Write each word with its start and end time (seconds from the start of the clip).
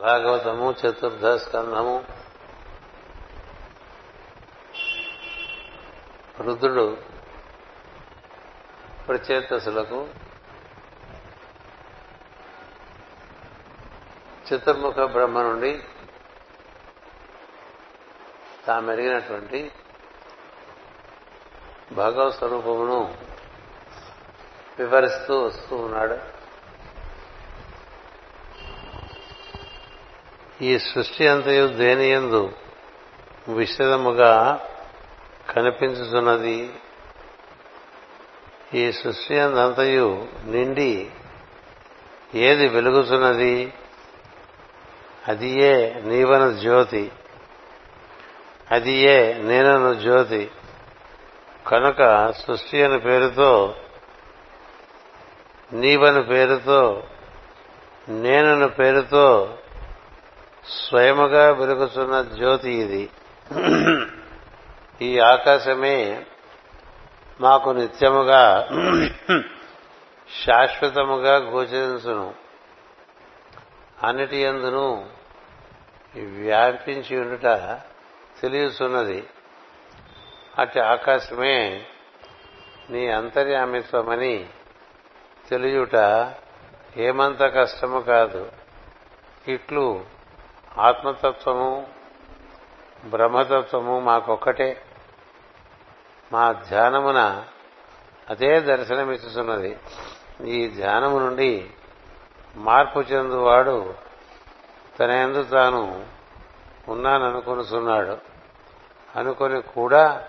భాగవతము 0.00 0.72
చతుర్థ 0.72 1.26
స్కంధము 1.26 2.04
రుద్రుడు 6.40 6.96
ప్రచేతసులకు 9.08 10.08
చతుర్ముఖ 14.48 14.98
బ్రహ్మ 14.98 15.42
నుండి 15.42 15.82
తామెరిగినటువంటి 18.66 19.72
భగవత్ 21.92 22.34
స్వరూపమును 22.34 23.18
వివరిస్తూ 24.78 25.42
వస్తూ 25.42 25.76
ఉన్నాడు. 25.76 26.35
ఈ 30.62 30.78
సృష్టి 30.78 31.28
అంతయు 31.28 31.66
దేనియందు 31.66 32.52
విశదముగా 33.48 34.60
కనిపించుతున్నది? 35.50 36.70
ఈ 38.74 38.92
సృష్టి 38.92 39.38
అంతయు 39.38 40.28
నిండి 40.44 41.10
ఏది 42.34 42.68
వెలుగుతున్నది? 42.68 43.72
అది 45.28 45.60
ఏ 45.60 45.94
నీవన 45.94 46.50
జ్యోతి. 46.50 47.12
అది 48.70 48.92
ఏ 48.92 49.34
నేనను 49.34 49.94
జ్యోతి. 49.94 50.50
కనుక 51.66 52.32
సృష్టి 52.32 52.82
అని 52.82 52.98
పేరుతో 52.98 53.74
నీవని 55.72 56.24
పేరుతో 56.24 57.02
నేనను 58.08 58.68
పేరుతో 58.68 59.58
స్వయముగా 60.70 61.52
వెలుగుతున్న 61.52 62.22
జ్యోతి 62.22 62.70
ఇది. 62.70 63.10
ఈ 65.02 65.18
ఆకాశమే 65.18 66.26
మాకు 67.40 67.70
నిత్యముగా 67.70 68.68
శాశ్వతముగా 70.46 71.36
గోచరించును. 71.36 72.34
అన్నిటి 74.04 74.36
ఎందును 74.36 75.08
వ్యాపించి 76.16 77.20
ఉండుట 77.20 77.46
తెలియచున్నది. 78.40 79.26
అటు 80.58 80.78
ఆకాశమే 80.78 81.84
నీ 82.90 83.08
అంతర్యామిత్వమని 83.08 84.46
తెలియుట 85.50 85.96
ఏమంత 86.96 87.42
కష్టము 87.42 88.00
కాదు. 88.00 88.52
ఇట్లు 89.48 90.15
ఆత్మతత్వము 90.78 91.86
బ్రహ్మతత్వము 93.04 94.00
మాకొక్కటే. 94.00 94.82
మా 96.32 96.52
ధ్యానమున 96.52 97.44
అదే 98.30 98.60
దర్శనమిస్తున్నది 98.60 99.78
ఈ 100.44 100.68
ధ్యానము 100.68 101.18
నుండి 101.18 101.70
మార్పు 102.56 102.98
చెందువాడు 102.98 103.94
తన 105.00 105.10
ఎందు 105.10 105.42
తాను 105.42 106.06
ఉన్నాననుకొనుచున్నాడు. 106.88 108.18
అనుకొని 109.18 109.62
కూడా 109.62 110.28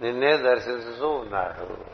నిన్నే 0.00 0.36
దర్శిస్తూ 0.36 1.08
ఉన్నాడు. 1.08 1.92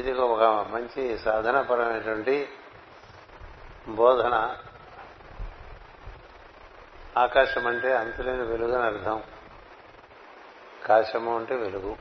ఇది 0.00 0.12
ఒక 0.12 0.42
మంచి 0.42 1.18
సాధనపరమైనటువంటి 1.18 2.48
బోధన 3.88 4.56
ఆకాశం 7.16 7.66
అంటే 7.66 7.96
అంతులేని 7.96 8.42
వెలుగు 8.42 8.74
అని 8.74 8.96
అర్థం. 8.96 9.22
కాశము 10.86 11.36
అంటే 11.36 11.54
వెలుగు. 11.54 11.96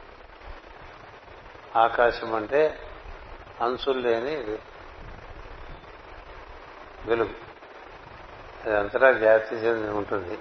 ఆకాశం 1.75 2.35
అంటే 2.35 2.79
అంచులు 3.61 3.99
లేని 3.99 4.35
వెలుగు. 7.05 7.35
అది 8.65 8.77
అంతటా 8.77 9.09
వ్యాప్తి 9.09 9.55
చెంది 9.55 9.89
ఉంటుంది. 9.89 10.39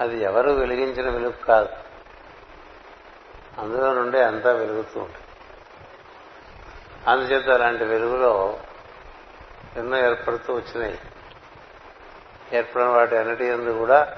అది 0.00 0.22
ఎవరు 0.22 0.50
వెలిగించిన 0.50 1.10
వెలుగు 1.10 1.44
కాదు. 1.44 1.68
అందులో 3.58 3.94
నుండే 3.94 4.24
అంతా 4.24 4.52
వెలుగుతూ 4.52 5.00
ఉంటుంది. 5.00 5.26
అందుచేత 7.06 7.50
అలాంటి 7.50 7.84
వెలుగులో 7.84 8.60
ఎన్నో 9.76 10.10
ఏర్పడుతూ 10.10 10.54
వచ్చినాయి. 10.54 10.98
ఏర్పడిన 12.52 12.88
వాటి 12.88 13.16
అన్నిటి 13.16 13.44
ఎందు 13.44 13.70
కూడా 13.70 14.16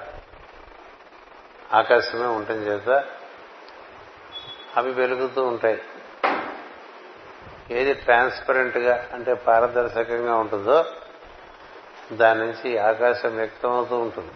ఆకాశమే 1.73 2.25
ఉండటం 2.25 2.55
చేత 2.55 3.05
అవి 4.77 4.91
వెలుగుతూ 4.91 5.43
ఉంటాయి. 5.43 5.81
ఏది 7.71 7.93
ట్రాన్స్పరెంట్గా 7.93 9.09
అంటే 9.13 9.33
పారదర్శకంగా 9.33 10.35
ఉంటుందో 10.35 10.85
దాని 12.11 12.39
నుంచి 12.39 12.77
ఆకాశం 12.77 13.35
వ్యక్తమవుతూ 13.35 13.97
ఉంటుంది. 13.97 14.31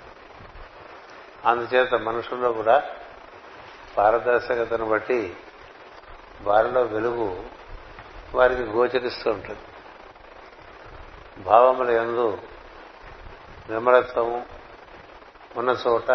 అందుచేత 1.45 1.93
మనుషుల్లో 1.93 2.51
కూడా 2.51 2.83
పారదర్శకతను 3.97 4.85
బట్టి 4.85 5.37
వారిలో 6.41 6.81
వెలుగు 6.81 7.43
వారికి 8.35 8.61
గోచరిస్తూ 8.61 9.31
ఉంటుంది. 9.31 9.59
భావముల 11.39 11.89
ఎందు 11.89 12.37
విమలత్వము 13.69 14.45
ఉన్న 15.55 15.77
చోట 15.87 16.11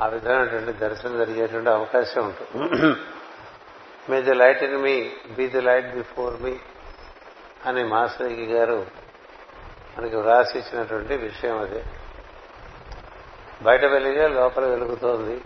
ఆ 0.00 0.06
విధమైనటువంటి 0.06 0.72
దర్శనం 0.72 1.18
జరిగేటువంటి 1.18 1.70
అవకాశం 1.70 2.24
ఉంటుంది. 2.24 2.96
May 4.08 4.22
the 4.22 4.34
light 4.34 4.62
in 4.62 4.76
me 4.76 5.10
be 5.30 5.46
the 5.46 5.60
light 5.60 5.94
before 5.94 6.42
me 6.42 6.56
అని 7.66 7.84
మాస్టర్కి 7.84 8.46
గారు 8.46 8.86
మనకి 9.98 10.16
వ్రాసి 10.16 10.58
ఇచ్చినటువంటి 10.58 11.16
విషయం 11.16 11.58
అది. 11.58 11.84
బయట 13.62 13.84
వెలిగే 13.84 14.28
లోపల 14.28 14.66
వెలుగుతోంది. 14.66 15.40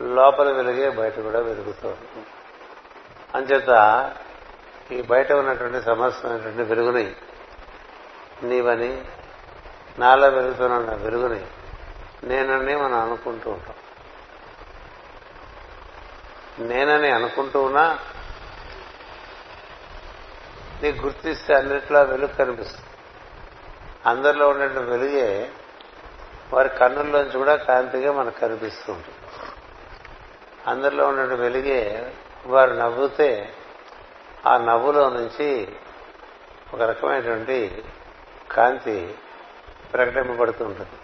లోపల 0.00 0.52
వెలిగే 0.52 0.90
బయట 0.90 1.20
కూడా 1.20 1.40
వెలుగుతోంది. 1.40 2.26
అంచేత 3.34 3.70
ఈ 4.90 5.02
బయట 5.02 5.32
ఉన్నటువంటి 5.32 5.82
సమస్తమైనటువంటి 5.82 6.62
వెలుగుని. 6.62 7.16
నీవని 8.42 9.04
నాలో 9.98 10.28
వెలుగుతున్న 10.28 10.94
వెలుగుని. 10.94 11.46
నేనని 12.24 12.76
మనం 12.76 12.94
అనుకుంటూ 12.94 13.50
ఉంటాం. 13.50 13.74
నేనని 16.68 17.10
అనుకుంటూ 17.10 17.62
ఉన్నా 17.62 17.98
నీకు 20.82 21.04
గుర్తిస్తే 21.04 21.54
అన్నిట్లో 21.54 22.02
వెలుగు 22.02 22.32
కనిపిస్తుంది. 22.32 22.86
అందరిలో 24.06 24.48
ఉండే 24.48 24.66
వెలుగే 24.66 25.50
వారి 26.52 26.68
కన్నుల్లోంచి 26.68 27.38
కూడా 27.38 27.56
కాంతిగా 27.56 28.12
మనకు 28.12 28.40
కనిపిస్తూ 28.40 28.92
ఉంటుంది. 28.92 29.16
అందరిలో 30.66 31.08
ఉండే 31.08 31.34
వెలుగే 31.34 32.12
వారు 32.46 32.70
నవ్వుతే 32.70 33.54
ఆ 34.46 34.56
నవ్వులో 34.56 35.10
నుంచి 35.10 35.76
ఒక 36.74 36.82
రకమైనటువంటి 36.82 37.84
కాంతి 38.50 39.14
ప్రకటింపబడుతూ 39.92 40.64
ఉంటుంది. 40.64 40.98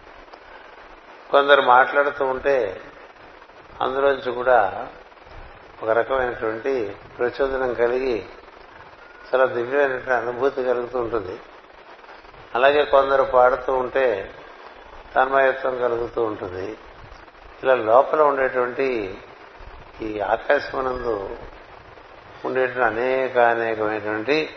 కొందరు 1.31 1.63
మాట్లాడుతూ 1.63 2.27
ఉంటే 2.27 2.81
అందులోంచి 3.81 4.33
కూడా 4.33 4.89
ఒక 5.83 5.89
రకమైనటువంటి 5.89 6.97
ప్రచోదనం 7.19 7.75
కలిగి 7.75 8.27
చాలా 9.35 9.45
దివ్యమైనటువంటి 9.45 10.13
అనుభూతి 10.13 10.65
కలుగుతూ 10.65 10.99
ఉంటుంది. 10.99 11.41
అలాగే 12.55 12.85
కొందరు 12.85 13.23
పాడుతూ 13.23 13.73
ఉంటే 13.73 14.35
తన్మయత్వం 15.15 15.79
కలుగుతూ 15.79 16.23
ఉంటుంది. 16.23 16.79
ఇలా 17.63 17.75
లోపల 17.75 18.23
ఉండేటువంటి 18.23 19.19
ఈ 20.03 20.21
ఆకాశమనందు 20.21 21.37
ఉండేటువంటి 22.45 22.87
అనేక 22.87 23.39
అనేకమైనటువంటి 23.39 24.57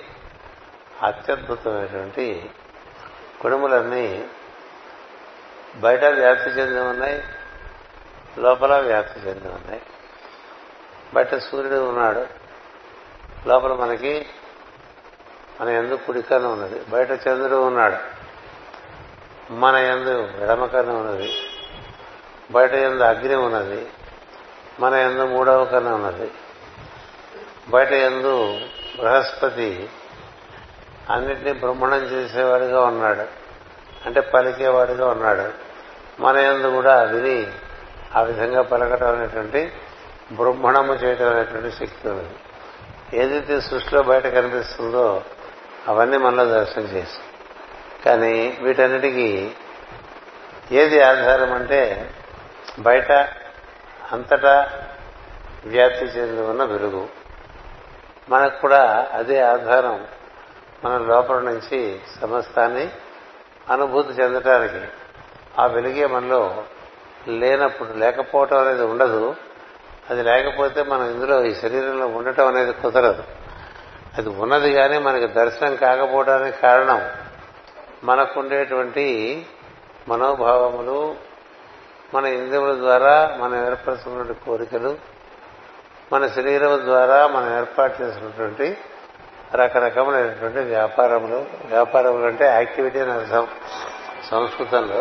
అత్యద్భుతమైనటువంటి 1.02 2.50
కుడుములన్నీ 3.42 4.28
బయట 5.76 6.06
వ్యాప్తి 6.06 6.50
చెంది 6.50 6.80
ఉన్నాయి 6.80 7.24
లోపల 8.38 8.80
వ్యాప్తి 8.80 9.20
చెంది 9.20 9.48
ఉన్నాయి. 9.48 9.82
బయట 11.14 11.36
సూర్యుడు 11.36 11.90
ఉన్నాడు 11.90 12.28
లోపల 13.48 13.74
మనకి 13.74 14.26
మన 15.62 15.70
ఎందు 15.70 15.96
కుడికన్ను 15.96 16.54
ఉన్నది 16.54 16.82
బయట 16.90 17.12
చంద్రుడు 17.12 17.68
ఉన్నాడు 17.68 18.22
మన 19.54 19.76
ఎందు 19.76 20.30
ఎడమకన్ను 20.44 21.00
ఉన్నది 21.00 21.34
బయట 22.52 22.74
ఎందు 22.74 23.04
అగ్ని 23.04 23.36
ఉన్నది 23.36 23.88
మన 24.80 24.94
ఎందు 24.94 25.26
మూడవ 25.26 25.66
కన్ను 25.66 25.96
ఉన్నది. 25.96 26.32
బయట 27.72 27.92
ఎందు 27.92 28.60
బృహస్పతి 29.00 29.90
అన్నిటినీ 31.10 31.54
బ్రహ్మణం 31.54 31.98
చేసేవాడిగా 31.98 32.82
ఉన్నాడు. 32.82 33.26
అంటే 34.06 34.22
పలికేవాడిగా 34.22 35.08
ఉన్నాడు. 35.08 35.72
మన 36.22 36.38
ఎందు 36.38 36.68
కూడా 36.68 37.04
విని 37.04 37.48
ఆ 38.16 38.22
విధంగా 38.22 38.62
పలకటం 38.62 39.08
అనేటువంటి 39.08 39.72
బ్రహ్మణము 40.32 40.94
చేయటం 40.94 41.30
అనేటువంటి 41.30 41.72
శక్తి 41.72 42.10
ఉంది 42.10 42.30
ఏదైతే 43.14 43.62
సృష్టిలో 43.62 44.04
బయట 44.04 44.28
కనిపిస్తుందో 44.28 45.24
అవన్నీ 45.88 46.18
మనలో 46.18 46.46
దర్శనం 46.46 46.86
చేసి 46.86 47.20
కానీ 48.06 48.58
వీటన్నిటికీ 48.62 49.52
ఏది 50.72 51.02
ఆధారం 51.02 51.54
అంటే 51.54 52.12
బయట 52.80 53.12
అంతటా 54.12 54.72
వ్యాప్తి 55.66 56.06
చెంది 56.06 56.42
ఉన్న 56.42 56.64
వెలుగు. 56.64 57.21
మనకు 58.30 58.62
కూడా 58.62 59.08
అదే 59.14 59.42
ఆధారం 59.42 60.08
మన 60.86 60.98
లోపల 60.98 61.40
నుంచి 61.40 62.00
సమస్తాన్ని 62.22 62.90
అనుభూతి 63.70 64.14
చెందటానికి 64.14 64.88
ఆ 65.60 65.66
వెలుగే 65.66 66.06
మనలో 66.06 66.64
లేనప్పుడు 67.28 67.94
లేకపోవటం 67.94 68.58
అనేది 68.58 68.82
ఉండదు. 68.82 69.36
అది 70.10 70.24
లేకపోతే 70.24 70.84
మనం 70.84 71.12
ఇందులో 71.12 71.44
ఈ 71.44 71.54
శరీరంలో 71.56 72.08
ఉండటం 72.08 72.48
అనేది 72.48 72.74
కుదరదు. 72.74 73.24
అది 74.18 74.30
ఉన్నది 74.30 74.74
కానీ 74.74 74.98
మనకి 74.98 75.28
దర్శనం 75.28 75.76
కాకపోవడానికి 75.76 76.62
కారణం 76.62 77.10
మనకుండేటువంటి 78.04 79.46
మనోభావములు 80.08 81.16
మన 82.14 82.26
ఇంద్రియముల 82.26 82.78
ద్వారా 82.78 83.38
మనం 83.40 83.68
ఏర్పరచుకున్న 83.68 84.32
కోరికలు 84.32 84.98
మన 86.14 86.28
శరీరం 86.28 86.82
ద్వారా 86.86 87.28
మనం 87.28 87.58
ఏర్పాటు 87.58 88.02
చేసినటువంటి 88.02 88.78
రకరకములైనటువంటి 89.54 90.60
వ్యాపారములు. 90.60 91.46
వ్యాపారములు 91.66 92.26
అంటే 92.26 92.46
యాక్టివిటీ 92.46 93.00
అని 93.00 93.12
అర్థం 93.12 93.48
సంస్కృతంలో. 94.32 95.00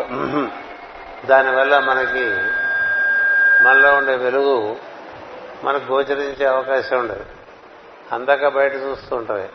దానివల్ల 1.27 1.79
మనకి 1.79 2.25
మనలో 3.63 3.95
ఉండే 3.95 4.15
వెలుగు 4.15 4.75
మనకు 5.63 5.93
గోచరించే 5.93 6.45
అవకాశం 6.45 6.99
ఉండదు. 6.99 7.25
అందాక 8.11 8.47
బయట 8.47 8.73
చూస్తూ 8.73 9.15
ఉంటుంది 9.15 9.49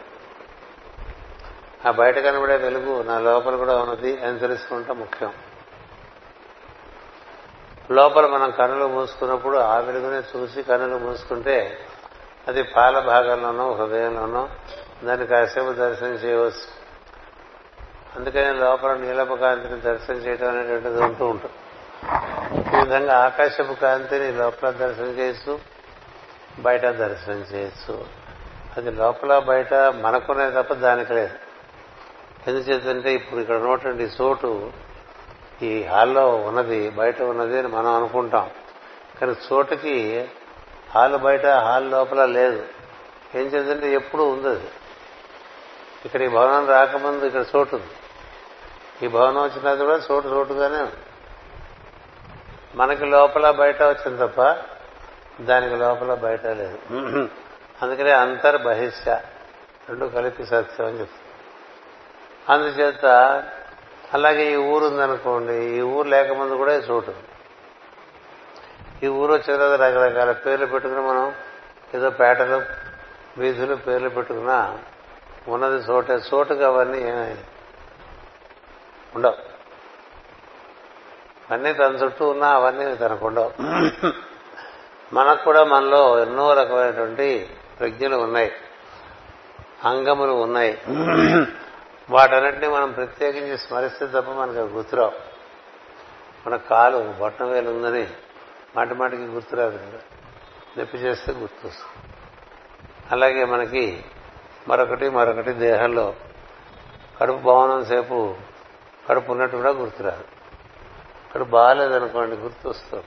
ఆ 1.88 1.90
బయట 1.90 2.18
కనబడే 2.18 2.56
వెలుగు 2.56 3.02
నా 3.02 3.18
లోపల 3.18 3.56
కూడా 3.56 3.76
ఉన్నది 3.76 4.20
అని 4.26 4.38
తెలుసుకుంటాం 4.38 4.98
ముఖ్యం. 4.98 5.32
లోపల 7.90 8.26
మనం 8.26 8.50
కన్నులు 8.50 8.86
మూసుకున్నప్పుడు 8.86 9.58
ఆ 9.58 9.78
వెలుగునే 9.78 10.22
చూసి 10.36 10.62
కన్నులు 10.62 11.04
మూసుకుంటే 11.04 11.78
అది 12.48 12.62
పాల 12.62 12.98
భాగంలోనో 12.98 13.72
హృదయంలోనో 13.72 14.48
దాన్ని 15.04 15.26
కాసేపు 15.26 15.72
దర్శనం 15.72 16.10
చేయవచ్చు. 16.10 16.76
అందుకని 18.16 18.54
లోపల 18.54 18.94
నీలపు 18.94 19.34
కాంతిని 19.34 19.80
దర్శనం 19.80 20.16
చేయడం 20.16 20.48
అనేటువంటిది 20.48 21.02
ఉంటూ 21.02 21.26
ఉంటుంది. 21.26 21.54
ఈ 22.76 22.80
విధంగా 22.80 23.18
ఆకాశపు 23.18 23.72
కాంతిని 23.72 24.32
లోపల 24.32 24.70
దర్శనం 24.70 25.08
చేయొచ్చు 25.08 25.58
బయట 26.58 26.86
దర్శనం 26.86 27.44
చేయొచ్చు. 27.54 28.04
అది 28.76 28.90
లోపల 28.90 29.38
బయట 29.38 29.74
మనకునే 29.74 30.50
తప్ప 30.50 30.74
దానికి 30.74 31.12
లేదు. 31.12 31.34
ఎందుచేతంటే 32.46 33.14
ఇప్పుడు 33.14 33.40
ఇక్కడ 33.40 33.56
ఉన్నటువంటి 33.56 34.02
చోటు 34.02 34.72
ఈ 35.62 35.82
హాల్లో 35.82 36.36
ఉన్నది 36.36 36.90
బయట 36.90 37.22
ఉన్నది 37.22 37.58
అని 37.58 37.68
మనం 37.68 37.94
అనుకుంటాం. 37.94 38.50
కానీ 39.20 39.34
చోటుకి 39.52 40.28
హాల్ 40.90 41.16
బయట 41.16 41.46
హాల్ 41.46 41.90
లోపల 41.90 42.24
లేదు. 42.24 42.66
ఏం 43.34 43.46
చేద్దంటే 43.46 43.92
ఎప్పుడు 43.92 44.22
ఉంది 44.22 44.48
అది. 44.48 44.68
ఇక్కడ 46.04 46.22
ఈ 46.22 46.28
భవనం 46.28 46.68
రాకముందు 46.68 47.24
ఇక్కడ 47.24 47.44
చోటు 47.56 47.76
ఉంది. 47.76 47.90
ఈ 49.06 49.08
భవనం 49.08 49.42
వచ్చిన 49.42 49.74
కూడా 49.74 50.00
చోటు 50.12 50.28
చోటుగానే 50.28 50.80
ఉంది. 50.82 50.94
మనకి 52.74 53.04
లోపల 53.04 53.50
బయట 53.50 53.82
వచ్చింది 53.82 54.26
తప్ప 54.26 54.56
దానికి 55.40 55.76
లోపల 55.76 56.14
బయట 56.14 56.46
లేదు. 56.46 56.78
అందుకనే 57.82 58.10
అంతర్బహిష్య 58.10 59.20
రెండు 59.88 60.06
కలిపి 60.06 60.44
సత్యం 60.44 60.86
అని 60.86 61.00
చెప్తుంది 61.00 61.26
అందుచేత 62.48 63.04
అలాగే 64.16 64.52
ఈ 64.52 64.56
ఊరు 64.56 64.84
ఉందనుకోండి 64.84 65.54
ఈ 65.54 65.80
ఊరు 65.80 66.08
లేకముందు 66.08 66.54
కూడా 66.54 66.74
ఈ 66.74 66.78
చోటు 66.78 67.14
ఈ 69.02 69.06
ఊరు 69.06 69.32
వచ్చిన 69.32 69.56
తర్వాత 69.56 69.80
రకరకాల 69.80 70.32
పేర్లు 70.32 70.66
పెట్టుకుని 70.66 71.00
మనం 71.00 71.32
ఏదో 71.94 72.10
పేటలు 72.10 72.62
వీధులు 73.38 73.74
పేర్లు 73.74 74.08
పెట్టుకున్నా 74.08 74.78
ఉన్నది 75.48 75.74
చోటే 75.74 76.12
చోటుగా 76.12 76.66
అవన్నీ 76.68 77.04
ఉండవు. 79.16 79.34
అన్నీ 81.52 81.72
తన 81.72 81.94
చుట్టూ 81.94 82.28
ఉన్నా 82.28 82.48
అవన్నీ 82.48 82.94
తనకు 82.94 83.26
ఉండవు. 83.26 83.50
మనకు 85.14 85.44
కూడా 85.44 85.64
మనలో 85.64 86.18
ఎన్నో 86.18 86.54
రకమైనటువంటి 86.54 87.48
ప్రజ్ఞలు 87.80 88.16
ఉన్నాయి. 88.16 88.52
అంగములు 89.84 90.32
ఉన్నాయి. 90.32 90.78
వాటన్నింటినీ 92.10 92.68
మనం 92.68 92.92
ప్రత్యేకించి 92.92 93.58
స్మరిస్తే 93.58 94.06
తప్ప 94.06 94.30
మనకు 94.30 94.52
గుర్తురావు. 94.52 95.12
మన 96.46 96.56
కాలు 96.56 97.14
బొట్టం 97.18 97.50
వేలు 97.50 97.70
ఉందని 97.70 98.06
మాటి 98.76 98.94
మాటికి 98.94 99.22
గుర్తురాదు 99.22 99.76
కదా. 99.76 99.98
నొప్పి 100.78 100.98
చేస్తే 100.98 101.32
గుర్తొస్తుంది. 101.32 102.14
అలాగే 103.12 103.44
మనకి 103.44 104.04
మరొకటి 104.68 105.10
మరొకటి 105.10 105.52
దేహంలో 105.52 106.14
కడుపు 107.20 107.38
భవనం 107.38 107.84
సేపు 107.84 108.36
కడుపు 109.08 109.32
ఉన్నట్టు 109.32 109.56
కూడా 109.56 109.70
గుర్తురాదు. 109.70 110.24
కడుపు 111.34 111.50
బాగాలేదనుకోండి 111.50 112.36
గుర్తొస్తుంది. 112.36 113.04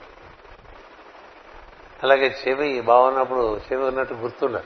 అలాగే 2.02 2.36
చెవి 2.48 2.80
బాగున్నప్పుడు 2.80 3.60
చెవి 3.72 3.84
ఉన్నట్టు 3.84 4.14
గుర్తుండదు. 4.14 4.64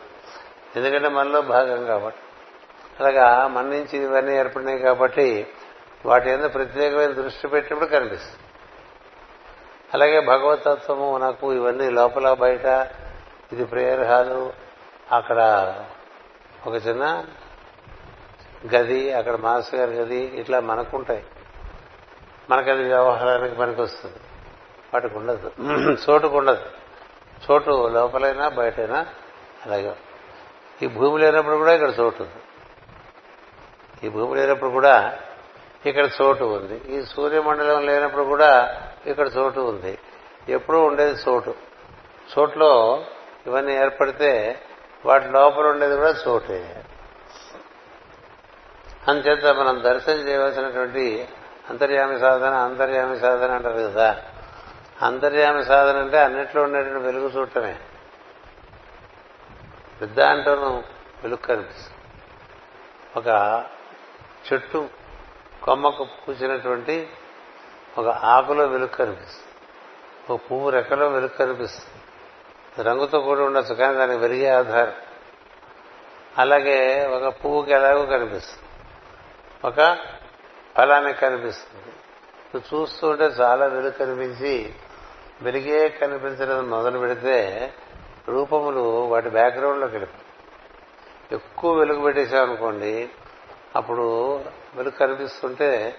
ఎందుకంటే 0.77 1.09
మనలో 1.09 1.43
భాగం 1.43 1.87
కాబట్టి. 1.87 2.21
అలాగా 3.01 3.47
మన 3.47 3.65
నుంచి 3.65 3.99
ఇవన్నీ 3.99 4.37
ఏర్పడినాయి 4.37 4.79
కాబట్టి 4.79 5.47
వాటి 6.07 6.37
మీద 6.37 6.55
ప్రత్యేకమైన 6.55 7.13
దృష్టి 7.13 7.49
పెట్టినప్పుడు 7.49 7.91
కనిపిస్తుంది. 7.91 8.37
అలాగే 9.95 10.21
భగవతత్వము 10.21 11.19
నాకు 11.19 11.53
ఇవన్నీ 11.53 11.91
లోపల 11.91 12.33
బయట 12.33 12.65
ఇది 13.53 13.65
ప్రేయర్ 13.65 14.01
హాలు 14.01 14.53
అక్కడ 15.13 15.41
ఒక 16.67 16.75
చిన్న 16.75 17.25
గది 18.75 19.13
అక్కడ 19.13 19.37
మాస్టర్ 19.37 19.81
గారి 19.81 19.93
గది 19.93 20.17
ఇట్లా 20.17 20.61
మనకుంటాయి. 20.61 21.25
మనకది 22.51 22.83
వ్యవహారానికి 22.83 23.55
పనికొస్తుంది. 23.57 24.17
వాటికి 24.95 25.19
ఉండదు. 25.19 25.53
చోటుకు 26.11 26.39
ఉండదు. 26.39 26.65
చోటు 27.51 27.89
లోపలైనా 27.89 28.49
బయటైనా 28.49 29.07
అలాగే. 29.67 29.97
ఈ 30.83 30.87
భూమి 30.87 31.19
లేనప్పుడు 31.19 31.55
కూడా 31.55 31.75
ఇక్కడ 31.75 31.89
చోటు 31.89 32.23
ఉంది. 32.23 32.33
ఈ 34.05 34.09
భూమి 34.09 34.35
లేనప్పుడు 34.35 34.71
కూడా 34.71 35.19
ఇక్కడ 35.87 36.09
చోటు 36.23 36.45
ఉంది. 36.45 36.97
ఈ 36.97 37.03
సూర్యమండలం 37.03 37.87
లేనప్పుడు 37.87 38.23
కూడా 38.23 38.81
ఇక్కడ 39.07 39.29
చోటు 39.37 39.61
ఉంది. 39.61 39.99
ఎప్పుడూ 40.49 40.83
ఉండేది 40.83 41.21
చోటు. 41.29 41.55
చోట్లో 42.39 43.05
ఇవన్నీ 43.47 43.75
ఏర్పడితే 43.75 44.61
వాటి 45.07 45.29
లోపల 45.29 45.67
ఉండేది 45.67 45.97
కూడా 45.97 46.15
చోటే. 46.29 46.85
అంచేత 49.09 49.55
మనం 49.55 49.83
దర్శనం 49.83 50.17
చేయవలసినటువంటి 50.17 51.29
అంతర్యామి 51.71 52.19
సాధన 52.19 52.55
అంతర్యామి 52.55 53.19
సాధన 53.19 53.53
అంటారు 53.53 53.75
కదా. 53.75 54.23
అంతర్యామి 55.03 55.65
సాధన 55.65 55.99
అంటే 55.99 56.19
అన్నిట్లో 56.19 56.63
ఉండేటువంటి 56.63 57.07
వెలుగు 57.07 57.29
చూడటమే 57.29 57.77
పెద్ద 60.01 60.21
అంటూను 60.21 60.85
వెలుగు 61.23 61.47
కనిపిస్తుంది. 61.47 61.95
ఒక 63.17 63.29
చెట్టు 64.53 64.89
కొమ్మకు 65.63 66.05
పూసినటువంటి 66.05 67.09
ఒక 67.99 68.09
ఆకులో 68.09 68.67
వెలుగు 68.67 68.89
కనిపిస్తుంది. 68.89 69.45
ఒక 70.31 70.41
పువ్వు 70.51 70.71
రెక్కలో 70.71 71.09
వెలుగు 71.09 71.29
కనిపిస్తుంది. 71.29 72.85
రంగుతో 72.89 73.21
కూడి 73.21 73.41
ఉండొచ్చు 73.41 73.75
కానీ 73.75 73.99
దానికి 73.99 74.19
వెలిగే 74.19 74.49
ఆధారం. 74.49 74.93
అలాగే 76.39 77.07
ఒక 77.07 77.45
పువ్వుకి 77.45 77.73
ఎలాగో 77.73 78.07
కనిపిస్తుంది. 78.07 78.65
ఒక 79.65 79.99
ఫలానికి 80.77 81.19
కనిపిస్తుంది. 81.19 81.85
నువ్వు 82.55 82.81
చూస్తూ 82.81 83.09
ఉంటే 83.09 83.25
చాలా 83.25 83.67
వెలుగు 83.67 83.91
కనిపించి 83.91 84.75
వెలిగే 85.43 85.89
కనిపించడం 85.89 86.71
మొదలు 86.71 86.99
పెడితే 86.99 87.73
రూపములు 88.29 88.81
వాటి 88.81 89.29
బ్యాక్గ్రౌండ్లోకి 89.29 89.93
వెళ్ళిపోయి 89.93 90.25
ఎక్కువ 91.33 91.75
వెలుగు 91.75 92.01
పెట్టేశామనుకోండి 92.01 93.11
అప్పుడు 93.77 94.35
వెలుగు 94.75 94.91
కనిపిస్తుంటే 94.91 95.95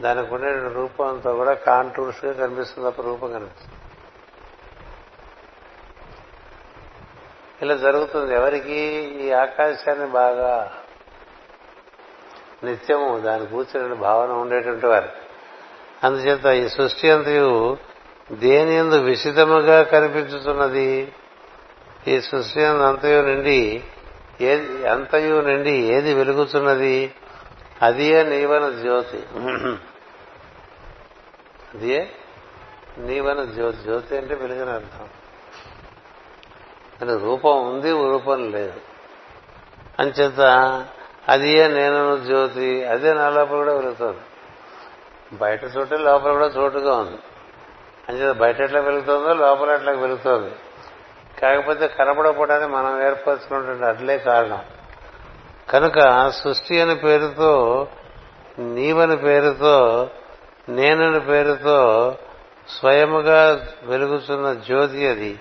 దానికి 0.00 0.34
ఉండే 0.34 0.68
రూపం 0.74 1.08
అంతా 1.08 1.32
కూడా 1.32 1.54
కాంటూర్స్గా 1.54 2.32
కనిపిస్తుంది 2.32 2.88
అప్పుడు 2.88 3.06
రూపం 3.06 3.32
కనిపిస్తుంది. 3.32 3.74
ఇలా 7.62 7.76
జరుగుతుంది. 7.76 8.34
ఎవరికి 8.34 8.74
ఈ 9.20 9.30
ఆకాశాన్ని 9.30 10.06
బాగా 10.06 10.72
నిత్యము 12.64 13.18
దాని 13.18 13.46
కూర్చుని 13.46 13.94
భావన 13.94 14.30
ఉండేటువంటి 14.30 14.86
వారు. 14.86 15.08
అందుచేత 16.04 16.44
ఈ 16.44 16.68
సృష్టి 16.68 17.10
అంతయు 17.10 17.76
దేని 18.32 18.74
ఎందు 18.74 18.94
విషితముగా 18.94 19.82
కనిపించుతున్నది? 19.82 21.12
ఈ 22.08 22.20
సృష్టి 22.20 22.64
అంతయు 22.64 23.22
నుండి 23.22 23.84
ఏది 24.40 24.86
అంతయు 24.86 25.40
నుండి 25.40 25.70
ఏది 25.70 26.14
వెలుగుతున్నది? 26.14 27.14
అదియే 27.82 28.22
నీవన 28.22 28.70
జ్యోతి. 28.70 29.24
అదియే 31.74 32.10
నీవన 32.98 33.44
జ్యోతి. 33.44 33.82
జ్యోతి 33.82 34.16
అంటే 34.16 34.34
వెలుగుని 34.34 34.70
అర్థం. 34.70 35.08
అని 37.02 37.18
రూపం 37.18 37.68
ఉంది 37.68 37.90
రూపం 37.90 38.50
లేదు. 38.50 38.80
అంచేత 39.98 40.40
అదియే 41.28 41.68
నేను 41.68 42.24
జ్యోతి. 42.24 42.84
అదే 42.84 43.14
నా 43.14 43.28
లోపల 43.30 43.56
కూడా 43.56 43.74
వెలుగుతుంది. 43.74 44.18
బయట 45.32 45.60
చోటు 45.76 45.94
లోపల 45.94 46.32
కూడా 46.32 46.46
చోటుగా 46.46 46.96
ఉంది. 46.96 47.18
అంచేత 48.08 48.36
బయట 48.36 48.60
ఎట్లా 48.60 48.80
వెలుగుతుందో 48.80 49.34
లోపల 49.34 49.70
ఎట్లా 49.70 49.92
వెలుగుతుంది. 49.92 50.54
కాకపోతే 51.42 51.88
కనపడకపోవడానికి 51.88 52.72
మనం 52.72 53.02
ఏర్పరచుకున్నటువంటి 53.02 53.84
అట్లే 53.84 54.18
కారణం. 54.18 54.64
కనుక 55.70 56.28
సృష్టి 56.30 56.80
అనే 56.80 56.94
పేరుతో 56.94 57.88
నీవని 58.58 59.16
పేరుతో 59.16 60.10
నేనని 60.68 61.20
పేరుతో 61.20 62.18
స్వయముగా 62.68 63.66
వెలుగుతున్న 63.82 64.52
జ్యోతి 64.52 65.08
అది. 65.08 65.38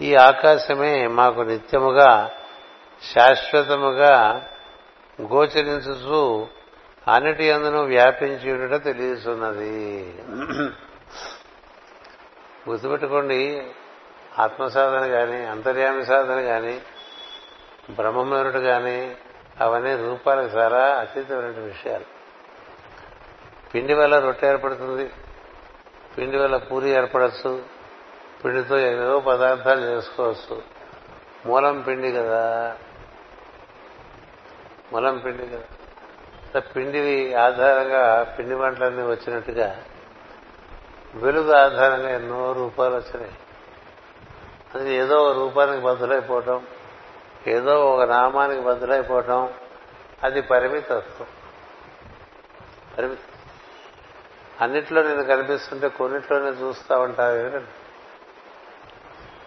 ఈ 0.00 0.14
ఆకాశమే 0.14 1.06
మాకు 1.06 1.40
నిత్యముగా 1.40 2.30
శాశ్వతముగా 3.14 4.42
గోచరించుతూ 5.22 6.46
అన్నిటి 7.08 7.52
అందును 7.52 7.82
వ్యాపించి 7.82 8.52
ఉండట 8.52 8.84
తెలియస్తున్నది 8.84 10.14
గుర్తుపెట్టుకోండి 12.68 13.66
ఆత్మసాధన 14.38 15.06
కానీ 15.06 15.46
అంతర్యామి 15.46 16.06
సాధన 16.06 16.42
కానీ 16.42 16.82
బ్రహ్మమరుడు 17.90 18.58
కానీ 18.58 19.16
అవన్నీ 19.60 19.96
రూపాలకు 19.96 20.56
చాలా 20.56 20.78
అతీతమైన 20.78 21.60
విషయాలు. 21.60 22.04
పిండి 23.74 23.94
వల్ల 23.94 24.18
రొట్టె 24.18 24.48
ఏర్పడుతుంది 24.48 25.12
పిండి 26.18 26.38
వల్ల 26.38 26.56
పూరి 26.56 26.88
ఏర్పడచ్చు 26.88 27.62
పిండితో 28.44 28.78
ఏదో 28.78 29.20
పదార్థాలు 29.20 29.80
చేసుకోవచ్చు. 29.80 30.62
మూలం 31.46 31.80
పిండి 31.80 32.12
కదా. 32.12 32.76
మూలం 34.92 35.18
పిండి 35.18 35.46
కదా. 35.46 36.60
పిండి 36.60 37.34
ఆధారంగా 37.34 38.22
పిండి 38.38 38.54
వంటలన్నీ 38.54 39.02
వచ్చినట్టుగా 39.02 39.84
వెలుగు 41.14 41.52
ఆధారంగా 41.52 42.10
ఎన్నో 42.10 42.52
రూపాలు 42.52 42.94
వచ్చినాయి. 42.94 43.32
ఏదో 44.80 45.16
ఒక 45.16 45.36
రూపానికి 45.36 45.82
బదులైపోవటం 45.82 46.66
ఏదో 47.46 47.94
ఒక 47.94 48.02
నామానికి 48.08 48.60
బదులైపోవటం 48.60 49.54
అది 50.22 50.42
పరిమితత్వం. 50.42 51.26
పరిమితి 52.98 53.22
అన్నిట్లో 54.60 55.02
నేను 55.02 55.24
కనిపిస్తుంటే 55.24 55.88
కొన్నిట్లోనే 55.88 56.50
చూస్తా 56.50 56.98
ఉంటావు 56.98 57.36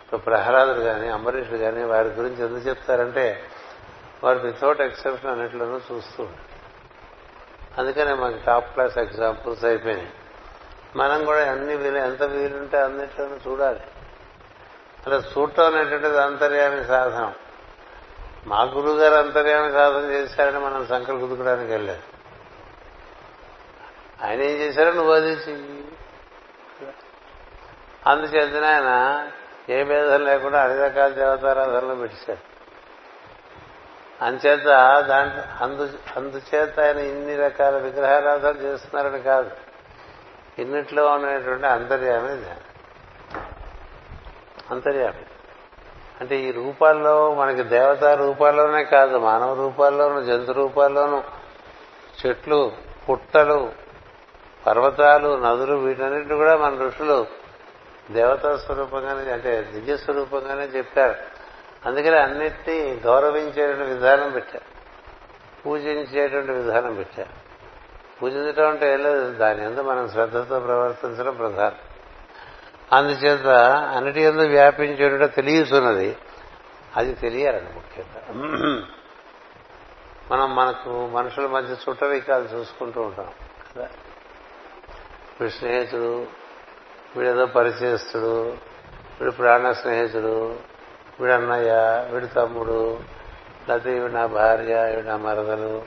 ఇప్పుడు 0.03 0.17
ప్రహ్లాదుడు 0.17 0.79
కానీ 0.79 1.08
అంబరీషుడు 1.08 1.58
కానీ 1.58 1.84
వారి 1.84 2.08
గురించి 2.08 2.44
ఎందుకు 2.44 2.67
చెప్తారంటే 2.70 3.44
వారు 4.24 4.39
వితౌట్ 4.39 4.82
ఎక్సెప్షన్ 4.82 5.32
అన్నిట్లోనూ 5.32 5.75
చూస్తూ 5.75 6.24
ఉంటారు. 6.24 6.55
అందుకనే 7.82 8.13
మనకి 8.13 8.46
టాప్ 8.46 8.74
క్లాస్ 8.74 8.98
ఎగ్జాంపుల్స్ 8.98 9.65
అయిపోయినాయి. 9.65 10.12
మనం 10.96 11.25
కూడా 11.25 11.51
అన్ని 11.51 11.75
వీలు 11.75 11.98
ఎంత 11.98 12.24
వీలుంటే 12.24 12.77
అన్నిట్లోనూ 12.82 13.36
చూడాలి. 13.36 13.79
అలా 15.06 15.24
చూడటం 15.38 15.76
అనేటువంటిది 15.76 16.22
అంతర్యామి 16.22 16.86
సాధనం. 16.86 17.36
మా 18.48 18.62
గురువు 18.62 18.98
గారు 18.98 19.14
అంతర్యామి 19.14 19.72
సాధన 19.72 20.12
చేశారని 20.12 20.60
మనం 20.60 20.86
సంకలు 20.86 21.20
కుదుకడానికి 21.20 21.72
వెళ్ళలేదు. 21.72 22.02
ఆయన 24.26 24.42
ఏం 24.42 24.58
చేశారో 24.58 24.92
నువ్వు 24.92 25.14
అది 25.14 25.28
చెయ్యి. 25.28 25.86
అందుచేత 28.08 28.64
ఆయన 28.64 29.30
ఏ 29.70 29.84
భేదం 29.84 30.26
లేకుండా 30.26 30.64
అన్ని 30.64 30.84
రకాల 30.84 31.10
దేవతారాధనలు 31.10 31.96
పెట్టారు 31.96 32.56
అంచేత 34.26 34.64
దాంట్లో 35.02 35.66
అందు 35.66 35.94
అందుచేత 36.16 36.80
ఆయన 36.80 36.98
ఇన్ని 36.98 37.36
రకాల 37.36 37.78
విగ్రహారాధన 37.78 38.62
చేస్తున్నారని 38.62 39.22
కాదు. 39.22 39.52
ఇన్నిట్లో 40.60 41.08
ఉన్నటువంటి 41.08 41.68
అంతర్యామి 41.68 42.46
అంతర్యామి. 44.72 45.25
అంటే 46.22 46.36
ఈ 46.36 46.51
రూపాల్లో 46.51 47.34
మనకి 47.36 47.63
దేవతా 47.63 48.13
రూపాల్లోనే 48.13 48.84
కాదు 48.84 49.17
మానవ 49.17 49.53
రూపాల్లోనూ 49.53 50.22
జంతు 50.22 50.51
రూపాల్లోనూ 50.51 51.24
చెట్లు 52.25 52.72
పుట్టలు 53.10 53.72
పర్వతాలు 54.67 55.38
నదులు 55.38 55.75
వీటన్నిటిని 55.75 56.36
కూడా 56.36 56.57
మన 56.57 56.79
ఋషులు 56.88 57.25
దేవతా 58.12 58.57
స్వరూపంగానే 58.57 59.31
అంటే 59.31 59.62
దివ్య 59.62 59.98
స్వరూపంగానే 59.98 60.63
చెప్పారు. 60.65 61.15
అందుకని 61.86 62.19
అన్నిటినీ 62.19 63.01
గౌరవించేటువంటి 63.05 63.93
విధానం 63.93 64.31
పెట్టారు. 64.31 64.75
పూజించేటువంటి 65.65 66.51
విధానం 66.51 66.95
పెట్టారు. 66.95 67.29
పూజించడం 68.22 68.69
అంటే 68.69 68.93
ఏం 68.93 69.03
లేదు 69.03 69.31
దాని 69.31 69.65
ఎందు 69.65 69.81
మనం 69.81 70.10
శ్రద్ధతో 70.10 70.60
ప్రవర్తించడం 70.60 71.34
ప్రధానం. 71.34 71.95
అందుచేత 72.94 73.48
అన్నిటి 73.96 74.22
ఎందు 74.22 74.42
వ్యాపించేట 74.42 75.36
తెలియచున్నది 75.36 76.18
అది 76.96 77.13
తెలియాలండి 77.13 77.74
ముఖ్యంగా. 77.74 78.22
మనం 80.32 80.56
మనకు 80.56 81.08
మనుషుల 81.08 81.48
మధ్య 81.48 81.74
చుట్టరికాలు 81.74 82.44
చూసుకుంటూ 82.44 83.01
ఉంటాం. 83.01 83.32
కదా? 83.75 83.88
వీడు 85.39 85.51
స్నేహితుడు 85.51 86.25
వీడేదో 87.18 87.46
పరిచయస్తుడు 87.46 88.54
వీడు 89.20 89.32
ప్రాణ 89.32 89.72
స్నేహితుడు 89.72 90.56
వీడు 91.20 91.34
అన్నయ్య 91.34 91.72
వీడు 92.12 92.25
తమ్ముడు 92.25 93.00
లేకపోతే 93.70 93.98
ఇవి 93.98 94.10
నా 94.10 94.25
భార్య 94.25 94.94
ఇవి 94.94 95.04
నా 95.04 95.18
మరదలు 95.18 95.84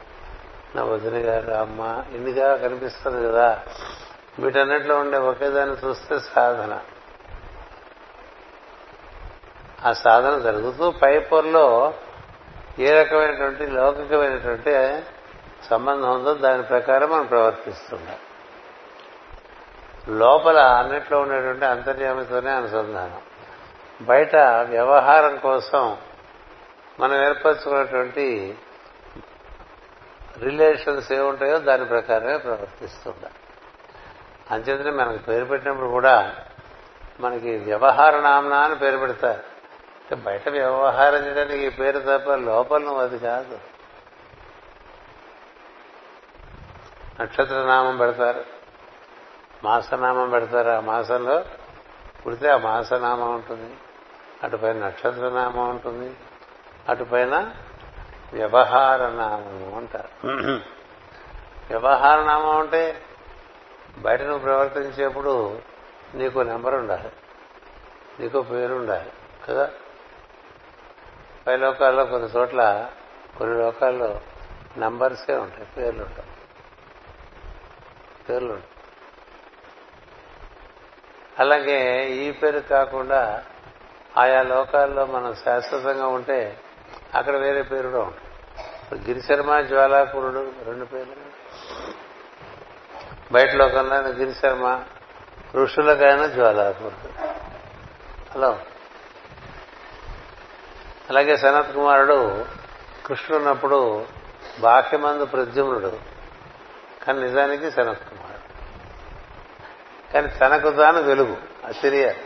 నా 0.77 0.83
వదిన 0.83 1.31
గారు 1.31 1.51
అమ్మ 1.51 2.05
ఇన్నిగా 2.15 2.57
కనిపిస్తుంది 2.57 3.29
కదా? 3.29 3.63
వీటన్నిటిలో 4.39 4.99
ఉండే 4.99 5.19
ఒకేదాన్ని 5.19 5.77
చూస్తే 5.85 6.19
సాధన. 6.19 6.81
ఆ 9.85 9.93
సాధన 9.93 10.39
జరుగుతూ 10.39 10.91
పై 10.91 11.19
పొరలో 11.19 11.95
ఏ 12.79 13.03
రకమైనటువంటి 13.03 13.67
లౌకికమైనటువంటి 13.67 15.03
సంబంధం 15.71 16.15
ఉందో 16.15 16.35
దాని 16.35 16.63
ప్రకారం 16.63 17.11
మనం 17.11 17.27
ప్రవర్తిస్తున్నాం 17.27 18.17
లోపల 20.19 20.59
అన్నిట్లో 20.59 21.21
ఉండేటువంటి 21.21 21.65
అంతర్యామితోనే 21.65 22.51
అనుసంధానం. 22.51 23.21
బయట 24.03 24.37
వ్యవహారం 24.63 25.37
కోసం 25.37 25.97
మనం 27.01 27.25
ఏర్పరచుకున్నటువంటి 27.25 28.59
రిలేషన్స్ 30.39 31.13
ఏముంటాయో 31.13 31.59
దాని 31.59 31.85
ప్రకారమే 31.85 32.37
ప్రవర్తిస్తుంటాం. 32.37 33.31
అంచేతనే 34.51 34.91
మనకు 34.91 35.19
పేరు 35.19 35.45
పెట్టినప్పుడు 35.45 35.87
కూడా 35.87 36.35
మనకి 37.21 37.57
వ్యవహార 37.57 38.21
నామన 38.21 38.55
అని 38.55 38.75
పేరు 38.75 38.97
పెడతారు. 38.97 39.59
బయట 40.15 40.49
వ్యవహారం 40.49 41.27
చేయడానికి 41.27 41.67
ఈ 41.67 41.69
పేరు 41.69 41.99
తప్ప 41.99 42.35
లోపల 42.35 42.83
నువ్వు 42.83 43.01
అది 43.01 43.19
కాదు. 43.19 43.59
నక్షత్ర 47.21 47.67
నామం 47.67 47.97
పెడతారు. 47.97 48.45
మాసనామం 49.65 50.31
పెడతారు. 50.31 50.69
ఆ 50.69 50.81
మాసంలో 50.81 51.45
పుడితే 52.27 52.49
ఆ 52.49 52.57
మాసనామం 52.57 53.35
ఉంటుంది. 53.35 53.77
అటుపైన 54.43 54.87
నక్షత్ర 54.87 55.29
నామం 55.29 55.71
ఉంటుంది. 55.71 56.17
అటుపైన 56.89 57.51
వ్యవహార 58.33 59.09
నామం 59.09 59.75
అంటారు. 59.77 60.27
వ్యవహార 61.71 62.23
నామం 62.23 62.59
అంటే 62.59 63.03
బయట 63.97 64.23
నువ్వు 64.23 64.39
ప్రవర్తించేప్పుడు 64.39 65.63
నీకు 66.15 66.39
నెంబర్ 66.39 66.75
ఉండాలి. 66.75 67.13
నీకు 68.21 68.43
పేరు 68.43 68.75
ఉండాలి. 68.75 69.13
కదా? 69.49 69.71
పై 71.47 71.57
లోకాల్లో 71.57 72.05
కొన్ని 72.05 72.29
చోట్ల 72.29 72.91
కొన్ని 73.39 73.59
లోకాల్లో 73.59 74.21
నంబర్సే 74.79 75.35
ఉంటాయి. 75.37 75.67
పేర్లు 75.77 76.03
ఉంటాయి. 76.03 76.29
పేర్లు 78.29 78.53
ఉంటాయి. 78.53 78.69
అలాగే 81.39 82.09
ఈ 82.11 82.31
పేరు 82.31 82.59
కాకుండా 82.59 83.45
ఆయా 84.19 84.43
లోకాల్లో 84.43 85.07
మనం 85.07 85.35
శాశ్వతంగా 85.35 86.07
ఉంటే 86.07 86.61
అక్కడ 87.15 87.37
వేరే 87.37 87.63
పేరు 87.63 87.89
కూడా 87.89 88.03
ఉంటుంది 88.03 88.29
ఇప్పుడు 88.85 89.01
గిరిశర్మ 89.01 89.61
జ్వాలాపురుడు 89.61 90.53
రెండు 90.63 90.85
పేర్లు. 90.85 91.28
బయట 93.33 93.55
లోకంలో 93.55 93.97
గిరిశర్మ 93.97 94.83
ఋషులకైనా 95.55 96.27
జ్వాలాపూర్తి 96.27 97.09
హలో. 98.35 98.59
అలాగే 101.11 101.37
సనత్ 101.37 101.75
కుమారుడు 101.75 102.45
కృష్ణుడు 103.07 103.37
ఉన్నప్పుడు 103.37 104.07
బాహ్యమందు 104.61 105.25
ప్రద్యుమ్నుడు. 105.25 105.99
కానీ 107.05 107.23
నిజానికి 107.23 107.71
సనత్ 107.71 108.11
కుమారుడు. 108.11 108.53
కానీ 110.13 110.27
తనకు 110.27 110.77
తాను 110.77 111.03
వెలుగు. 111.03 111.37
అది 111.65 111.81
తెలియాలి. 111.83 112.25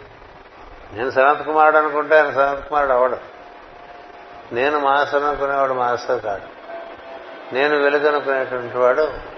నేను 0.92 1.10
సనత్ 1.10 1.46
కుమారుడు 1.46 1.78
అనుకుంటే 1.78 2.16
ఆయన 2.16 2.30
సనత్ 2.30 2.68
కుమారుడు 2.68 2.92
అవడు. 2.92 3.16
నేను 4.52 4.78
మాస్టర్ 4.78 5.24
అనుకునేవాడు 5.24 5.72
మాస్టర్ 5.72 6.20
కాడు 6.20 6.62
నేను 7.54 7.76
వెలుగు 7.76 8.08
అనుకునేటువంటి 8.08 8.78
వాడు 8.78 9.31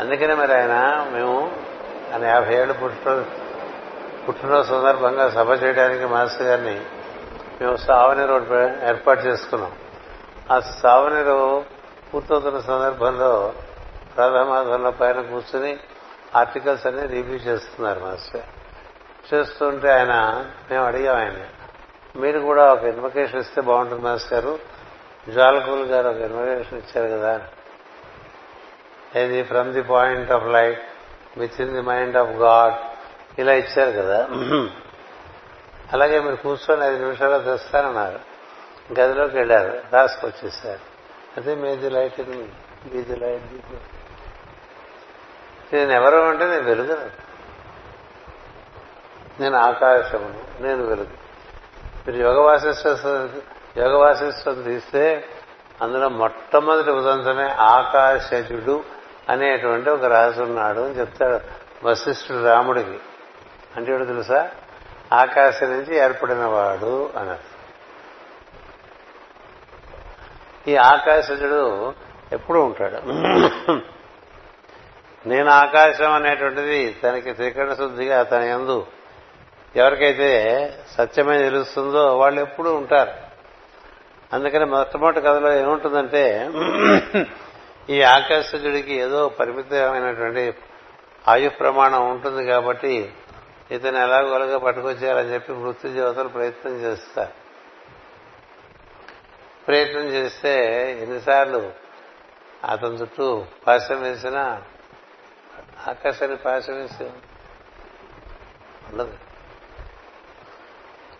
అందుకనే 0.00 0.34
మరి 0.34 0.54
ఆయన 0.54 1.06
మేము 1.12 1.50
ఆయన 2.12 2.24
యాభై 2.24 2.54
ఏళ్ళు 2.54 2.72
పుట్టినరోజు 2.72 3.24
పుట్టినరోజు 4.26 4.68
సందర్భంగా 4.68 5.30
సభ 5.30 5.62
చేయడానికి 5.62 6.04
మాస్టర్ 6.04 6.46
గారిని 6.46 6.80
మేము 7.60 7.76
సావనీరు 7.76 8.34
ఏర్పాటు 8.88 9.20
చేసుకున్నాం. 9.20 9.72
ఆ 10.52 10.60
సావనీరు 10.60 11.64
పూర్తవుతున్న 12.14 12.60
సందర్భంలో 12.60 13.54
ప్రథమాసంలో 14.16 14.90
పైన 14.90 15.20
కూర్చుని 15.20 15.78
ఆర్టికల్స్ 16.36 16.86
అన్ని 16.86 17.06
రివ్యూ 17.06 17.36
చేస్తున్నారు 17.36 18.00
మాస్టర్ 18.00 18.46
చేస్తుంటే 19.34 19.92
ఆయన 19.92 20.44
మేము 20.70 20.84
అడిగాం 20.84 21.16
ఆయన 21.16 21.32
మీరు 22.16 22.38
కూడా 22.38 22.72
ఒక 22.72 22.82
ఇన్వికేషన్ 22.82 23.40
ఇస్తే 23.40 23.60
బాగుంటుంది 23.60 24.02
మాస్టర్ 24.02 24.44
గారు. 24.44 24.58
జ్వాలకూల్ 25.32 25.84
గారు 25.84 26.08
ఒక 26.08 26.16
ఇన్వికేషన్ 26.16 26.78
ఇచ్చారు 26.78 27.08
కదా 27.18 27.40
ఏది 29.16 29.42
from 29.42 29.72
the 29.72 29.82
point 29.82 30.30
of 30.30 30.46
light 30.46 30.82
within 31.60 31.72
the 31.74 31.80
mind 31.80 32.16
of 32.16 32.28
God 32.28 32.74
ఇలా 33.40 33.52
ఇచ్చారు 33.52 33.90
కదా. 33.90 34.18
అలాగే 35.92 36.20
మీరు 36.20 36.36
కూర్చొని 36.36 36.84
ఐదు 36.84 36.98
నిమిషాల్లో 37.02 37.38
తెస్తానన్నారు 37.38 38.20
గదిలోకి 39.00 39.36
వెళ్ళారు 39.36 39.80
రాసుకొచ్చేసారు. 39.92 40.84
అదే 41.36 41.54
మేది 41.54 41.90
లైట్ 41.90 42.20
బీది 42.88 43.16
లైట్ 43.16 43.44
నేను 45.74 45.92
ఎవరు 45.92 46.16
అంటే 46.16 46.44
నేను 46.46 46.62
వెలుగును. 46.62 47.26
నేను 49.40 49.56
ఆకాశమును 49.56 50.62
నేను 50.62 50.84
వెలుగు 50.84 51.14
మీరు 52.06 52.16
యోగ 52.16 52.38
వాసిష్టం 52.46 53.30
యోగ 53.76 53.94
వాసిష్టం 53.96 54.62
తీస్తే 54.62 55.24
అందులో 55.82 56.08
మొట్టమొదటి 56.08 56.90
ఉదంతమే 56.90 57.48
ఆకాశజుడు 57.48 58.84
అనేటువంటి 59.28 59.90
ఒక 59.90 60.04
రాజు 60.04 60.42
ఉన్నాడు 60.42 60.80
అని 60.80 60.94
చెప్తాడు 60.94 61.40
వశిష్ఠుడు 61.86 62.44
రాముడికి 62.44 62.98
అంటే 63.76 63.98
తెలుసా? 63.98 64.50
ఆకాశం 65.12 65.70
నుంచి 65.70 65.96
ఏర్పడిన 65.96 66.44
వాడు 66.44 67.10
అన్నారు. 67.16 67.56
ఈ 70.70 70.76
ఆకాశజుడు 70.76 71.92
ఎప్పుడు 72.32 72.58
ఉంటాడు. 72.58 72.98
నేను 75.28 75.50
ఆకాశం 75.50 76.12
అనేటువంటిది 76.12 77.00
తనకి 77.04 77.32
త్రికరణ 77.32 77.72
శుద్ధిగా 77.72 78.22
తన 78.22 78.42
ఎందు 78.42 78.86
ఎవరికైతే 79.76 80.30
సత్యమే 80.90 81.38
తెలుస్తుందో 81.38 82.18
వాళ్ళు 82.18 82.40
ఎప్పుడూ 82.40 82.74
ఉంటారు. 82.74 83.10
అందుకని 84.32 84.64
మొట్టమొదటి 84.64 85.20
కథలో 85.20 85.52
ఏముంటుందంటే 85.52 86.50
ఈ 87.90 88.02
ఆకాశజుడికి 88.02 88.94
ఏదో 88.94 89.28
పరిమితమైనటువంటి 89.28 90.54
ఆయు 91.28 91.50
ప్రమాణం 91.50 92.10
ఉంటుంది 92.10 92.46
కాబట్టి 92.46 93.12
ఇతను 93.70 93.98
ఎలాగోలాగా 93.98 94.58
పట్టుకొచ్చేయాలని 94.58 95.34
చెప్పి 95.34 95.52
మృత్యు 95.52 95.90
దేవతలు 95.90 96.28
ప్రయత్నం 96.28 96.72
చేస్తారు. 96.72 97.32
ప్రయత్నం 99.66 100.02
చేస్తే 100.02 100.66
ఎన్నిసార్లు 101.02 101.72
అతని 102.64 102.94
చుట్టూ 102.94 103.44
పాశం 103.66 104.02
వేసినా 104.02 104.62
ఆకాశాన్ని 105.88 106.36
పాశం 106.36 106.74
వేసి 106.74 107.04
ఉండదు. 108.92 109.14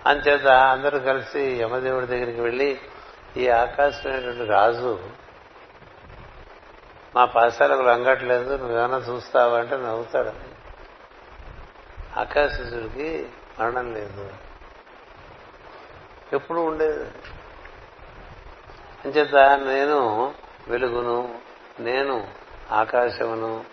అంచేత 0.07 0.47
అందరూ 0.47 0.99
కలిసి 0.99 1.43
యమదేవుడి 1.43 2.07
దగ్గరికి 2.07 2.41
వెళ్ళి 2.41 2.79
ఈ 3.37 3.49
ఆకాశమైనటువంటి 3.49 4.45
రాజు 4.45 5.01
మా 7.14 7.25
పాశాలకు 7.25 7.83
లంగట్లేదు 7.83 8.57
నువ్వేమన్నా 8.57 8.99
చూస్తావా 8.99 9.59
అంటే 9.59 9.77
నవ్వుతాడు. 9.77 10.33
ఆకాశుడికి 12.19 13.29
మరణం 13.61 13.95
లేదు. 13.95 14.31
ఎప్పుడు 16.33 16.61
ఉండేది. 16.61 17.05
అంచేత 19.05 19.35
నేను 19.59 20.35
వెలుగును 20.69 21.38
నేను 21.81 22.29
ఆకాశమును 22.71 23.64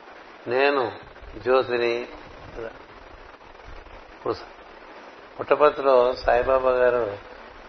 నేను 0.48 0.92
జ్యోతిని 1.38 2.08
ఇప్పుడు 4.14 4.34
పుట్టపత్రిలో 5.40 6.14
సాయిబాబా 6.14 6.72
గారు 6.72 7.18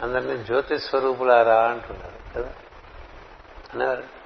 అందరినీ 0.02 0.44
జ్యోతి 0.44 0.78
స్వరూపులారా 0.78 1.64
అంటున్నారు 1.64 2.34
కదా. 2.34 2.54
అనేవారు. 3.74 4.23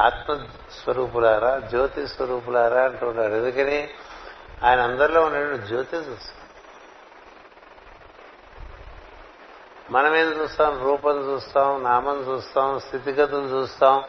ఆత్మస్వరూపులారా 0.00 1.58
జ్యోతి 1.58 2.08
స్వరూపులారా 2.08 2.82
అంటున్నారు. 2.82 3.32
ఎందుకని? 3.32 3.88
ఆయన 4.62 4.80
అందరిలో 4.80 5.22
ఉన్నటువంటి 5.22 5.66
జ్యోతి 5.66 5.96
చూస్తాం 5.96 6.36
మనం 9.90 10.16
ఏం 10.16 10.26
చూస్తాం? 10.26 10.84
రూపం 10.84 11.32
చూస్తాం 11.32 11.82
నామం 11.82 12.18
చూస్తాం 12.18 12.80
స్థితిగతులు 12.80 13.46
చూస్తాం 13.46 14.04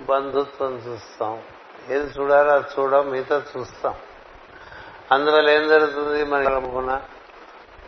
బంధుత్వం 0.00 0.74
చూస్తాం. 0.74 1.42
ఏది 1.88 2.04
చూడాలో 2.04 2.52
అది 2.52 2.80
చూడం 2.80 3.10
మిగతా 3.10 3.42
చూస్తాం. 3.58 3.94
అందువల్ల 5.12 5.50
ఏం 5.50 5.68
జరుగుతుంది? 5.68 6.24
మనం 6.24 6.44
కలుపుకున్నా 6.44 7.02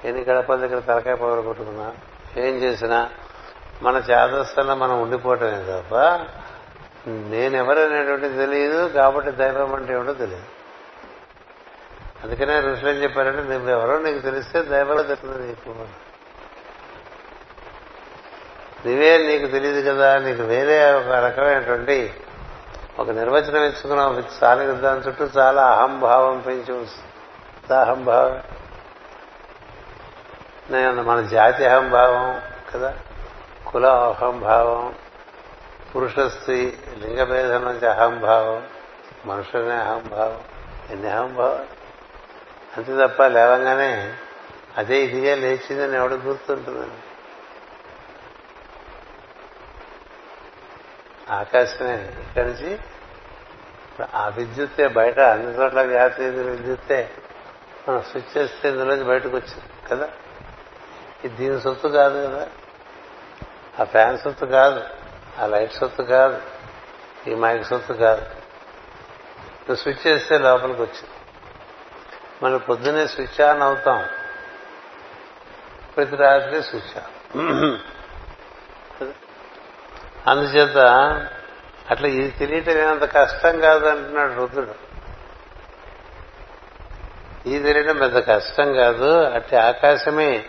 ఎన్ని 0.04 0.22
గడపల 0.24 0.56
దగ్గర 0.56 0.78
తలకాయ 0.78 1.14
పగలు 1.14 1.42
కొట్టుకున్నా 1.42 1.94
ఏం 2.36 2.54
చేసినా 2.54 3.10
మన 3.82 3.96
చేదస్థంలో 3.96 4.74
మనం 4.74 5.02
ఉండిపోవటమే 5.02 5.62
తప్ప 5.62 5.94
నేనెవరనేటువంటిది 7.08 8.36
తెలియదు 8.36 8.88
కాబట్టి 8.88 9.30
దైవం 9.30 9.74
అంటే 9.74 9.92
ఏమిటో 9.94 10.12
తెలియదు 10.12 10.44
అందుకనే 12.24 12.60
ఋషులు 12.60 12.88
ఏం 12.88 12.96
చెప్పారంటే 12.96 13.42
నువ్వెవరో 13.42 13.98
నీకు 13.98 14.18
తెలిస్తే 14.18 14.62
దైవం 14.62 15.02
తెలుస్తుంది 15.02 15.46
నీకు 15.46 15.70
నువ్వే 18.86 19.18
నీకు 19.18 19.46
తెలియదు 19.46 19.90
కదా 19.90 20.18
నీకు 20.18 20.42
వేరే 20.42 20.92
ఒక 20.92 21.08
రకమైనటువంటి 21.08 22.12
ఒక 22.98 23.10
నిర్వచనం 23.10 23.64
ఇచ్చుకున్నావు 23.64 24.22
చాలా 24.44 24.64
దాని 24.64 25.00
చుట్టూ 25.00 25.24
చాలా 25.24 25.66
అహంభావం 25.66 26.38
పెంచి 26.38 26.72
అహంభావం? 27.74 28.40
నేను 30.70 31.02
మన 31.02 31.20
జాతి 31.20 31.64
అహంభావం 31.64 32.40
కదా 32.74 32.94
కుల 33.66 33.86
అహంభావం 33.86 34.94
పురుష 35.94 36.18
స్త్రీ 36.18 36.72
లింగభేదం 36.98 37.64
నుంచి 37.64 37.86
అహంభావం 37.86 38.66
మనుషులనే 39.26 39.74
అహంభావం 39.74 40.40
ఎన్ని 40.90 41.10
అహంభావం 41.10 41.66
అంతే 42.76 43.06
తప్ప 43.06 43.22
లేవంగానే 43.22 44.14
అదే 44.76 45.02
ఇదిగా 45.02 45.34
లేచిందని 45.34 45.96
ఎవడు 45.96 46.14
గుర్తుంటుందని 46.14 46.98
ఆకాశమే 51.32 51.94
ఇక్కడి 51.94 52.48
నుంచి 52.48 52.78
ఆ 54.14 54.28
విద్యుత్తే 54.28 54.88
బయట 54.88 55.20
అన్ని 55.20 55.54
చోట్ల 55.54 55.86
జాతీయ 55.86 56.28
విద్యుత్తే 56.28 57.10
మనం 57.88 58.02
స్విచ్ 58.02 58.38
చేస్తే 58.38 58.68
ఇందులోంచి 58.68 59.04
బయటకు 59.04 59.28
వచ్చింది 59.28 59.88
కదా? 59.90 60.08
ఇది 61.24 61.36
దీని 61.36 61.60
సొత్తు 61.60 61.88
కాదు 61.88 62.26
కదా? 62.26 62.46
ఆ 63.80 63.84
ఫ్యాన్ 63.84 64.18
సొత్తు 64.18 64.46
కాదు. 64.46 64.97
ఆ 65.38 65.46
లైట్ 65.46 65.72
సొత్తు 65.72 66.02
కాదు. 66.02 66.40
ఈ 67.30 67.34
మైక్ 67.34 67.64
సొత్తు 67.64 67.92
కాదు. 67.92 68.20
నువ్వు 68.20 69.76
స్విచ్ 69.76 70.06
చేస్తే 70.06 70.38
లోపలికి 70.38 70.82
వచ్చింది 70.82 71.10
మనం 72.42 72.58
పొద్దునే 72.58 73.06
స్విచ్ 73.06 73.40
ఆన్ 73.40 73.62
అవుతాం. 73.62 74.04
ప్రతి 75.96 76.16
రాత్రి 76.16 76.62
స్విచ్ 76.62 76.98
ఆన్. 76.98 77.78
అందుచేత 80.26 80.78
అట్లా 81.90 82.08
ఇది 82.08 82.30
తెలియటం 82.30 82.72
ఏమంత 82.72 83.12
కష్టం 83.16 83.60
కాదు 83.60 83.86
అంటున్నాడు 83.86 84.32
రుద్రుడు. 84.32 84.74
ఇది 87.48 87.64
తెలియడం 87.64 87.98
పెద్ద 87.98 88.28
కష్టం 88.28 88.72
కాదు. 88.72 89.24
అట్టి 89.24 89.56
ఆకాశమే 89.56 90.44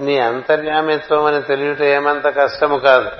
నీ 0.00 0.18
అంతర్యామిత్వం 0.18 1.24
అని 1.24 1.42
తెలియటం 1.42 1.84
ఏమంత 1.84 2.26
కష్టము 2.26 2.78
కాదు. 2.78 3.10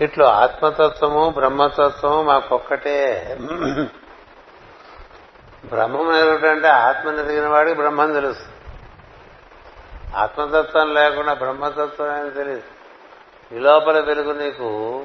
ఇట్లు 0.00 0.24
ఆత్మతత్వము 0.24 1.30
బ్రహ్మతత్వము 1.30 2.22
మాకొక్కటే. 2.22 3.36
బ్రహ్మం 5.64 6.16
ఎదుగుటంటే 6.16 6.68
ఆత్మని 6.68 7.20
ఎదిగిన 7.20 7.48
వాడికి 7.48 7.76
బ్రహ్మం 7.76 8.12
తెలుసు. 8.12 8.44
ఆత్మతత్వం 10.16 10.94
లేకుండా 10.94 11.32
బ్రహ్మతత్వం 11.32 12.10
అని 12.10 12.30
తెలియదు. 12.30 12.62
ఈ 13.54 13.58
లోపల 13.58 14.00
వెలుగు 14.00 14.32
నీకు 14.32 15.04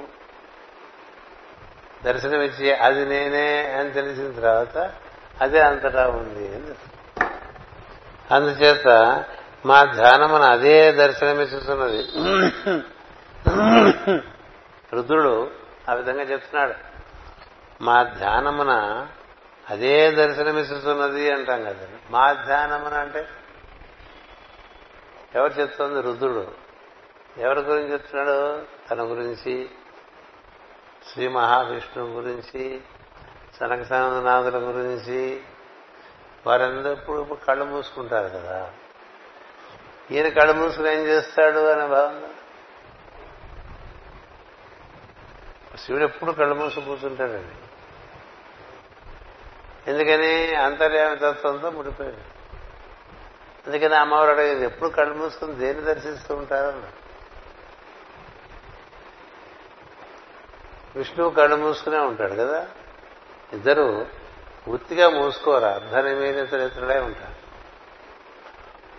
దర్శనమిచ్చి 2.05 2.73
అది 2.73 3.05
నేనే 3.05 3.71
అని 3.71 3.91
తెలిసిన 3.91 4.31
తర్వాత 4.31 4.91
అదే 5.41 5.59
అంతటా 5.59 6.07
ఉంది 6.07 6.55
అని 6.55 6.75
అందుచేత 8.33 8.87
మా 9.65 9.83
ధ్యానం 9.83 10.41
అదే 10.41 10.91
దర్శనమిస్తున్నది 10.91 12.03
రుద్రుడు 14.93 15.51
ఆ 15.89 15.93
విధంగా 15.93 16.21
చెప్తున్నాడు. 16.21 16.73
మా 17.83 18.03
ధ్యానమున 18.03 18.71
అదే 19.69 20.11
దర్శనమిస్తున్నది 20.11 21.31
అంటాం 21.31 21.63
కదా. 21.63 21.87
మా 22.09 22.33
ధ్యానమున 22.33 22.93
అంటే 22.93 23.27
ఎవరు 25.35 25.53
చెప్తుంది? 25.53 26.01
రుద్రుడు. 26.01 26.51
ఎవరి 27.37 27.59
గురించి 27.59 27.91
చెప్తున్నాడు? 27.91 28.61
తన 28.89 29.01
గురించి 29.01 29.69
శ్రీ 31.13 31.27
మహావిష్ణువు 31.27 32.09
గురించి 32.09 32.81
సనకసానందనాథుల 33.59 34.57
గురించి. 34.57 35.41
వారందరూ 36.47 36.91
ఇప్పుడు 36.91 37.37
కళ్ళు 37.47 37.65
మూసుకుంటారు 37.65 38.27
కదా. 38.27 38.71
ఈయన 40.11 40.29
కళ్ళు 40.29 40.53
మూసుకుని 40.53 40.93
ఏం 40.93 41.01
చేస్తాడు 41.01 41.59
అనే 41.59 41.87
భావన? 41.87 42.27
శివుడు 45.85 46.03
ఎప్పుడు 46.03 46.31
కళ్ళు 46.31 46.55
మూసి 46.55 46.81
కూర్చుంటాడండి. 46.81 47.55
ఎందుకని? 49.91 50.55
అంతర్యామి 50.55 51.15
తత్వంతో 51.15 51.69
ముడిపోయాడు. 51.69 52.39
అందుకని 53.67 53.95
అమ్మవారు 53.95 54.31
అడిగేది 54.31 54.65
ఎప్పుడు 54.65 54.89
కళ్ళు 54.89 55.13
మూసుకుని 55.13 55.53
దేన్ని 55.53 55.83
దర్శిస్తూ 55.83 56.35
ఉంటారన్న 56.35 56.83
విష్ణువు 60.95 61.29
కళ్ళు 61.29 61.55
మూసుకునే 61.55 61.97
ఉంటాడు 61.97 62.33
కదా? 62.33 62.67
ఇద్దరు 63.53 64.07
వృత్తిగా 64.67 65.09
మూసుకోరా 65.09 65.73
అర్ధనిమీలితులు 65.73 66.61
చరిత్రలే 66.61 66.99
ఉంటారు. 66.99 67.35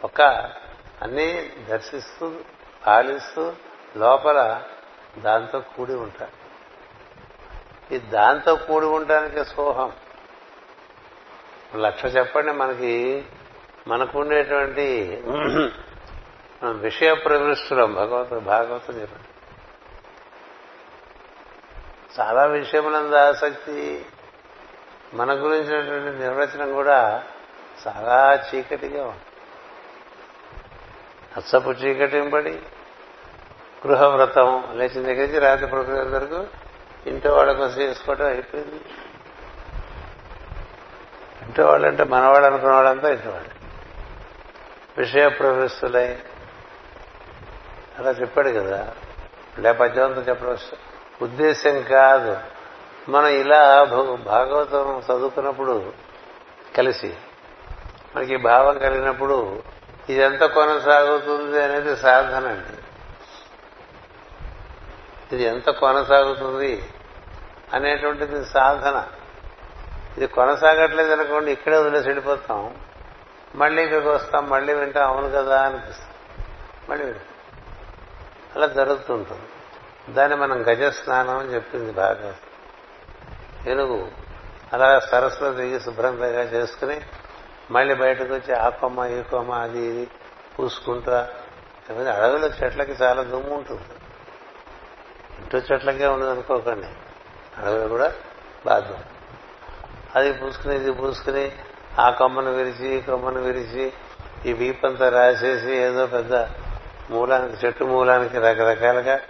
ఒక 0.04 0.22
అన్నీ 1.02 1.52
దర్శిస్తూ 1.68 2.34
పాలిస్తూ 2.86 3.52
లోపల 3.96 4.62
దాంతో 5.18 5.60
కూడి 5.60 5.94
ఉంటారు. 5.94 6.39
ఈ 7.92 7.98
దాంతో 7.98 8.54
కూడి 8.56 8.86
ఉండడానికి 8.86 9.44
సోహం. 9.44 9.92
లక్ష 11.76 12.04
చెప్పండి 12.16 12.52
మనకి 12.52 13.24
మనకు 13.86 14.20
ఉండేటువంటి 14.20 14.86
విషయ 16.64 17.14
ప్రవిష్టులం 17.14 17.94
భగవత్ 17.94 18.34
భాగవతం 18.44 18.94
చెప్పండి. 19.00 19.28
చాలా 22.20 22.44
విషయములందు 22.44 23.16
ఆసక్తి 23.16 24.06
మన 25.14 25.32
గురించినటువంటి 25.32 26.10
నిర్వచనం 26.22 26.72
కూడా 26.72 27.24
చాలా 27.86 28.46
చీకటిగా 28.48 29.02
ఉంది. 29.04 29.26
అచ్చపు 31.36 31.70
చీకటింపడి 31.70 32.54
గృహవ్రతం 33.86 34.48
లేచిన 34.72 35.02
దగ్గర 35.06 35.26
నుంచి 35.26 35.38
రాత్రి 35.38 35.66
ప్రకృతి 35.66 36.08
వరకు 36.14 36.46
ఇంట్లో 37.06 37.34
వాళ్ళ 37.34 37.52
కోసం 37.52 37.80
చేసుకోవడం 37.80 38.26
అయిపోయింది. 38.26 38.80
ఇంట్లో 41.42 41.66
వాళ్ళంటే 41.66 42.04
మనవాళ్ళు 42.04 42.46
అనుకున్న 42.46 42.72
వాళ్ళంతా 42.72 43.10
ఇంట్లో 43.10 43.32
వాళ్ళు 43.32 43.50
విషయ 44.98 45.28
ప్రవేశులై 45.28 46.18
అలా 47.98 48.10
చెప్పాడు 48.10 48.48
కదా. 48.48 48.94
లే 49.58 49.72
పద్యవంతం 49.72 50.20
చెప్పడం 50.20 50.58
ఉద్దేశం 51.22 51.82
కాదు. 51.82 52.36
మనం 53.08 53.26
ఇలా 53.26 53.84
భాగవతం 54.26 54.98
చదువుకున్నప్పుడు 54.98 55.92
కలిసి 56.76 57.14
మనకి 58.16 58.36
భావం 58.36 58.78
కలిగినప్పుడు 58.78 59.62
ఇదెంత 60.08 60.44
కొనసాగుతుంది 60.44 61.62
అనేది 61.62 61.96
సాధన 61.96 62.48
అండి. 62.48 62.79
ఇది 65.32 65.44
ఎంత 65.44 65.70
కొనసాగుతుంది 65.70 66.82
అనేటువంటిది 67.72 68.44
సాధన. 68.44 69.08
ఇది 70.16 70.26
కొనసాగట్లేదు 70.26 71.12
అనుకోండి 71.12 71.52
ఇక్కడే 71.52 71.76
వదిలేసి 71.76 72.06
వెళ్ళిపోతాం. 72.06 72.74
మళ్ళీ 73.54 73.84
ఇక్కడికి 73.84 74.08
వస్తాం 74.08 74.50
మళ్ళీ 74.50 74.74
వింటాం 74.74 75.06
అవును 75.06 75.30
కదా 75.30 75.62
అనిపిస్తుంది. 75.62 76.48
మళ్ళీ 76.90 77.04
వింటాం. 77.04 77.24
అలా 78.56 78.66
జరుగుతుంటుంది 78.66 79.42
దాన్ని 80.14 80.36
మనం 80.36 80.62
గజ 80.62 80.82
స్నానం 80.82 81.38
అని 81.38 81.54
చెప్పింది 81.54 81.92
బాగా. 81.92 82.34
ఏనుగు 83.66 84.08
అలా 84.72 84.98
సరస్సులో 84.98 85.52
దిగి 85.52 85.80
శుభ్రంగా 85.80 86.26
చేసుకుని 86.26 87.00
మళ్ళీ 87.70 87.94
బయటకు 87.94 88.34
వచ్చి 88.34 88.54
ఆ 88.54 88.68
కొమ్మ 88.68 89.04
ఈ 89.04 89.22
కొమ్మ 89.22 89.52
అది 89.52 89.80
ఇది 89.80 90.10
పూసుకుంటా. 90.58 91.28
అడవిలో 91.90 92.46
చెట్లకి 92.46 92.92
చాలా 92.92 93.22
దుమ్ము 93.22 93.54
ఉంటుంది. 93.54 93.99
ఇటు 95.42 95.56
చెట్లకే 95.56 96.06
ఉండదు 96.06 96.30
అనుకోకండి 96.30 96.86
అడవిలో 97.60 97.88
కూడా 97.88 98.12
బాధ 98.66 98.84
అది 100.16 100.32
పూసుకుని 100.32 100.74
ఇది 100.76 100.92
పూసుకుని 100.92 101.52
ఆ 101.98 102.10
కొమ్మను 102.10 102.52
విరిచి 102.52 102.96
ఈ 102.96 103.00
కొమ్మను 103.00 103.40
విరిచి 103.40 103.92
ఈ 104.46 104.52
వీపంతా 104.52 105.08
రాసేసి 105.08 105.76
ఏదో 105.76 106.06
పెద్ద 106.06 106.34
మూలానికి 107.10 107.66
చెట్టు 107.66 107.84
మూలానికి 107.84 108.38
రకరకాలుగా 108.38 109.20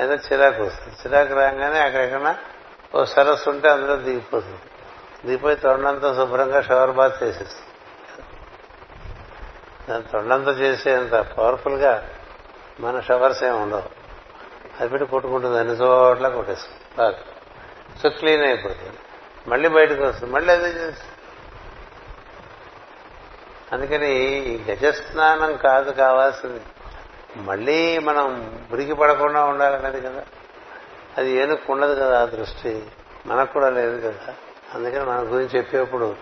ఏదో 0.00 0.14
చిరాకు 0.14 0.62
వస్తుంది. 0.62 0.96
చిరాకు 0.96 1.34
రాగానే 1.34 1.78
అక్కడెక్కడ 1.80 2.36
ఓ 2.94 3.04
సరస్సు 3.04 3.50
ఉంటే 3.50 3.68
అందులో 3.68 3.96
దిగిపోతుంది. 3.96 4.58
దిగిపోయి 5.26 5.56
తొండంతా 5.56 6.14
శుభ్రంగా 6.14 6.60
షవర్ 6.62 6.90
బాత్ 6.90 7.22
చేసేస్తుంది. 7.22 7.64
దాని 9.88 10.02
తొండంతా 10.02 10.50
చేసేంత 10.50 11.14
పవర్ఫుల్గా 11.14 12.08
మన 12.80 13.00
షవర్స్ 13.00 13.44
ఏమి 13.44 13.56
ఉండవు. 13.56 13.97
అది 14.80 14.88
పెట్టి 14.88 15.06
కొట్టుకుంటుంది 15.06 15.58
అన్ని 15.58 15.74
చోట్ల 15.74 16.28
కొట్టేస్తుంది. 16.28 16.80
బాగా. 16.98 17.14
సో 18.02 18.08
క్లీన్ 18.08 18.44
అయిపోతుంది. 18.44 18.98
మళ్ళీ 19.46 19.68
బయటకు 19.68 20.04
వస్తుంది. 20.04 20.32
మళ్ళీ 20.32 20.52
అదే 20.52 20.68
చేస్తుంది. 20.68 21.14
అందుకని 23.72 24.14
ఈ 24.38 24.62
గజస్నానం 24.62 25.56
కాదు 25.56 25.90
కావాల్సింది. 25.90 26.60
మళ్ళీ 27.36 27.98
మనం 27.98 28.58
మురికి 28.70 28.94
పడకుండా 28.94 29.44
ఉండాలన్నది 29.44 30.00
కదా. 30.00 30.24
అది 31.18 31.30
ఏనుకు 31.30 31.72
ఉండదు 31.72 31.94
కదా 31.94 32.22
ఆ 32.22 32.24
దృష్టి. 32.24 32.86
మనకు 33.26 33.52
కూడా 33.52 33.70
లేదు 33.70 34.08
కదా. 34.08 34.34
అందుకని 34.74 35.04
మన 35.04 35.18
గురించి 35.18 35.56
చెప్పేప్పుడు 35.56 36.16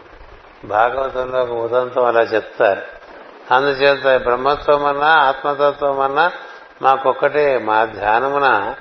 భాగవతంలో 0.65 1.43
ఒక 1.43 1.51
ఉదంతం 1.51 2.05
అలా 2.05 2.23
చెప్తారు. 2.23 2.83
అందుచేత 3.55 4.23
బ్రహ్మత్వం 4.23 4.87
అన్నా 4.87 5.07
ఆత్మతత్వం 5.07 6.01
అన్నా 6.01 6.33
మాకొక్కటే 6.83 7.59
మా 7.59 7.85
ధ్యానమున 7.85 8.75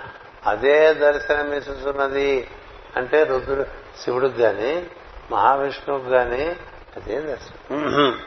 అదే 0.46 0.94
దర్శనమిస్తున్నది 0.94 2.50
అంటే 2.96 3.24
రుద్రుడు 3.24 3.66
శివుడికి 4.04 4.42
గాని 4.42 4.86
మహావిష్ణువుకి 5.32 6.06
గాని 6.06 6.56
అదే 6.96 7.22
దర్శనం. 7.22 8.20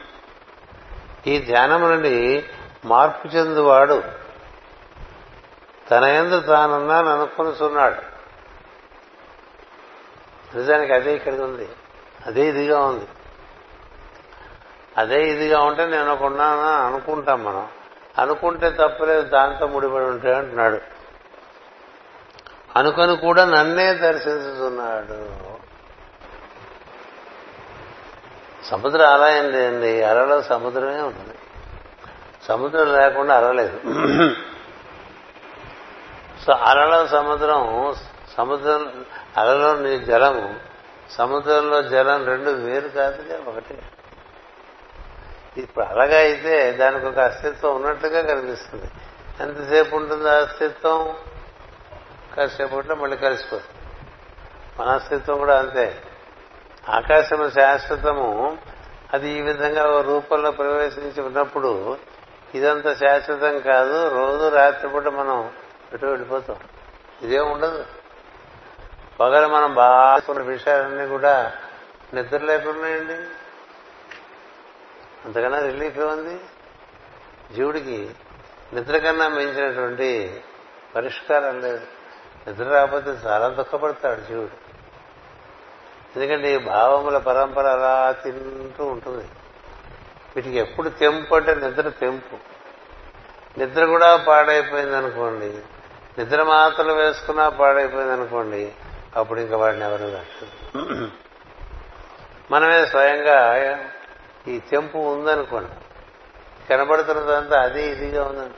ఈ 1.27 1.45
ధ్యానం 1.45 1.81
నుండి 1.81 2.45
మార్పు 2.85 3.27
చెందువాడు. 3.27 4.03
తన 5.91 6.03
ఎందు 6.03 6.39
తానున్నాను 6.39 7.09
అనుకునిస్తున్నాడు 7.09 8.01
నిజానికి 10.57 10.93
అదే 10.93 11.15
ఇక్కడికి 11.15 11.41
ఉంది. 11.41 11.69
అదే 12.25 12.47
ఇదిగా 12.47 12.85
ఉంది. 12.85 13.05
అదే 14.97 15.29
ఇదిగా 15.29 15.61
ఉంటే 15.61 15.85
నేను 15.85 16.13
ఒకన్నాను 16.13 16.85
అనుకుంటాం 16.85 17.43
మనం. 17.43 17.67
అనుకుంటే 18.19 18.69
తప్పలేదు 18.69 19.21
దాంతో 19.21 19.67
ముడిపడి 19.67 20.05
ఉంటాయి 20.05 20.35
అంటున్నాడు. 20.35 20.79
అనుకొని 22.75 23.15
కూడా 23.15 23.45
నన్నే 23.45 23.93
దర్శించుతున్నాడు. 23.93 25.19
సముద్రం 28.65 29.05
ఆలయం 29.07 29.45
ఏం 29.45 29.51
లేదండి 29.51 30.03
అలలో 30.03 30.41
సముద్రమే 30.41 31.01
ఉంటుంది 31.01 31.35
సముద్రం 32.47 32.87
లేకుండా 32.93 33.33
అరలేదు. 33.37 33.77
సో 36.45 36.53
అలలో 36.53 37.07
సముద్రం 37.07 37.95
సముద్రం 38.37 39.05
అలలో 39.37 39.75
నీ 39.75 39.93
జలము 39.99 40.55
సముద్రంలో 41.11 41.81
జలం 41.81 42.25
రెండు 42.25 42.49
వేరు 42.49 42.87
కాదుగా 42.87 43.37
ఒకటి. 43.47 43.77
ఇప్పుడు 45.59 45.85
అలాగా 45.85 46.17
అయితే 46.17 46.71
దానికి 46.71 47.05
ఒక 47.05 47.19
అస్తిత్వం 47.19 47.75
ఉన్నట్లుగా 47.75 48.21
కనిపిస్తుంది. 48.21 48.91
ఎంతసేపు 49.39 49.95
ఉంటుంది 49.95 50.29
ఆ 50.29 50.33
అస్తిత్వం? 50.33 51.15
కాసేపు 52.37 52.75
ఉంటే 52.75 52.93
మళ్ళీ 52.93 53.17
కలిసిపోతుంది. 53.17 54.01
మన 54.79 54.95
అస్తిత్వం 54.95 55.37
కూడా 55.37 55.59
అంతే. 55.59 56.03
ఆకాశము 56.89 57.49
శాశ్వతము 57.49 58.57
అది 59.13 59.29
ఈ 59.29 59.41
విధంగా 59.41 59.83
ఒక 59.83 60.05
రూపంలో 60.05 60.51
ప్రవేశించి 60.51 61.21
ఉన్నప్పుడు 61.21 61.97
ఇదంతా 62.55 62.93
శాశ్వతం 62.93 63.59
కాదు 63.59 64.07
రోజు 64.07 64.55
రాత్రిపూట 64.55 65.07
మనం 65.07 65.51
ఎటు 65.93 66.05
వెళ్ళిపోతాం. 66.05 66.55
ఇదే 67.21 67.39
ఉండదు. 67.39 67.85
పగల 69.19 69.47
మనం 69.47 69.73
బాగా 69.73 70.17
కొన్ని 70.17 70.43
విషయాలన్నీ 70.43 71.07
కూడా 71.07 71.51
నిద్ర 72.13 72.37
లేకుండా 72.37 72.87
అంతకన్నా 75.25 75.59
రిలీఫ్ 75.59 75.99
ఏముంది? 75.99 76.39
జీవుడికి 77.55 78.09
నిద్ర 78.73 78.97
కన్నా 78.97 79.27
మించినటువంటి 79.27 80.41
పరిష్కారం 80.95 81.61
లేదు. 81.61 81.81
నిద్ర 82.47 82.63
రాకపోతే 82.63 83.09
చాలా 83.09 83.47
దుఃఖపడతాడు 83.47 84.21
జీవుడు. 84.21 84.69
ఎందుకంటే 86.19 86.55
ఈ 86.55 86.57
భావముల 86.57 87.17
పరంపర 87.17 87.67
అలా 87.67 88.11
తింటూ 88.11 88.85
ఉంటుంది. 88.85 89.27
వీటికి 90.35 90.57
ఎప్పుడు 90.57 90.89
తెంపు 90.89 91.35
అంటే 91.35 91.55
నిద్ర 91.55 91.89
తెంపు. 91.89 92.37
నిద్ర 93.59 93.85
కూడా 93.85 94.17
పాడైపోయింది 94.17 94.97
అనుకోండి. 94.97 95.57
నిద్ర 96.17 96.43
మాత్రలు 96.43 96.93
వేసుకున్నా 96.93 97.49
పాడైపోయింది 97.49 98.13
అనుకోండి 98.13 98.71
అప్పుడు 99.15 99.39
ఇంకా 99.39 99.57
వాడిని 99.57 99.85
ఎవరు 99.85 100.07
కట్టదు 100.07 101.09
మనమే 102.51 102.85
స్వయంగా 102.85 103.53
ఈ 104.47 104.59
తెంపు 104.59 104.97
ఉందనుకోండి. 104.97 105.71
కనబడుతున్నదంతా 106.67 107.61
అదే 107.61 107.91
ఇదిగా 107.91 108.23
ఉందని 108.23 108.49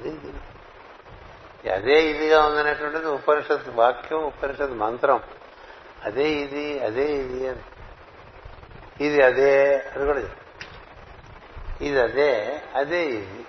అదే 0.00 1.72
అదే 1.72 2.10
ఇదిగా 2.10 2.46
ఉందనేటువంటిది 2.46 3.06
ఉపనిషత్ 3.06 3.68
వాక్యం 3.68 4.18
ఉపనిషత్ 4.18 4.72
మంత్రం. 4.72 5.20
అదే 6.04 6.30
ఇది 6.30 6.80
అదే 6.80 7.04
ఇది 7.04 7.48
అని. 7.48 7.60
ఇది 9.04 9.22
అదే 9.22 9.78
అని 9.78 10.04
కూడా 10.04 10.22
ఇది 11.80 12.00
అదే 12.00 12.60
అదే 12.74 13.04
ఇది. 13.04 13.44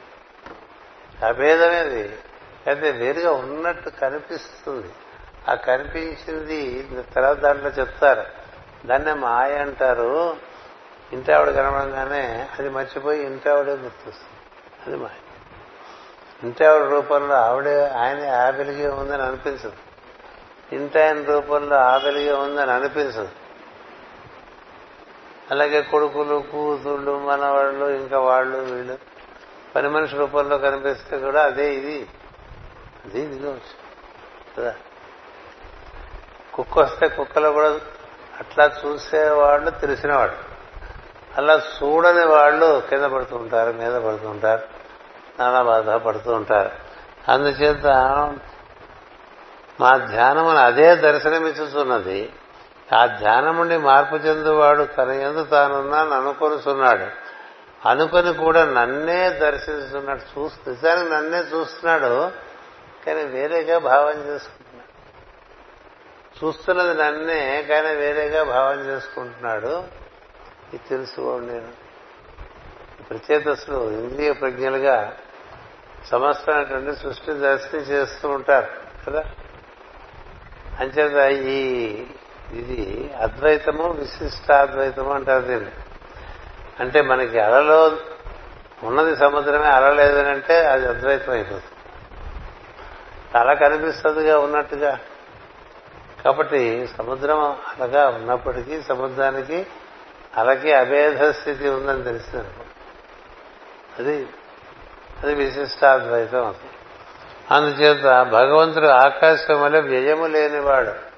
అభేదమేది 1.26 2.18
అయితే 2.68 2.92
వేరుగా 2.92 3.32
ఉన్నట్టు 3.32 3.90
కనిపిస్తుంది. 3.90 4.90
ఆ 5.50 5.54
కనిపించింది 5.54 6.90
తర్వాత 7.16 7.38
దాంట్లో 7.38 7.70
చెప్తారు. 7.70 8.26
దాన్నే 8.88 9.14
మాయ 9.14 9.58
అంటారు. 9.58 10.51
ఇంటి 11.14 11.34
ఆవిడ 11.34 11.50
కనబడంగానే 11.50 12.50
అది 12.60 12.70
మర్చిపోయి 12.70 13.24
ఇంత 13.24 13.48
ఆవిడే 13.48 13.72
గుర్తొస్తుంది. 13.72 14.34
అది 14.88 14.96
మా 14.96 15.10
ఇంటి 16.44 16.66
ఆవిడ 16.66 16.84
రూపంలో 16.84 17.36
ఆవిడే 17.36 17.88
ఆయన 17.88 18.30
ఆ 18.30 18.50
వెలిగే 18.50 18.88
ఉందని 18.88 19.22
అనిపించదు. 19.22 19.74
ఇంత 20.72 20.98
ఆయన 20.98 21.24
రూపంలో 21.24 21.76
ఆ 21.76 21.98
వెలిగే 21.98 22.32
ఉందని 22.32 22.72
అనిపించదు. 22.72 23.30
అలాగే 25.52 25.82
కొడుకులు 25.82 26.44
కూతుళ్ళు 26.52 27.20
మనవాళ్ళు 27.20 27.86
ఇంకా 27.86 28.20
వాళ్ళు 28.20 28.58
వీళ్ళు 28.58 28.98
పని 29.76 29.90
మనిషి 29.90 30.16
రూపంలో 30.16 30.58
కనిపిస్తే 30.58 31.18
కూడా 31.18 31.44
అదే 31.44 31.74
ఇది. 31.76 32.08
అదే 33.06 33.20
ఇదిగా 33.20 33.60
కదా? 34.58 34.76
కుక్క 36.54 36.80
వస్తే 36.80 37.08
కుక్కలో 37.08 37.52
కూడా 37.52 37.70
అట్లా 38.40 38.72
చూసేవాళ్ళు 38.86 39.70
తెలిసినవాడు 39.70 40.51
అలా 41.38 41.56
చూడని 41.56 42.26
వాళ్ళు 42.26 42.84
కింద 42.90 43.04
పడుతుంటారు 43.04 43.72
మీద 43.72 43.94
పడుతుంటారు 44.02 44.62
నానా 45.40 45.62
బాధ 45.62 45.90
పడుతూ 45.90 46.34
ఉంటారు. 46.34 46.72
అందుచేత 47.32 47.86
మా 49.80 49.98
ధ్యానమును 49.98 50.58
అదే 50.58 50.96
దర్శనమిచ్చుతున్నది 50.96 52.34
ఆ 52.96 53.06
ధ్యానముండి 53.06 53.78
మార్పు 53.78 54.16
చెందువాడు 54.16 54.84
తన 54.84 55.10
ఎందు 55.12 55.44
తానున్నాను 55.44 56.12
అనుకొనిస్తున్నాడు 56.12 57.06
అనుకొని 57.90 58.34
కూడా 58.34 58.66
నన్నే 58.66 59.30
దర్శిస్తున్నాడు 59.30 60.20
చూస్తూ 60.20 60.72
నిజానికి 60.72 61.10
నన్నే 61.12 61.38
చూస్తున్నాడు 61.38 62.32
కానీ 63.06 63.24
వేరేగా 63.24 63.78
భావం 63.78 64.14
చేసుకుంటున్నాడు. 64.14 64.92
చూస్తున్నది 66.46 67.04
నన్నే 67.04 67.62
కానీ 67.62 67.96
వేరేగా 67.96 68.44
భావం 68.44 68.80
చేసుకుంటున్నాడు. 68.80 69.84
ఇది 70.74 70.90
తెలుసుకోండి 70.90 71.54
నేను 71.54 71.92
ప్రచేతస్సులు 73.10 73.92
ఇంద్రియ 73.92 74.34
ప్రజ్ఞలుగా 74.34 75.14
సమస్తమైనటువంటి 76.06 77.00
సృష్టి 77.00 77.32
దర్శనం 77.32 77.82
చేస్తూ 77.82 78.30
ఉంటారు 78.30 78.68
కదా? 79.08 79.24
అంచేత 80.80 81.32
ఈ 81.32 81.90
ఇది 82.54 83.14
అద్వైతము 83.22 83.90
విశిష్టాద్వైతము 83.90 85.12
అంటారు 85.12 85.44
దీన్ని. 85.44 85.72
అంటే 86.80 87.02
మనకి 87.02 87.40
అలలో 87.40 87.98
ఉన్నది 88.84 89.16
సముద్రమే 89.16 89.66
అల 89.66 89.94
లేదనంటే 89.94 90.66
అది 90.66 90.88
అద్వైతం 90.88 91.32
అయిపోతుంది 91.34 91.64
అలా 93.38 93.54
కనిపిస్తుందిగా 93.54 94.40
ఉన్నట్టుగా. 94.40 95.00
కాబట్టి 96.26 96.88
సముద్రం 96.98 97.42
అలగా 97.44 98.08
ఉన్నప్పటికీ 98.10 98.82
సముద్రానికి 98.82 99.68
అలాగే 100.38 100.74
అభేద 100.74 101.32
స్థితి 101.32 101.70
ఉందని 101.70 102.04
తెలిసిందనుకో 102.04 102.64
అది 104.00 104.28
అది 105.24 105.36
విశిష్టాద్వైతం 105.36 106.46
అవుతుంది 106.46 106.72
అందుచేత 107.52 108.24
భగవంతుడు 108.24 108.88
ఆకాశం 108.88 109.62
వల్ల 109.62 109.80
వ్యయము 109.80 110.28
లేనివాడు. 110.28 111.12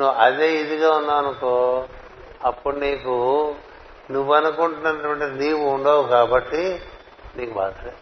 నువ్వు 0.00 0.12
అదే 0.12 0.56
ఇదిగా 0.56 0.92
ఉన్నావు 0.92 1.18
అనుకో 1.18 1.86
అప్పుడు 2.44 2.76
నీకు 2.76 3.54
నువ్వు 4.10 4.34
అనుకుంటున్నటువంటి 4.34 5.24
నీవు 5.24 5.68
ఉండవు 5.68 6.02
కాబట్టి 6.02 6.82
నీకు 7.36 7.52
బాధలే 7.52 7.92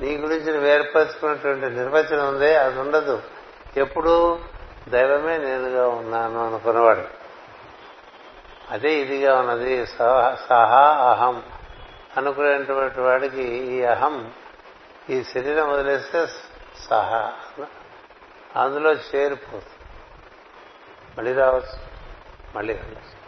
నీ 0.00 0.16
గురించి 0.16 0.52
నువ్వు 0.52 0.68
ఏర్పరచుకున్నటువంటి 0.68 1.66
నిర్వచనం 1.66 2.28
ఉందే 2.28 2.56
అది 2.56 2.80
ఉండదు. 2.80 3.22
ఎప్పుడు? 3.76 4.38
దైవమే 4.88 5.38
నేనుగా 5.38 5.88
ఉన్నాను 5.88 6.46
అనుకున్నవాడు 6.46 7.02
అదే 8.70 8.94
ఇదిగా 8.94 9.38
ఉన్నది. 9.38 9.86
సహా 9.86 11.10
అహం 11.10 11.42
అనుకునేటువంటి 12.16 13.00
వాడికి 13.00 13.42
ఈ 13.42 13.82
అహం 13.82 14.32
ఈ 15.10 15.24
శరీరం 15.24 15.70
వదిలేస్తే 15.70 16.26
సహా 16.90 17.32
అందులో 18.56 18.92
చేరిపోతుంది. 18.92 19.64
మళ్ళీ 21.18 21.32
రావచ్చు. 21.32 21.78
మళ్ళీ 22.56 22.74
రావచ్చు. 22.74 23.24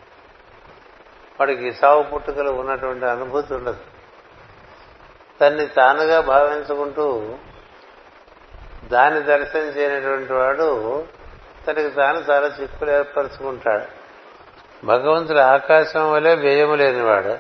వాడికి 1.41 1.73
సావు 1.73 2.03
పుట్టుకలు 2.03 2.51
ఉన్నటువంటి 2.51 3.07
అనుభూతి 3.07 3.55
ఉండదు. 3.55 3.81
తన్ని 5.41 5.67
తానుగా 5.67 6.21
భావించుకుంటూ 6.21 7.35
దాన్ని 8.85 9.23
దర్శనం 9.23 9.63
చేయనటువంటి 9.63 10.33
వాడు 10.33 11.05
తనకి 11.67 11.91
తాను 11.91 12.19
చాలా 12.19 12.47
చిక్కులు 12.47 12.91
ఏర్పరచుకుంటాడు. 12.91 14.07
భగవంతుడు 14.87 15.39
ఆకాశం 15.39 16.13
వలె 16.13 16.35
వ్యయము 16.35 16.75
లేనివాడు 16.75 17.39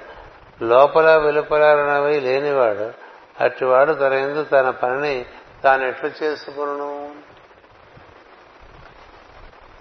లోపల 0.64 1.16
వెలుపలనవి 1.16 2.20
లేనివాడు 2.20 2.92
అట్టివాడు 3.44 3.92
తన 3.92 4.12
ఎందు 4.12 4.44
తన 4.44 4.70
పనిని 4.70 5.26
తాను 5.64 5.84
ఎట్లు 5.84 6.10
చేసుకును 6.22 7.14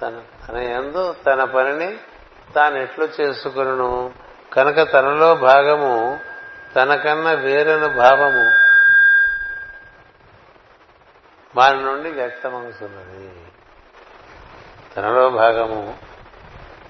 తన 0.02 0.22
తన 0.48 0.58
ఎందు 0.58 1.16
తన 1.26 1.44
పనిని 1.44 1.98
తాను 2.56 2.78
ఎట్లు 2.78 3.08
చేసుకును 3.22 4.14
కనుక 4.54 4.92
తనలో 4.94 5.36
భాగము 5.36 6.20
తనకన్నా 6.76 7.32
వేరని 7.32 7.88
భావము. 7.98 8.66
వారి 11.56 11.78
నుండి 11.84 12.12
వ్యక్తమవుతున్నది 12.12 13.45
తనలో 14.98 15.30
భాగము. 15.30 15.98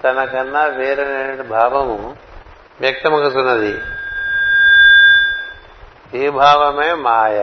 తనకన్నా 0.04 0.64
వేరైన 0.64 1.42
భావము 1.42 2.16
వ్యక్తమగుతున్నది. 2.80 3.80
ఈ 6.14 6.28
భావమే 6.28 6.94
మాయ 6.94 7.42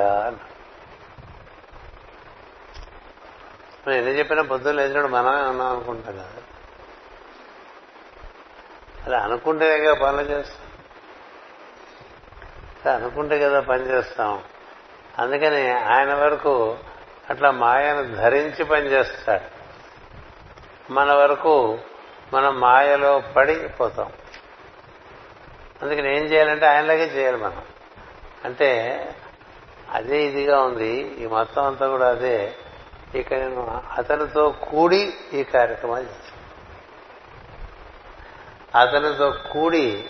మనం 3.88 3.94
ఎన్ని 3.94 4.12
చెప్పినా 4.12 4.44
పొద్దున్న 4.44 4.80
లేచినప్పుడు 4.80 5.12
మనమే 5.12 5.42
ఉన్నాం 5.42 5.68
అనుకుంటాం 5.68 6.14
కదా. 6.14 6.26
అలా 9.06 9.20
అనుకుంటేగా 9.20 9.94
పనులు 9.94 10.22
చేస్తాం. 10.22 10.64
అనుకుంటే 12.96 13.40
కదా 13.40 13.60
పని 13.60 13.84
చేస్తాం. 13.84 14.44
అందుకని 15.20 15.72
ఆయన 15.72 16.14
వరకు 16.14 16.78
అట్లా 17.30 17.52
మాయను 17.52 18.16
ధరించి 18.16 18.66
పనిచేస్తాడు 18.66 19.53
మన 20.90 21.14
వరకు 21.14 21.80
మనం 22.34 22.60
మాయలో 22.60 23.24
పడిపోతాం. 23.36 24.12
అందుకని 25.82 26.18
ఏం 26.18 26.24
చేయాలంటే 26.24 26.66
ఆయనలాగే 26.66 27.04
చేయాలి 27.04 27.38
మనం. 27.38 27.62
అంటే 28.46 29.00
అదే 29.92 30.24
ఇదిగా 30.24 30.62
ఉంది. 30.62 31.16
ఈ 31.20 31.28
మొత్తం 31.28 31.66
అంతా 31.66 31.88
కూడా 31.88 32.10
అదే. 32.10 32.56
ఇక 33.16 33.34
నేను 33.34 33.82
అతనితో 33.98 34.50
కూడి 34.50 35.14
ఈ 35.34 35.44
కార్యక్రమాలు 35.44 36.04
చేస్తాను. 36.04 36.44
అతనితో 38.78 39.32
కూడి 39.52 40.06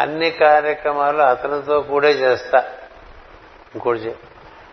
అన్ని 0.00 0.30
కార్యక్రమాలు 0.30 1.22
అతనితో 1.22 1.80
కూడే 1.80 2.10
చేస్తా. 2.10 2.72
ఇంకోటి 3.74 4.00
చే 4.00 4.16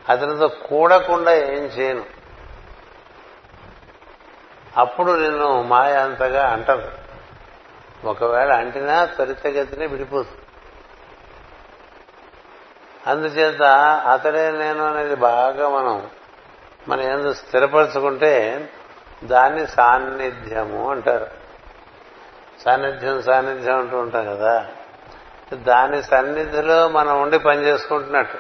అతనితో 0.09 0.47
కూడకుండా 0.47 1.33
ఏం 1.33 1.63
చేయను. 1.63 2.18
అప్పుడు 4.77 5.11
నిన్ను 5.11 5.61
మాయ 5.61 5.95
అంతగా 5.95 6.49
అంటదు 6.49 6.91
ఒకవేళ 8.05 8.53
అంటినా 8.53 9.05
త్వరితగతినే 9.05 9.85
విడిపోతుంది 9.87 10.37
అందుచేత 13.07 13.61
అతడే 14.11 14.51
నేను 14.51 14.85
అనేది 14.85 15.15
బాగా 15.15 15.69
మనం 15.69 16.09
మన 16.87 16.99
ఎందు 16.99 17.33
స్థిరపరచుకుంటే 17.33 18.69
దాన్ని 19.23 19.67
సాన్నిధ్యము 19.67 20.91
అంటారు. 20.91 21.27
సాన్నిధ్యం 22.65 23.21
సాన్నిధ్యం 23.21 23.79
అంటూ 23.79 23.97
ఉంటాం 23.97 24.25
కదా. 24.25 24.67
దాని 25.53 26.03
సన్నిధిలో 26.03 26.87
మనం 26.87 27.21
ఉండి 27.21 27.39
పనిచేసుకుంటున్నట్టు 27.39 28.37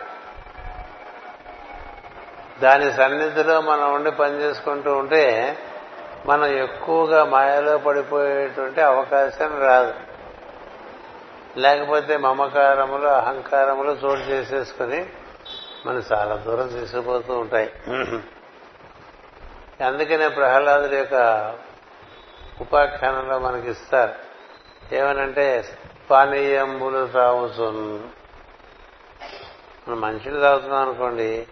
దాని 2.59 2.93
సన్నిధిలో 2.93 3.61
మనం 3.61 3.93
ఉండి 3.93 4.11
పనిచేసుకుంటూ 4.11 4.97
ఉంటే 4.97 5.57
మనం 6.25 6.45
ఎక్కువగా 6.45 7.25
మాయలో 7.25 7.77
పడిపోయేటువంటి 7.77 8.81
అవకాశం 8.81 9.61
రాదు. 9.61 9.93
లేకపోతే 11.57 12.17
మమకారములు 12.17 13.07
అహంకారములు 13.07 13.91
చోటు 13.91 14.19
చేసేసుకుని 14.19 15.09
మనం 15.85 16.03
చాలా 16.13 16.35
దూరం 16.35 16.67
తీసుకుపోతూ 16.67 17.39
ఉంటాయి. 17.39 17.73
అందుకనే 19.85 20.27
ప్రహ్లాదుడి 20.27 20.97
యొక్క 20.97 21.15
ఉపాఖ్యానంలో 22.61 23.39
మనకి 23.39 23.71
ఇస్తారు. 23.71 24.13
ఏమనంటే 24.95 25.65
పానీయంబులు 26.09 27.07
తాగుతున్ 27.07 27.99
మనం 29.87 30.01
మంచిది 30.01 30.39
తాగుతున్నాం 30.39 30.81
అనుకోండి 30.81 31.47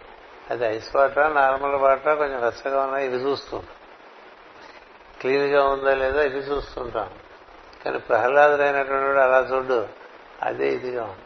అది 0.50 0.64
ఐస్ 0.64 0.96
వాటర్ 0.96 1.34
నార్మల్ 1.34 1.74
వాటర్ 1.74 2.18
కొంచెం 2.18 2.42
రచ్చగా 2.42 2.82
ఉన్నాయి 2.82 3.06
ఇవి 3.06 3.16
చూస్తాం 3.16 3.62
క్లీన్గా 5.20 5.68
ఉందా 5.68 5.94
లేదా 5.94 6.22
ఇది 6.22 6.38
చూస్తుంటాం. 6.38 7.10
కానీ 7.84 7.98
ప్రహ్లాదుడైనటువంటి 7.98 9.06
వాడు 9.06 9.18
అలా 9.18 9.38
చూడు 9.38 9.88
అదే 10.42 10.68
ఇదిగా 10.68 11.04
ఉంది. 11.04 11.24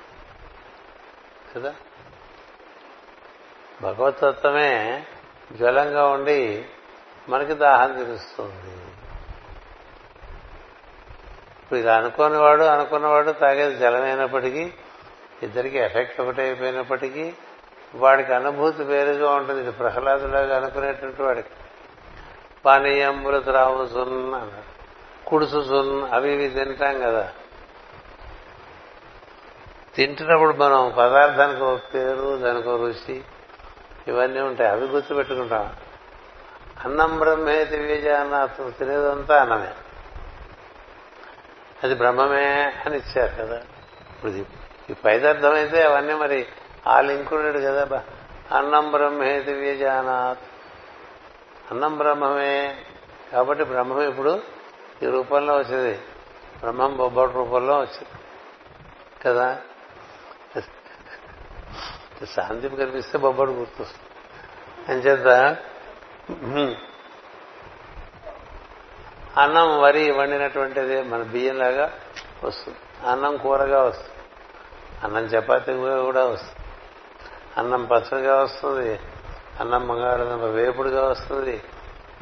కదా? 1.57 1.75
భగవతత్వమే 3.83 5.05
జ్వలంగా 5.53 6.07
ఉండి 6.07 6.65
మనకి 7.29 7.55
దాహం 7.55 7.97
తెలుస్తుంది. 7.97 8.77
ఇప్పుడు 11.63 11.79
ఇది 11.79 11.91
అనుకున్నవాడు 11.91 12.63
అనుకున్నవాడు 12.63 13.33
తాగేది 13.33 13.77
జలమైనప్పటికీ 13.77 14.73
ఇద్దరికి 15.43 15.79
ఎఫెక్ట్ 15.79 16.21
ఒకటి 16.21 16.43
అయిపోయినప్పటికీ 16.43 17.33
వాడికి 17.95 18.33
అనుభూతి 18.33 18.83
వేరుగా 18.83 19.35
ఉంటుంది. 19.35 19.61
ఇది 19.61 19.73
ప్రహ్లాదులాగా 19.73 20.57
అనుకునేటువంటి 20.57 21.23
వాడికి. 21.23 21.49
పానీయంబులు 22.65 23.41
త్రావుసున్ 23.41 24.35
అన్నాడు 24.35 26.09
అవి 26.13 26.33
ఇవి 26.33 26.49
తింటాం 26.49 27.01
కదా. 27.01 27.33
తింటున్నప్పుడు 29.95 30.53
మనం 30.53 30.95
పదార్థానికి 30.99 31.63
ఒక 31.63 31.81
పేరు 31.95 32.37
దానికి 32.37 32.69
ఒక 32.69 32.81
రుచి 32.81 33.23
ఇవన్నీ 34.09 34.41
ఉంటాయి. 34.41 34.71
అవి 34.71 34.87
గుర్తుపెట్టుకుంటాం. 34.87 35.77
అన్నం 36.85 37.19
బ్రహ్మే 37.19 37.65
దివ్యజానాథం 37.65 38.71
తినేదంతా 38.71 39.43
అన్నమే. 39.43 39.75
అది 41.85 41.95
బ్రహ్మమే 41.95 42.73
అని 42.87 42.97
ఇచ్చారు 42.97 43.47
కదా. 43.47 43.57
ఇప్పుడు 43.57 44.33
ఈ 44.93 44.95
పైదర్థం 45.05 45.55
అయితే 45.55 45.83
అవన్నీ 45.83 46.15
మరి 46.15 46.47
ఆ 46.87 47.01
లింకుడు 47.01 47.59
కదా 47.59 48.03
అన్నం 48.53 48.93
బ్రహ్మే 48.93 49.41
దివ్యజానాథ్ 49.41 50.52
అన్నం 51.73 51.99
బ్రహ్మమే. 51.99 52.85
కాబట్టి 53.33 53.65
బ్రహ్మం 53.65 54.01
ఇప్పుడు 54.01 54.43
ఈ 55.03 55.07
రూపంలో 55.07 55.57
వచ్చింది. 55.57 56.01
బ్రహ్మం 56.61 56.97
బొబ్బటి 56.97 57.33
రూపంలో 57.33 57.75
వచ్చింది. 57.75 58.07
కదా? 59.23 59.61
శాంతి 62.25 62.69
కనిపిస్తే 62.69 63.19
బొబ్బడు 63.19 63.51
గుర్తొస్తుంది. 63.51 64.09
అంచేత 64.93 65.57
అన్నం 69.37 69.81
వరి 69.81 70.11
వండినటువంటిది 70.11 71.03
మన 71.03 71.23
బియ్యంలాగా 71.23 71.93
వస్తుంది. 72.45 72.79
అన్నం 73.07 73.37
కూరగా 73.37 73.83
వస్తుంది. 73.83 74.11
అన్నం 75.05 75.25
చపాతీ 75.25 75.73
కూడా 76.03 76.25
వస్తుంది. 76.25 76.67
అన్నం 77.57 77.85
పచ్చడిగా 77.85 78.43
వస్తుంది. 78.43 79.01
అన్నం 79.63 79.89
బంగాళదుంప 79.89 80.43
వేపుడుగా 80.43 81.09
వస్తుంది 81.09 81.63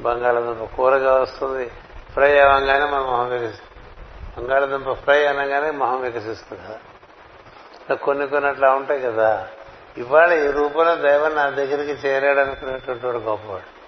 బంగాళదుంప 0.00 0.76
కూరగా 0.76 1.14
వస్తుంది. 1.14 1.70
ఫ్రై 2.12 2.38
అవ్వగానే 2.38 2.84
మన 2.84 3.00
మొహం 3.00 3.30
వికసిస్తుంది 3.30 3.70
బంగాళదుంప 4.38 4.92
ఫ్రై 4.92 5.26
అనగానే 5.26 5.70
మొహం 5.70 6.00
వికసిస్తుంది 6.00 6.62
కదా. 6.62 7.94
కొన్ని 7.94 8.28
కొన్ని 8.28 8.50
అట్లా 8.50 8.70
ఉంటాయి 8.70 9.00
కదా. 9.00 9.48
ఇవాళ 9.96 10.32
ఈ 10.32 10.50
రూపంలో 10.50 10.96
దైవం 10.96 11.34
నా 11.34 11.48
దగ్గరికి 11.48 12.06
చేరాడు 12.06 12.38
అనుకునేటువంటి 12.38 13.06
వాడు 13.06 13.18
గొప్పవాడు. 13.18 13.80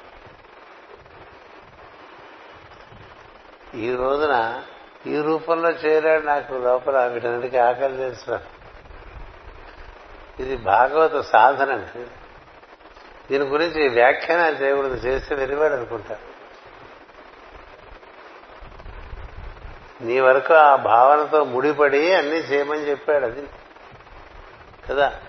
ఈ 3.76 3.96
రోజున 3.96 4.62
ఈ 5.06 5.22
రూపంలో 5.22 5.70
చేరాడు 5.70 6.22
నాకు 6.22 6.54
లోపల 6.54 7.06
వీటన్నిటికీ 7.06 7.56
ఆకలి 7.56 7.96
తెలుసు 7.96 8.38
ఇది 10.40 10.56
భాగవత 10.56 11.20
సాధన 11.20 11.72
అండి 11.72 12.21
దీని 13.30 13.44
గురించి 13.44 13.88
వ్యాఖ్యానాలు 13.88 14.54
చేయకూడదు 14.54 14.94
చేస్తే 14.94 15.34
వెరివాడు 15.34 15.72
అనుకుంటారు 15.72 16.32
నీ 20.04 20.20
వరకు 20.20 20.54
ఆ 20.54 20.76
భావనతో 20.76 21.44
ముడిపడి 21.44 22.14
అన్ని 22.14 22.36
చేయమని 22.36 22.80
చెప్పాడు 22.80 23.24
అది. 23.24 23.48
కదా? 24.90 25.20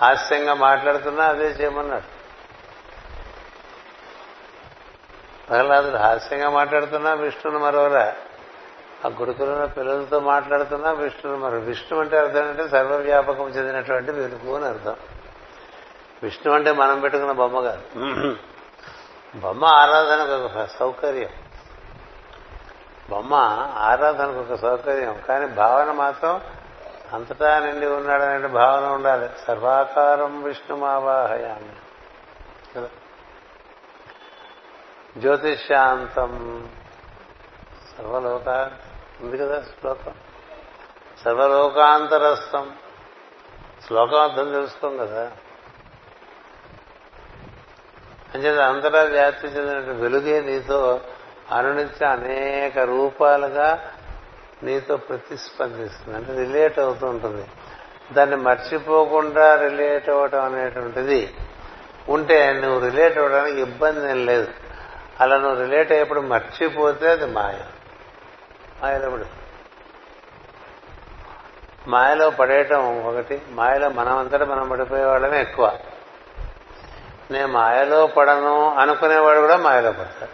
హాస్యంగా 0.00 0.54
మాట్లాడుతున్నా 0.54 1.24
అదే 1.24 1.44
చేయమన్నాడు. 1.44 2.22
ప్రహ్లాదుడు 5.48 5.96
హాస్యంగా 5.96 6.50
మాట్లాడుతున్నా 6.50 7.14
విష్ణుని 7.14 7.58
మరోరా 7.58 8.14
ఆ 9.04 9.08
గురుకులంలో 9.08 9.66
పిల్లలతో 9.66 10.20
మాట్లాడుతున్నా 10.20 10.90
విష్ణుని 10.90 11.38
మరో 11.38 11.58
విష్ణు 11.58 12.00
అంటే 12.00 12.18
అర్థం 12.18 12.48
అంటే 12.48 12.68
సర్వవ్యాపకం 12.68 13.48
చెందినటువంటి 13.48 14.10
వెలుగు 14.10 14.56
అని 14.56 14.64
అర్థం. 14.64 14.96
విష్ణు 16.22 16.52
అంటే 16.52 16.72
మనం 16.72 17.00
పెట్టుకున్న 17.00 17.32
బొమ్మ 17.32 17.60
కాదు. 17.60 17.82
బొమ్మ 19.34 19.64
ఆరాధనకు 19.64 20.32
ఒక 20.32 20.64
సౌకర్యం. 20.64 21.28
బొమ్మ 23.10 23.34
ఆరాధనకు 23.76 24.38
ఒక 24.38 24.60
సౌకర్యం. 24.60 25.20
కానీ 25.28 25.46
భావన 25.46 25.92
మాత్రం 25.92 26.40
అంతటా 27.12 27.58
నిండి 27.58 27.86
ఉన్నాడనే 27.86 28.48
భావన 28.48 28.86
ఉండాలి. 28.86 29.28
సర్వాకారం 29.46 30.42
విష్ణుమావాహయామి. 30.42 31.72
కదా? 32.76 32.88
జ్యోతిష్యాంతం. 35.18 36.68
సర్వలోక 37.98 38.70
ఉంది 39.20 39.38
కదా 39.38 39.60
శ్లోకం. 39.60 40.14
సర్వలోకాంతరస్థం. 41.24 42.76
శ్లోకం 43.86 44.20
అర్థం 44.22 44.52
తెలుసుకోం 44.52 44.96
కదా? 44.96 45.30
అంచేత 48.34 48.60
అంతటా 48.60 49.02
వ్యాప్తి 49.02 49.46
చెందిన 49.46 50.02
వెలుగే 50.02 50.40
నీతో 50.40 51.00
అనునిత్య 51.52 52.06
అనేక 52.06 52.78
రూపాలుగా 52.78 53.92
నీతో 54.62 54.96
ప్రతిస్పందిస్తుంది. 54.96 56.16
అంటే 56.16 56.32
రిలేట్ 56.32 56.78
అవుతూ 56.78 57.06
ఉంటుంది. 57.06 57.46
దాన్ని 58.12 58.36
మర్చిపోకుండా 58.36 59.54
రిలేట్ 59.54 60.08
అవ్వటం 60.08 60.44
అనేటువంటిది. 60.44 61.34
ఉంటే 62.08 62.52
నువ్వు 62.52 62.88
రిలేట్ 62.88 63.18
అవ్వడానికి 63.18 63.60
ఇబ్బంది 63.60 64.10
ఏం 64.10 64.26
లేదు. 64.26 64.48
అలా 65.20 65.36
నువ్వు 65.36 65.60
రిలేట్ 65.60 65.92
అయ్యేప్పుడు 65.92 66.20
మర్చిపోతే 66.20 67.10
అది 67.10 67.26
మాయ. 67.26 67.58
మాయలో 68.82 69.10
పడు. 69.10 69.24
మాయలో 71.88 72.30
పడేయటం 72.30 73.04
ఒకటి. 73.04 73.42
మాయలో 73.50 73.88
మనమంతటా 73.88 74.44
మనం 74.44 74.68
పడిపోయే 74.68 75.04
వాళ్ళమే 75.04 75.40
ఎక్కువ. 75.40 75.78
నేను 77.32 77.48
మాయలో 77.48 78.06
పడను 78.06 78.74
అనుకునేవాడు 78.74 79.40
కూడా 79.40 79.56
మాయలో 79.56 79.92
పడతాడు. 79.92 80.32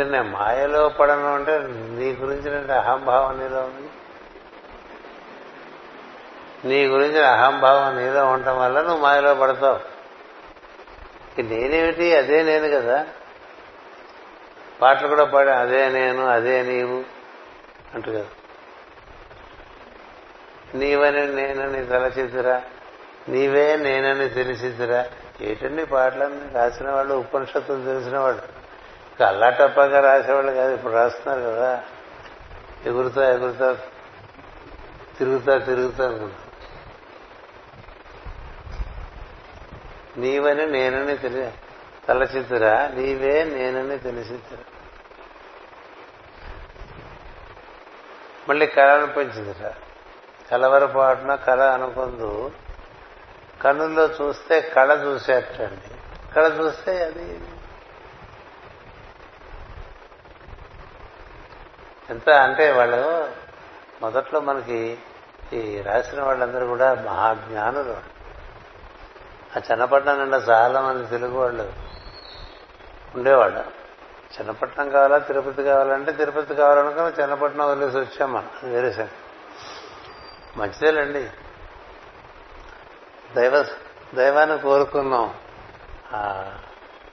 నేను 0.00 0.30
మాయలో 0.30 0.88
పడను 0.88 1.34
అంటే 1.34 1.58
నీ 1.68 2.12
గురించిన 2.12 2.72
అహంభావం 2.72 3.38
నీలో 3.38 3.60
ఉంది. 3.60 3.90
నీ 6.64 6.86
గురించిన 6.86 7.24
అహంభావం 7.24 7.96
నీలో 7.96 8.26
ఉండటం 8.26 8.58
వల్ల 8.58 8.82
నువ్వు 8.82 9.02
మాయలో 9.02 9.34
పడతావు. 9.34 9.80
నేనేమిటి? 11.42 12.16
అదే 12.16 12.42
నేను 12.42 12.80
కదా. 12.80 13.06
పాటలు 14.82 15.08
కూడా 15.08 15.24
పాడా 15.24 15.60
అదే 15.60 15.88
నేను 15.88 16.26
అదే 16.26 16.62
నీవు 16.62 17.04
అంటు 17.94 18.10
కదా. 18.10 18.24
నీవని 20.74 21.26
నేనని 21.26 21.86
తలచిద్దురా 21.86 22.62
నీవే 23.28 23.76
నేనని 23.76 24.28
తెలిసిందిరా. 24.28 25.06
ఏటండి 25.40 25.86
పాటలన్నీ? 25.86 26.52
రాసిన 26.54 26.90
వాళ్ళు 26.90 27.14
ఉపనిషత్తులు 27.14 27.84
తెలిసిన 27.84 28.18
వాళ్ళు. 28.18 28.42
ఇంకా 29.12 30.00
రాసేవాళ్ళు 30.00 30.52
కాదు 30.52 30.74
ఇప్పుడు 30.74 30.92
రాస్తున్నారు 30.92 31.40
కదా. 31.40 31.84
ఎగురుతా 32.86 33.34
ఎగురుతా 33.34 33.78
తిరుగుతా 35.18 35.58
తిరుగుతా 35.58 36.06
అనుకుంటా. 36.06 36.36
నీవని 40.16 40.66
నేనని 40.66 41.16
తెలియ 41.16 41.50
తలచిద్దురా 42.08 42.90
నీవే 42.94 43.44
నేనని 43.44 43.98
తెలిసిద్దురా 43.98 44.64
మళ్ళీ 48.48 48.66
కళ 48.66 48.88
అనిపించిందిరా 48.88 49.72
కలవరపాటున 50.50 51.34
కళ 51.34 51.60
అనుకుందు. 51.60 52.52
కన్నుల్లో 53.64 54.06
చూస్తే 54.06 54.60
కళ 54.60 55.04
చూసేటండి. 55.04 55.94
కళ 56.34 56.46
చూస్తే 56.60 57.04
అది 57.04 57.40
ఎంత 62.10 62.30
అంటే 62.30 62.72
వాళ్ళు 62.72 63.32
మొదట్లో 64.02 64.40
మనకి 64.40 64.98
ఈ 65.52 65.80
రాసిన 65.80 66.22
వాళ్ళందరూ 66.22 66.66
కూడా 66.66 66.94
మహాజ్ఞానులు. 66.94 67.92
ఆ 69.56 69.60
చిన్నపట్నం 69.70 70.18
నిండా 70.18 70.36
చాలా 70.36 70.80
మంది 70.80 71.06
తెలుగు 71.06 71.38
వాళ్ళు 71.38 71.72
ఉండేవాళ్ళు. 73.14 73.58
చిన్నపట్నం 74.38 74.90
కావాలా 74.90 75.18
తిరుపతి 75.18 75.62
కావాలంటే 75.62 76.12
తిరుపతి 76.12 76.54
కావాలనుకుని 76.54 77.22
చిన్నపట్నం 77.22 77.68
వదిలేసి 77.68 77.96
వచ్చాం 77.96 78.32
మనం. 78.32 78.50
వేరే 78.62 79.08
మంచిదేలండి. 80.56 81.30
దైవ 83.36 83.66
దైవాన్ని 84.14 84.58
కోరుకున్నాం. 84.58 85.34
ఆ 86.12 86.50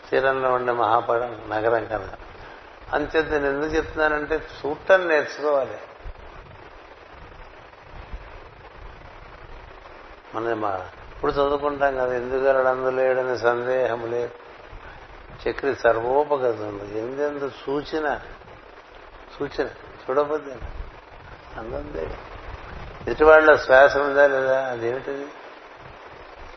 చీరంలో 0.07 0.53
ఉండే 0.53 0.71
మహాపడ 0.71 1.23
నగరం 1.23 1.85
కదా 1.85 2.09
అంతే 2.93 3.21
నేను 3.21 3.45
ఎందుకు 3.45 3.75
చెప్తున్నానంటే 3.75 4.35
చూడటం 4.35 5.07
నేర్చుకోవాలి. 5.07 5.77
మన 10.35 10.85
ఇప్పుడు 11.15 11.31
చదువుకుంటాం 11.31 11.95
కదా 11.95 12.13
ఎందుకు 12.15 12.41
వెళ్ళడందు 12.41 12.89
లేడని 12.89 13.37
సందేహం 13.37 14.11
లేదు. 14.11 14.29
చక్రి 15.47 15.75
సర్వోపగతంలో 15.75 16.85
ఎందెందు 16.85 17.51
సూచన. 17.65 18.19
సూచన 19.39 19.67
చూడబోద్ది 19.67 20.51
అందందే 21.57 22.03
ఎదుటివాళ్ళ 23.07 23.55
శ్వాస 23.55 23.97
ఉందా 23.97 24.27
లేదా? 24.27 24.63
అదేమిటిది? 24.63 25.27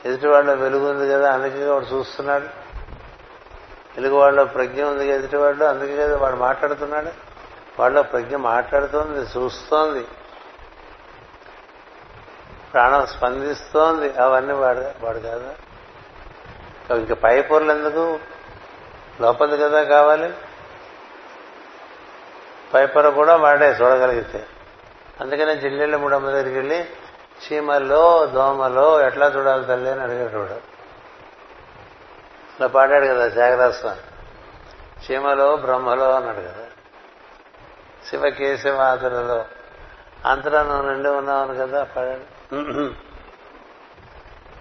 ఎదుటివాళ్ళ 0.05 0.53
వెలుగు 0.53 0.91
ఉంది 0.93 1.13
కదా 1.13 1.33
అందుకే 1.33 1.67
వాడు 1.67 1.85
చూస్తున్నాడు. 1.85 2.45
వెలుగు 3.97 4.15
వాళ్ళ 4.15 4.43
ప్రజ్ఞ 4.43 4.83
ఉంది 4.85 5.07
కదా 5.07 5.17
ఎదుటివాళ్ళు 5.17 5.65
అందుకే 5.65 5.97
కదా 5.97 6.17
వాడు 6.17 6.37
మాట్లాడుతున్నాడు. 6.37 7.09
వాళ్ళ 7.79 8.01
ప్రజ్ఞ 8.01 8.37
మాట్లాడుతోంది 8.37 9.39
చూస్తోంది. 9.39 10.07
ప్రాణం 12.73 13.07
స్పందిస్తోంది. 13.07 14.13
అవన్నీ 14.19 14.53
వాడు 14.53 15.05
వాడు 15.05 15.19
కాదా. 15.19 15.55
ఇంకా 16.97 17.15
పై 17.15 17.43
పొరలు 17.43 17.73
ఎందుకు? 17.73 18.19
లోపలి 19.21 19.59
కదా 19.59 19.83
కావాలి. 19.83 20.35
పై 22.75 22.87
పొర 22.87 23.09
కూడా 23.09 23.37
వాడే 23.37 23.71
చూడగలిగితే. 23.71 24.47
అందుకనే 25.21 25.57
జిల్లెళ్ళ 25.57 25.97
మూడమ్మ 25.97 26.31
దగ్గరికి 26.31 26.57
వెళ్ళి 26.57 26.85
చీమలో 27.43 28.27
దోమలో 28.27 29.07
ఎట్లా 29.07 29.27
చూడాలి 29.27 29.65
తల్లి 29.67 29.91
అని 29.91 30.03
అడిగాడు 30.03 30.39
వాడు 30.39 30.59
ఇలా 32.57 32.67
పాడాడు 32.67 33.07
కదా 33.07 33.29
త్యాగరాజస్వామి. 33.29 34.01
చీమలో 35.05 35.57
బ్రహ్మలో 35.57 36.07
అన్నాడు 36.17 36.41
కదా 36.41 36.67
శివ 38.11 38.29
కేశవాదులలో 38.31 39.45
అంతరా 40.27 40.63
నువ్వు 40.63 40.91
నిండి 40.91 41.09
ఉన్నావు 41.09 41.55
కదా 41.55 41.83
పాడాడు. 41.85 42.27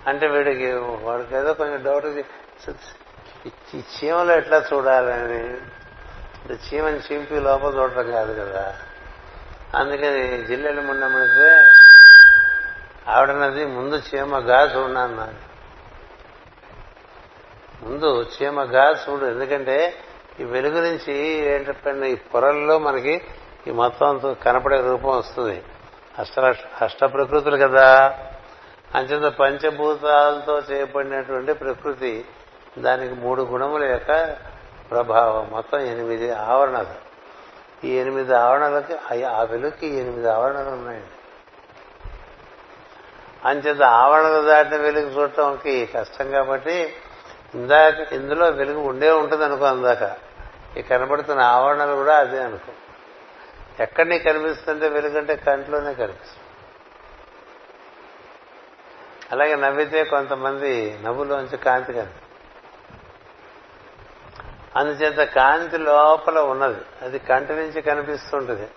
అంటే 0.09 0.27
వీడికి 0.27 0.71
వాడికి 0.73 1.35
ఏదో 1.35 1.53
కొంచెం 1.53 1.83
డౌట్ 1.83 2.05
ఈ 3.75 3.81
చీమలో 3.91 4.33
ఎట్లా 4.33 4.57
చూడాలని? 4.73 5.43
చీమని 6.53 6.99
చింపి 7.07 7.35
లోపల 7.39 7.71
చూడటం 7.77 8.11
కాదు 8.11 8.33
కదా. 8.41 8.63
అందుకని 9.75 10.23
జిల్లెలు 10.47 10.81
ముండమడితే 10.81 11.49
ఆవిడన్నది 13.07 13.65
ముందు 13.65 13.95
చీమగా 13.95 14.63
చూడన్నాను 14.63 15.51
ముందు 17.85 18.21
చీమగా 18.21 18.91
చూడు 18.91 19.25
ఎందుకంటే 19.25 19.93
ఈ 20.39 20.43
వెలుగు 20.43 20.81
నుంచి 20.81 21.13
ఏంటంటే 21.27 22.11
ఈ 22.11 22.15
పొరల్లో 22.15 22.79
మనకి 22.79 23.21
ఈ 23.67 23.71
మొత్తం 23.71 24.35
కనపడే 24.43 24.81
రూపం 24.81 25.17
వస్తుంది. 25.17 25.63
అష్ట 26.19 26.39
అష్ట 26.83 27.05
ప్రకృతులు 27.05 27.57
కదా. 27.57 28.19
అంచేత 28.95 29.33
పంచభూతాలతో 29.33 30.59
చేయబడినటువంటి 30.59 31.53
ప్రకృతి 31.53 32.25
దానికి 32.77 33.13
మూడు 33.13 33.41
గుణముల 33.41 33.83
యొక్క 33.83 34.35
ప్రభావం. 34.91 35.49
మొత్తం 35.51 35.79
ఎనిమిది 35.79 36.31
ఆవరణలు. 36.31 37.11
ఈ 37.87 37.89
ఎనిమిది 37.89 38.35
ఆవరణలకి 38.35 39.23
ఆ 39.23 39.43
వెలుగుకి 39.43 39.87
ఎనిమిది 39.87 40.29
ఆవరణలు 40.29 40.69
ఉన్నాయండి. 40.69 41.20
అంచేత 43.45 43.81
ఆవరణలు 43.81 44.41
దాటిన 44.41 44.75
వెలుగు 44.75 45.07
చూడటంకి 45.07 45.85
కష్టం 45.85 46.31
కాబట్టి 46.31 46.93
ఇందాక 47.55 48.13
ఇందులో 48.13 48.49
వెలుగు 48.49 48.79
ఉండే 48.79 49.11
ఉంటుంది 49.11 49.45
అనుకో 49.45 49.65
అందాక. 49.65 50.17
ఈ 50.77 50.81
కనబడుతున్న 50.81 51.41
ఆవరణలు 51.41 51.95
కూడా 51.95 52.17
అదే 52.17 52.43
అనుకో. 52.43 52.71
ఎక్కడ 53.83 54.05
నీకు 54.05 54.23
కనిపిస్తుంటే 54.23 54.87
వెలుగంటే 54.87 55.35
కంట్లోనే 55.35 55.93
కనిపిస్తుంది. 55.93 56.41
అలాగే 59.31 59.55
నవ్వితే 59.55 60.03
కొంతమంది 60.03 60.99
నవ్వులోంచి 61.03 61.57
కాంతి 61.57 61.93
కనిపిస్తుంది 61.93 62.27
అందుచేత 64.75 65.29
కాంతి 65.29 65.77
లోపల 65.77 66.39
ఉన్నది. 66.39 66.81
అది 67.01 67.19
కంటి 67.19 67.53
నుంచి 67.53 67.81
కనిపిస్తుంటుంది. 67.81 68.69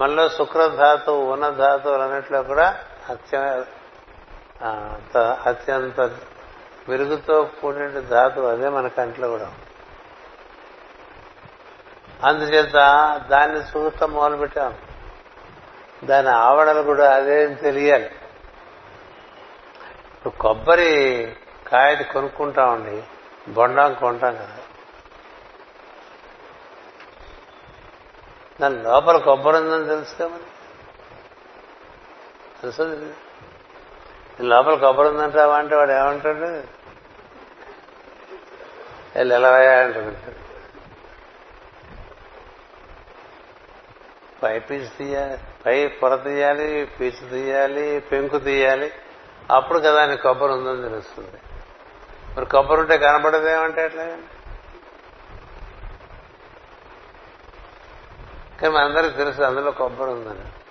మనలో 0.00 0.28
శుక్రధాతువు 0.28 1.32
ఉన్న 1.32 1.48
ధాతువులు 1.48 2.02
అన్నట్లో 2.02 2.42
కూడా 2.42 2.84
అత్య 3.10 3.64
అత్యంత 5.46 6.00
మెరుగుతో 6.88 7.50
కూడిన 7.60 8.00
ధాతువు 8.00 8.46
అదే 8.46 8.68
మన 8.68 8.88
కంట్లో 8.88 9.28
కూడా 9.28 9.54
అందుచేత 12.22 12.72
దాన్ని 13.28 13.60
చూడటం 13.60 14.10
మొదలు 14.10 14.36
పెట్టాం 14.36 14.74
దాని 16.04 16.28
ఆవడలు 16.28 16.82
కూడా 16.82 17.16
అదే 17.16 17.54
తెలియాలి. 17.54 18.06
ఇప్పుడు 20.14 20.28
కొబ్బరి 20.28 21.36
కాయది 21.66 22.04
కొనుక్కుంటామండి 22.04 23.04
బొండం 23.48 23.94
కొంటాం 23.94 24.34
కదా. 24.34 24.58
దాని 28.60 28.82
లోపల 28.82 29.16
కొబ్బరి 29.16 29.56
ఉందని 29.56 29.88
తెలుసుగా 29.88 30.28
మరి? 30.28 30.42
తెలుసు 32.62 33.31
లోపల 34.40 34.74
కొబ్బరి 34.74 35.08
ఉందంటావా 35.08 35.56
అంటే 35.56 35.76
వాడు 35.76 35.92
ఏమంటాడు? 35.92 36.82
ఎలా 39.18 39.48
అంటాడు. 39.80 40.42
పై 44.42 44.58
పీచు 44.58 44.88
తీయాలి 44.98 45.38
పై 45.66 45.86
పొర 45.86 46.16
తీయాలి 46.16 46.90
పీచు 47.00 47.28
తీయాలి 47.28 48.00
పెంకు 48.00 48.38
తీయాలి. 48.38 48.92
అప్పుడు 49.50 49.78
కదా 49.78 50.00
ఆయన 50.00 50.14
కొబ్బరి 50.14 50.52
ఉందని 50.52 50.82
తెలుస్తుంది. 50.82 51.38
మరి 52.36 52.46
కొబ్బరి 52.46 52.80
ఉంటే 52.80 52.98
కనపడదేమంటే 52.98 53.84
ఎట్లా 53.84 54.04
కానీ 58.62 58.76
అందరికి 58.78 59.16
తెలుసు 59.16 59.42
అందులో 59.42 59.70
కొబ్బరి 59.70 60.10
ఉందని. 60.10 60.61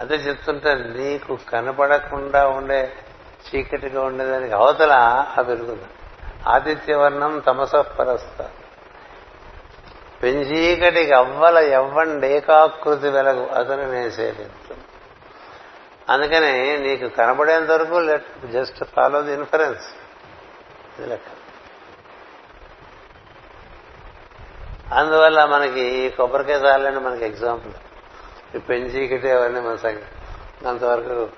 అదే 0.00 0.14
చెప్తుంటే 0.14 0.74
నీకు 0.74 1.38
కనపడకుండా 1.48 2.48
ఉండే 2.48 2.92
చీకటిగా 3.48 4.02
ఉండేదానికి 4.02 4.54
అవతల 4.54 4.92
ఆ 5.38 5.40
వెలుగుంది 5.42 5.84
ఆదిత్యవర్ణం 6.48 7.38
తమసపరస్త 7.38 8.50
పెంచీకటికి 10.22 11.12
అవ్వల 11.12 11.58
ఎవ్వండేకాకృతి 11.58 13.08
వెలగు 13.08 13.46
అతను 13.46 13.92
నేసేలేదు 13.92 14.74
అందుకని 16.12 16.78
నీకు 16.78 17.08
కనబడేంత 17.08 17.70
వరకు 17.70 17.94
let 17.94 18.46
just 18.46 18.84
follow 18.84 19.22
the 19.22 19.32
inference. 19.32 19.86
ఇది 20.98 21.08
లెక్క. 21.08 21.26
అందువల్ల 24.94 25.44
మనకి 25.44 25.80
ఈ 25.80 26.08
కొబ్బరికాయ 26.08 26.56
చాలని 26.56 27.00
మనకి 27.00 27.24
ఎగ్జాంపుల్. 27.24 27.89
పెంచి 28.54 28.66
పెన్ 28.68 28.86
చీకటి 28.90 29.30
అవన్నీ 29.30 29.60
మన 29.60 29.76
సంగతి 29.76 30.68
అంతవరకు 30.68 31.28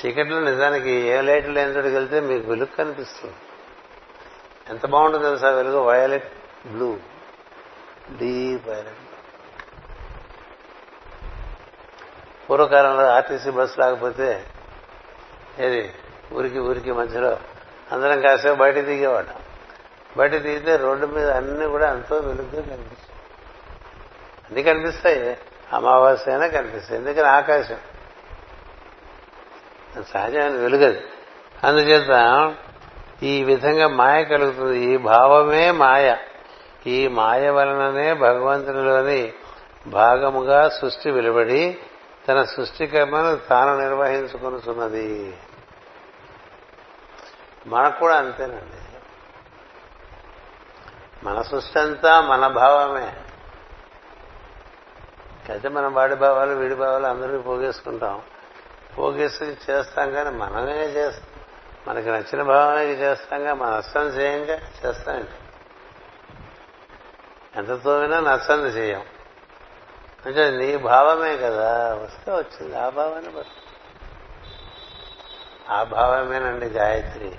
చీకట్లో 0.00 0.40
నిజానికి 0.40 0.90
ఏ 0.90 1.20
లైట్ 1.20 1.48
లేని 1.48 1.70
చోటుకి 1.70 1.94
వెళ్తే 1.94 2.20
మీకు 2.20 2.48
వెలుగు 2.50 2.76
కనిపిస్తుంది. 2.76 3.34
ఎంత 4.70 4.86
బాగుంటుంది 4.86 5.24
తెలుసా? 5.24 5.50
వెలుగు 5.50 5.80
వయలెట్ 5.88 6.28
బ్లూ. 6.66 6.90
డీప్ 8.18 8.68
వయలెట్ 8.68 9.00
పూర్వకాలంలో 12.50 13.04
ఆర్టీసీ 13.08 13.50
బస్సు 13.50 13.80
లేకపోతే 13.80 14.28
ఏది? 15.58 15.82
ఊరికి 16.32 16.58
ఊరికి 16.58 16.92
మధ్యలో 16.92 17.32
అందరం 17.92 18.20
కాసేపు 18.20 18.56
బయట 18.56 18.74
దిగేవాడు 18.74 19.34
బయట 20.18 20.34
దిగితే 20.44 20.76
రోడ్డు 20.76 21.06
మీద 21.06 21.28
అన్ని 21.30 21.66
కూడా 21.66 21.86
ఎంతో 21.90 22.16
వెలుగుగా 22.16 22.62
కనిపిస్తాయి 22.62 23.18
అన్ని 24.46 24.62
కనిపిస్తాయి. 24.62 25.38
అమావాస్య 25.72 26.32
అయినా 26.32 26.46
కనిపిస్తుంది. 26.46 27.00
ఎందుకని 27.00 27.28
ఆకాశం? 27.28 27.76
సహజమైన 30.14 30.52
వెలుగది. 30.52 31.02
అందుచేత 31.64 32.54
ఈ 33.22 33.44
విధంగా 33.44 33.88
మాయ 33.88 34.24
కలుగుతుంది. 34.24 34.78
ఈ 34.78 34.96
భావమే 34.96 35.70
మాయ. 35.70 36.16
ఈ 36.86 37.08
మాయ 37.08 37.50
వలననే 37.50 38.14
భగవంతునిలోని 38.14 39.32
భాగముగా 39.86 40.68
సృష్టి 40.68 41.10
వెలువడి 41.10 41.78
తన 42.28 42.44
సృష్టి 42.44 42.86
కర్మను 42.86 43.36
తాను 43.36 43.78
నిర్వహించుకున్నది 43.78 45.36
మనకు 47.66 47.98
కూడా 47.98 48.16
అంతేనండి. 48.16 48.98
మన 51.24 51.42
సృష్టి 51.42 51.78
అంతా 51.78 52.20
మన 52.20 52.46
భావమే. 52.46 53.12
అయితే 55.50 55.68
మనం 55.68 55.94
వాడి 55.94 56.14
భావాలు 56.14 56.54
వీడి 56.54 56.74
భావాలు 56.74 57.06
అందరికీ 57.06 57.38
పోగేసుకుంటాం. 57.38 58.22
పోగేసి 58.98 59.44
చేస్తాం 59.44 60.10
కానీ 60.10 60.30
మనమే 60.30 60.86
చేస్తాం. 60.86 61.26
మనకి 61.88 62.08
నచ్చిన 62.08 62.42
భావానికి 62.42 62.92
చేస్తాంగా 62.92 63.54
మన 63.54 63.76
నష్టం 63.76 64.08
చేయంగా 64.08 64.60
చేస్తామండి 64.86 65.28
ఎంత 67.56 67.84
తోమినా 67.84 68.20
నష్టం 68.20 68.66
చేయం. 68.66 69.04
అంటే 70.26 70.50
నీ 70.50 70.76
భావమే 70.76 71.36
కదా 71.36 71.94
వస్తే 71.94 72.32
వచ్చింది. 72.32 72.78
ఆ 72.78 72.88
భావాన్ని 72.88 73.42
ఆ 75.68 75.82
భావమేనండి 75.82 76.66
గాయత్రి. 76.66 77.38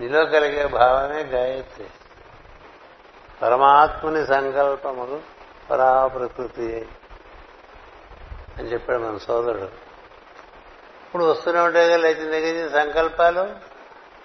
నీలో 0.00 0.24
కలిగే 0.24 0.66
భావమే 0.66 1.22
గాయత్రి. 1.22 1.86
పరమాత్ముని 3.42 4.26
సంకల్పములు 4.26 5.20
పరా 5.70 6.06
ప్రకృతి 6.06 6.88
అని 8.58 8.68
చెప్పాడు 8.68 9.02
మన 9.02 9.18
సోదరుడు. 9.18 9.88
ఇప్పుడు 11.06 11.24
వస్తూనే 11.24 11.60
ఉంటాయిగా 11.60 11.96
లేచిన 11.96 12.30
దగ్గర 12.30 12.54
నుంచి 12.54 12.70
సంకల్పాలు? 12.70 13.48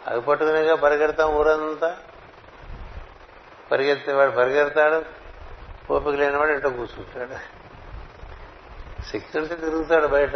అవి 0.07 0.21
పట్టుకునేగా 0.21 0.75
పరిగెడతాం 0.75 1.35
ఊరంతా. 1.35 1.97
పరిగెత్తేవాడు 3.71 4.31
పరిగెడతాడు. 4.31 5.23
ఓపిక 5.93 6.15
లేనివాడు 6.15 6.51
ఇంట్లో 6.51 6.69
కూర్చుంటాడు. 6.69 7.63
శక్తి 9.13 9.39
ఉంటే 9.39 9.55
తిరుగుతాడు 9.55 10.07
బయట. 10.07 10.33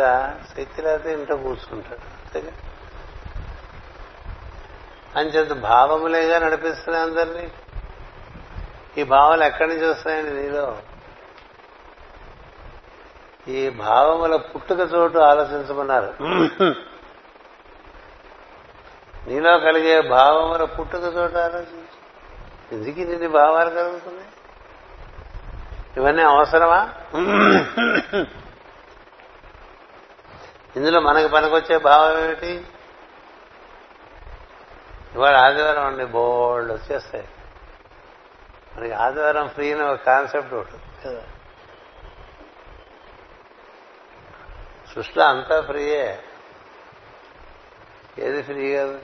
శక్తి 0.58 0.82
లేకపోతే 0.82 1.14
ఇంట్లో 1.14 1.38
కూర్చుంటాడు. 1.38 1.96
అంతేగా? 1.96 2.52
అంచేత 5.16 5.52
భావములేగా 5.52 6.40
నడిపిస్తున్నాయి 6.40 7.10
అందరినీ. 7.10 7.52
ఈ 8.98 9.04
భావాలు 9.04 9.44
ఎక్కడి 9.44 9.70
నుంచి 9.70 9.90
వస్తాయండి 9.90 10.42
నీలో? 10.42 10.78
ఈ 13.48 13.70
భావముల 13.70 14.36
పుట్టుక 14.36 14.80
చోటు 14.80 15.18
ఆలోచించమన్నారు. 15.18 16.14
నీలో 19.28 19.60
కలిగే 19.60 20.02
భావముల 20.02 20.64
పుట్టుక 20.64 21.04
చోటు 21.04 21.38
ఆలోచించు. 21.38 21.98
ఎందుకు 22.72 23.00
ఇన్ని 23.00 23.28
భావాలు 23.28 23.70
కలుగుతున్నాయి? 23.70 24.30
ఇవన్నీ 25.98 26.24
అవసరమా? 26.24 26.94
ఇందులో 30.76 31.00
మనకు 31.00 31.28
పనికొచ్చే 31.28 31.78
భావం 31.78 32.24
ఏమిటి? 32.24 32.66
ఇవాళ 35.16 35.36
ఆదివారం 35.36 35.86
అండి 35.86 36.06
బోల్డ్ 36.06 36.72
వచ్చేస్తాయి. 36.72 37.28
మనకి 38.78 38.94
ఆదివారం 38.94 39.48
ఫ్రీ 39.48 39.74
అని 39.74 39.84
ఒక 39.84 40.00
కాన్సెప్ట్ 40.00 40.54
ఒకటి. 40.54 41.04
కదా. 41.06 41.24
సృష్టిలో 44.94 45.26
అంతా 45.26 45.62
ఫ్రీయే. 45.62 46.24
ఏది 48.20 48.44
ఫ్రీ 48.44 48.76
కాదు? 48.76 49.02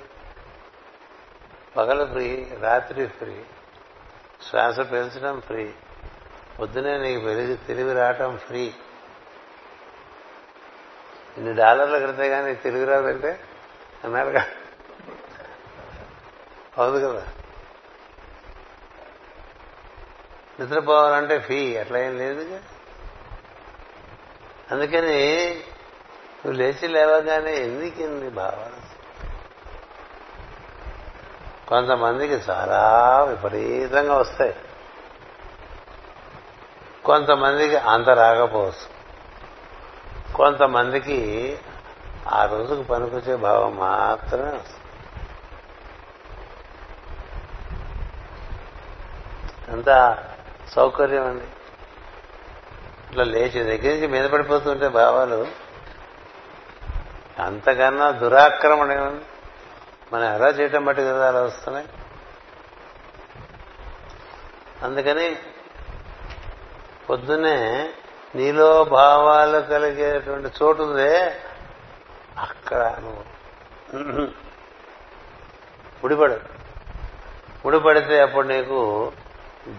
పగలు 1.77 2.05
ఫ్రీ 2.05 2.57
రాత్రి 2.61 3.07
ఫ్రీ 3.07 3.43
శ్వాస 4.49 4.79
పీల్చడం 4.79 5.41
ఫ్రీ 5.41 5.73
పొద్దునే 6.59 6.97
నీకు 6.97 7.25
వెలుగు 7.25 7.55
తెలివి 7.55 7.93
రావటం 7.93 8.37
ఫ్రీ. 8.37 8.73
ఇన్ని 11.37 11.53
డాలర్లు 11.53 11.99
కడితే 11.99 12.29
కానీ 12.29 12.55
తెలుగు 12.55 12.85
రాదంటే? 12.85 13.39
అన్నారుగా 14.03 14.45
అవును 16.77 16.99
కదా. 16.99 17.27
నిద్రపోవాలంటే 20.59 21.39
ఫీ 21.39 21.77
అట్లా 21.77 21.99
ఏం 21.99 22.17
లేదుగా 22.17 22.59
అందుకని 24.71 25.49
నువ్వు 26.45 26.51
లేచి 26.51 26.87
లేవగానే 26.87 27.53
ఎందుకు 27.55 28.01
ఇన్ని 28.01 28.29
కొంతమందికి 31.67 32.33
చాలా 32.33 33.23
విపరీతంగా 33.23 34.17
వస్తాయి. 34.17 34.55
కొంతమందికి 37.05 37.75
అంత 37.75 38.09
రాకపోవచ్చు. 38.09 38.93
కొంతమందికి 40.33 41.59
ఆ 42.27 42.45
రోజుకు 42.45 42.83
పనికొచ్చే 42.83 43.35
భావం 43.35 43.75
మాత్రమే 43.75 44.47
వస్తుంది. 44.47 44.79
అంతా 49.71 50.29
సౌకర్యం 50.69 51.27
అండి. 51.27 51.45
ఇట్లా 53.09 53.23
లేచి 53.23 53.63
దగ్గర 53.63 53.93
నుంచి 53.93 54.07
మీద 54.07 54.29
పడిపోతుంటే 54.29 54.87
భావాలు 54.87 55.47
అంతకన్నా 57.39 58.11
దురాక్రమణ 58.11 58.91
ఏముంది 58.91 59.25
మనం 60.13 60.35
ఎలా 60.35 60.47
చేయటం 60.47 60.85
బట్టి 60.85 61.01
కదా 61.01 61.27
అలా 61.27 61.41
వస్తున్నాయి. 61.41 61.87
అందుకని 64.83 65.35
పొద్దున్నే 67.09 67.93
నీలో 68.35 68.83
భావాలు 68.83 69.59
కలిగేటువంటి 69.59 70.49
చోటు 70.63 70.83
అక్కడ 72.37 72.97
నువ్వు. 72.99 73.23
ముడిపడు. 76.03 76.39
ముడిపడితే 77.65 78.21
అప్పుడు 78.21 78.47
నీకు 78.47 79.11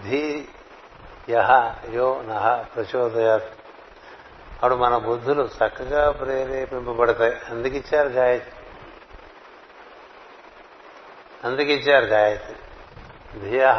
ధీ 0.09 0.47
యహ 1.29 1.75
యో 1.89 2.21
నహ 2.21 2.61
ప్రచోదయాత్. 2.61 3.43
అప్పుడు 3.43 4.75
మన 4.75 4.97
బుద్ధులు 4.97 5.43
చక్కగా 5.43 6.11
ప్రేరేపింపబడతాయి. 6.11 7.35
అందుకిచ్చారు 7.49 8.07
గాయత్రి. 8.07 8.51
అందుకిచ్చారు 11.43 12.05
గాయత్రి. 12.05 12.55
ధియ 13.39 13.73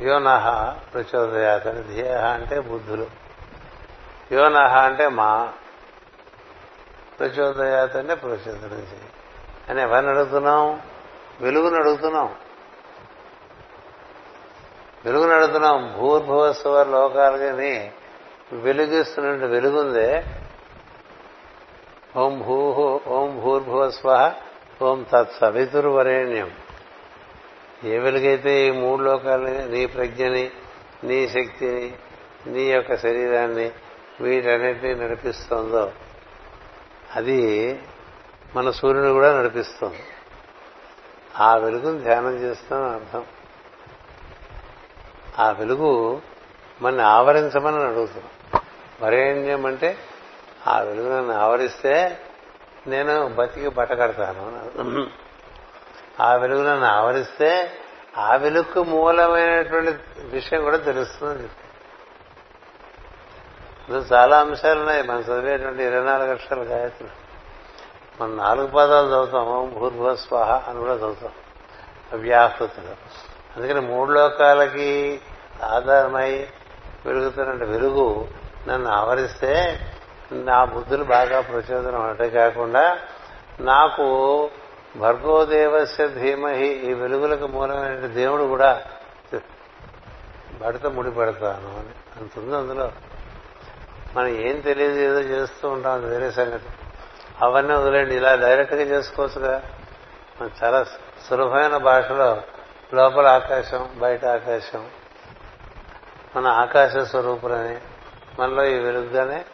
యోనహ 0.00 0.70
ప్రచోదయాత్ 0.70 1.66
అని. 1.66 1.82
ధియ 1.82 2.12
అంటే 2.12 2.60
బుద్ధులు. 2.60 3.06
యోనహ 4.32 4.84
అంటే 4.84 5.08
మా. 5.08 5.52
ప్రచోదయాత్ 7.18 7.96
అంటే 7.96 8.14
ప్రచోదనం 8.14 8.78
చేయి. 8.78 9.10
అని 9.68 9.82
ఎవరిని 9.82 10.10
అడుగుతున్నాం? 10.10 10.82
వెలుగును 11.40 11.76
అడుగుతున్నాం. 11.76 12.34
వెలుగు 15.04 15.26
నడుతున్నాం 15.26 15.94
భూర్భువస్వ 15.98 16.84
లోకాలని 16.84 17.90
వెలుగిస్తున్న 18.52 19.46
వెలుగుందే. 19.46 20.24
ఓం 22.16 22.38
భూ 22.38 22.72
ఓం 23.06 23.40
భూర్భువస్వ 23.40 24.32
ఓం 24.82 25.06
తత్సవితుర్వరేణ్యం. 25.12 26.50
ఏ 27.84 27.98
వెలుగైతే 27.98 28.68
ఈ 28.68 28.70
మూడు 28.70 29.02
లోకాలని 29.02 29.68
నీ 29.68 29.86
ప్రజ్ఞని 29.86 30.50
నీ 31.04 31.28
శక్తిని 31.28 31.92
నీ 32.46 32.62
యొక్క 32.62 32.96
శరీరాన్ని 32.96 33.70
వీటన్నిటినీ 34.20 34.94
నడిపిస్తుందో 34.94 35.92
అది 37.16 37.80
మన 38.56 38.70
సూర్యుడు 38.70 39.08
కూడా 39.08 39.38
నడిపిస్తుంది. 39.38 40.04
ఆ 41.36 41.56
వెలుగును 41.56 41.98
ధ్యానం 41.98 42.36
చేస్తామని 42.36 42.94
అర్థం. 42.94 43.24
ఆ 45.38 45.50
వెలుగు 45.50 46.22
మన 46.82 47.00
ఆవరించమని 47.00 47.84
అడుగుతున్నాం. 47.84 48.60
వరేణ్యం 49.00 49.66
అంటే 49.66 49.96
ఆ 50.66 50.80
వెలుగు 50.80 51.16
నన్ను 51.16 51.34
ఆవరిస్తే 51.34 52.20
నేను 52.86 53.28
బతికి 53.28 53.68
బట్ట 53.68 53.92
కడతాను 53.92 55.06
ఆ 56.22 56.34
వెలుగు 56.34 56.68
నన్ను 56.68 56.86
ఆవరిస్తే 56.86 57.72
ఆ 58.18 58.36
వెలుగుకు 58.36 58.82
మూలమైనటువంటి 58.82 59.90
విషయం 60.18 60.64
కూడా 60.64 60.76
తెలుస్తుంది 60.76 61.50
ఇందులో 63.88 64.16
చాలా 64.16 64.40
అంశాలు 64.40 64.80
ఉన్నాయి. 64.80 65.02
మనం 65.02 65.20
చదివేటువంటి 65.20 65.82
ఇరవై 65.82 66.06
నాలుగు 66.06 66.30
అక్షరాలు 66.30 66.62
గాయత్రులు. 66.62 67.12
మనం 68.22 68.36
నాలుగు 68.36 68.66
పదాలు 68.66 69.06
చదువుతాం. 69.06 69.46
ఓం 69.46 70.16
స్వాహ 70.16 70.70
అని 70.70 70.78
కూడా 70.78 70.94
చదువుతాం. 70.94 71.32
వ్యాహృతులు 72.20 73.35
అందుకని 73.56 73.80
మూడు 73.80 74.12
లోకాలకి 74.12 75.20
ఆధారమై 75.64 76.46
వెలుగుతున్న 77.06 77.64
వెలుగు 77.64 78.28
నన్ను 78.68 78.90
ఆవరిస్తే 78.90 79.80
నా 80.32 80.64
బుద్ధులు 80.64 81.04
బాగా 81.04 81.40
ప్రచోదనం. 81.40 82.02
అంటే 82.02 82.30
కాకుండా 82.30 82.98
నాకు 83.60 84.50
భర్గోదేవస్య 84.96 86.08
ధీమహి 86.08 86.66
ఈ 86.66 86.94
వెలుగులకు 86.94 87.46
మూలమైన 87.46 87.94
దేవుడు 87.94 88.42
కూడా 88.42 88.82
బడితో 90.62 90.90
ముడి 90.90 91.10
పెడతాను 91.10 91.78
అని 91.78 92.20
అంతుంది 92.20 92.56
అందులో. 92.56 92.92
మనం 94.16 94.28
ఏం 94.28 94.60
తెలియదు 94.60 94.98
ఏదో 94.98 95.20
చేస్తూ 95.20 95.68
ఉంటాం 95.68 95.92
అది 95.92 96.06
వేరే 96.06 96.30
సంగతి. 96.30 96.68
అవన్నీ 97.42 97.74
వదిలేండి 97.74 98.16
ఇలా 98.16 98.34
డైరెక్ట్గా 98.34 98.82
చేసుకోవచ్చుగా. 98.82 99.62
మనం 100.40 100.50
చాలా 100.64 100.84
సులభమైన 101.30 101.76
భాషలో 101.76 102.42
లోపల 102.94 103.26
ఆకాశం 103.26 103.90
బయట 103.98 104.24
ఆకాశం 104.24 104.90
మన 106.36 106.46
ఆకాశ 106.46 106.96
స్వరూపులని 106.96 107.78
మనలో 108.40 108.64
ఈ 108.64 108.78
వెలుగుగానే 108.78 109.44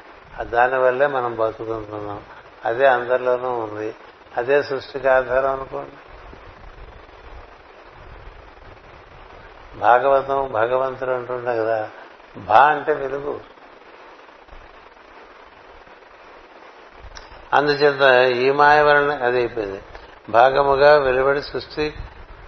దానివల్లే 0.41 1.07
మనం 1.07 1.37
బతుకుతున్నాం 1.37 2.23
అదే 2.65 2.87
అందరిలోనూ 2.87 3.59
ఉంది. 3.59 3.95
అదే 4.37 4.63
సృష్టికి 4.63 5.09
ఆధారం 5.09 5.51
అనుకోండి. 5.51 5.91
భాగవతం 9.79 10.53
భగవంతుడు 10.53 11.11
అంటుండే 11.11 11.57
కదా 11.57 11.91
భా 12.37 12.61
అంటే 12.61 12.93
వెలుగు. 12.93 13.41
అందుచేత 17.53 18.31
ఈ 18.37 18.51
మాయ 18.51 18.83
వలన 18.83 19.25
అది 19.25 19.39
అయిపోయింది 19.39 19.83
భాగముగా 20.29 20.99
వెలువడి 20.99 21.43
సృష్టి 21.43 21.95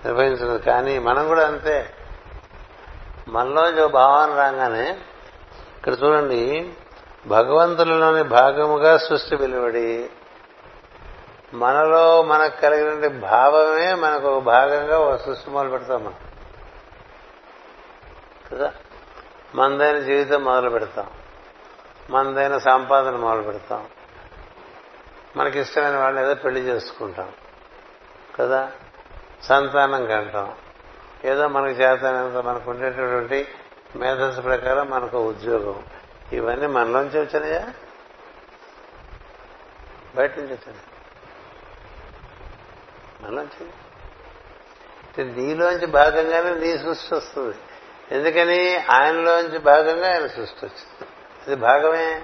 నిర్వహించదు. 0.04 0.58
కానీ 0.58 0.98
మనం 0.98 1.28
కూడా 1.28 1.46
అంతే. 1.46 1.90
మనలో 3.28 3.88
భావన 3.88 4.34
రాగానే 4.34 4.98
ఇక్కడ 5.78 5.96
చూడండి 6.04 6.72
భగవంతులలోని 7.26 8.22
భాగముగా 8.22 8.98
సృష్టి 8.98 9.36
వెలువడి 9.36 10.10
మనలో 11.54 12.22
మనకు 12.22 12.60
కలిగిన 12.60 13.20
భావమే 13.20 13.94
మనకు 13.94 14.28
ఒక 14.28 14.42
భాగంగా 14.42 14.98
ఒక 14.98 15.16
సృష్టి 15.16 15.50
మొదలు 15.50 15.70
పెడతాం 15.70 16.04
మనం. 16.04 16.14
కదా? 18.52 18.72
మనదైన 19.54 19.98
జీవితం 19.98 20.44
మొదలు 20.44 20.70
పెడతాం. 20.70 21.06
మనదైన 22.10 22.58
సంపాదన 22.58 23.16
మొదలు 23.16 23.42
పెడతాం. 23.42 23.86
మనకి 25.36 25.58
ఇష్టమైన 25.58 25.96
వాళ్ళని 25.96 26.24
ఏదో 26.24 26.34
పెళ్ళి 26.34 26.60
చేసుకుంటాం. 26.60 27.32
కదా? 28.40 28.72
సంతానం 29.44 30.06
కంటాం 30.06 30.54
ఏదో 31.24 31.48
మనకు 31.48 31.80
చేతనంత 31.80 32.36
మనకు 32.36 32.70
ఉండేటటువంటి 32.70 33.48
మేధస్సు 33.96 34.40
ప్రకారం 34.40 34.90
మనకు 34.90 35.28
ఉద్యోగం. 35.28 35.82
ఇవన్నీ 36.32 36.66
మనలోంచి 36.66 37.20
వచ్చినాయా 37.20 37.68
బయట 40.16 40.38
నుంచి 40.38 40.52
వచ్చినాయి 40.52 40.84
మనలోంచి? 43.22 43.66
నీలోంచి 45.24 45.86
భాగంగానే 45.86 46.54
నీ 46.54 46.78
సృష్టి 46.78 47.14
వస్తుంది. 47.14 47.56
ఎందుకని? 48.10 48.76
ఆయనలోంచి 48.76 49.58
భాగంగా 49.58 50.08
ఆయన 50.08 50.26
సృష్టి 50.26 50.66
వచ్చింది. 50.66 51.08
అది 51.46 51.54
భాగమే. 51.54 52.22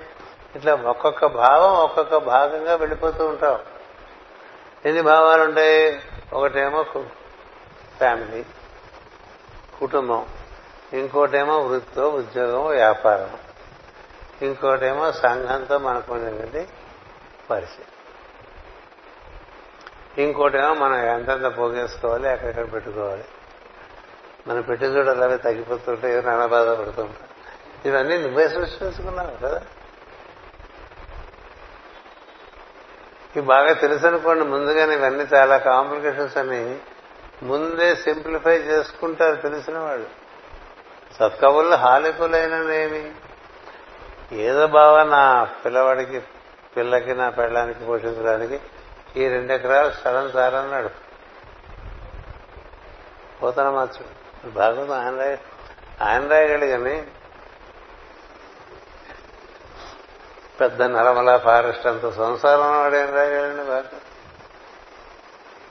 ఇట్లా 0.56 0.74
ఒక్కొక్క 0.74 1.26
భావం 1.26 1.74
ఒక్కొక్క 1.74 2.16
భాగంగా 2.16 2.74
వెళ్ళిపోతూ 2.74 3.26
ఉంటావు 3.26 3.69
ఎన్ని 4.86 5.02
భావాలు 5.02 5.42
ఉంటాయి? 5.42 6.02
ఒకటేమో 6.32 6.82
ఫ్యామిలీ 7.98 8.44
కుటుంబం 9.80 10.26
ఇంకోటేమో 10.92 11.58
వృత్తో 11.58 12.08
ఉద్యోగం 12.08 12.66
వ్యాపారం 12.66 13.38
ఇంకోటేమో 14.42 15.12
సంఘంతో 15.12 15.78
మనకు 15.78 16.14
ఉండేటువంటి 16.14 16.68
పరిచయం. 17.50 17.86
ఇంకోటేమో 20.18 20.74
మనం 20.74 20.94
ఎంతెంత 20.94 21.58
పోగేసుకోవాలి 21.58 22.28
ఎక్కడెక్కడ 22.28 22.72
పెట్టుకోవాలి. 22.72 23.24
మన 24.46 24.60
పెట్టుబడులు 24.60 25.10
అలాగే 25.10 25.36
తగ్గిపోతుంటే 25.36 26.20
నానా 26.20 26.46
బాధపడుతుంటాం 26.46 27.16
ఇవన్నీ 27.84 28.18
నువ్వే 28.18 28.48
సృష్టించుకున్నావు 28.48 29.48
కదా. 29.48 29.62
ఇవి 33.36 33.46
బాగా 33.46 33.72
తెలుసు 33.72 34.06
అనుకోండి 34.06 34.44
ముందుగానే 34.44 34.94
ఇవన్నీ 34.94 35.24
చాలా 35.34 35.56
కాంప్లికేషన్స్ 35.56 36.36
అని 36.36 36.78
ముందే 37.42 37.94
సింప్లిఫై 37.94 38.58
చేసుకుంటారు 38.58 39.36
తెలిసిన 39.36 39.78
వాళ్ళు. 39.78 40.06
సత్కవుల్లో 41.18 41.76
హాలికులైననేమి? 41.76 43.12
ఏదో 44.32 44.66
బాగా 44.66 45.04
నా 45.04 45.48
పిల్లవాడికి 45.64 46.20
పిల్లకి 46.76 47.14
నా 47.14 47.30
పెళ్ళానికి 47.30 47.84
పోషించడానికి 47.84 48.60
ఈ 49.16 49.28
రెండు 49.28 49.52
ఎకరాలు 49.52 49.90
స్థలం 49.90 50.26
చాలన్నాడు 50.26 50.90
పోతన 53.42 53.70
మార్చుడు 53.70 54.50
భాగవతం 54.50 55.04
ఆయన 55.04 55.18
రాయ 55.18 55.36
ఆయన 56.00 56.28
రాయగలి 56.28 56.68
కానీ 56.68 57.06
పెద్ద 60.60 60.82
నరమల 60.82 61.36
ఫారెస్ట్ 61.36 61.86
అంత 61.86 62.10
సంసారం 62.10 62.80
వాడు 62.80 62.94
ఏం 62.94 63.10
బాగా 63.66 64.00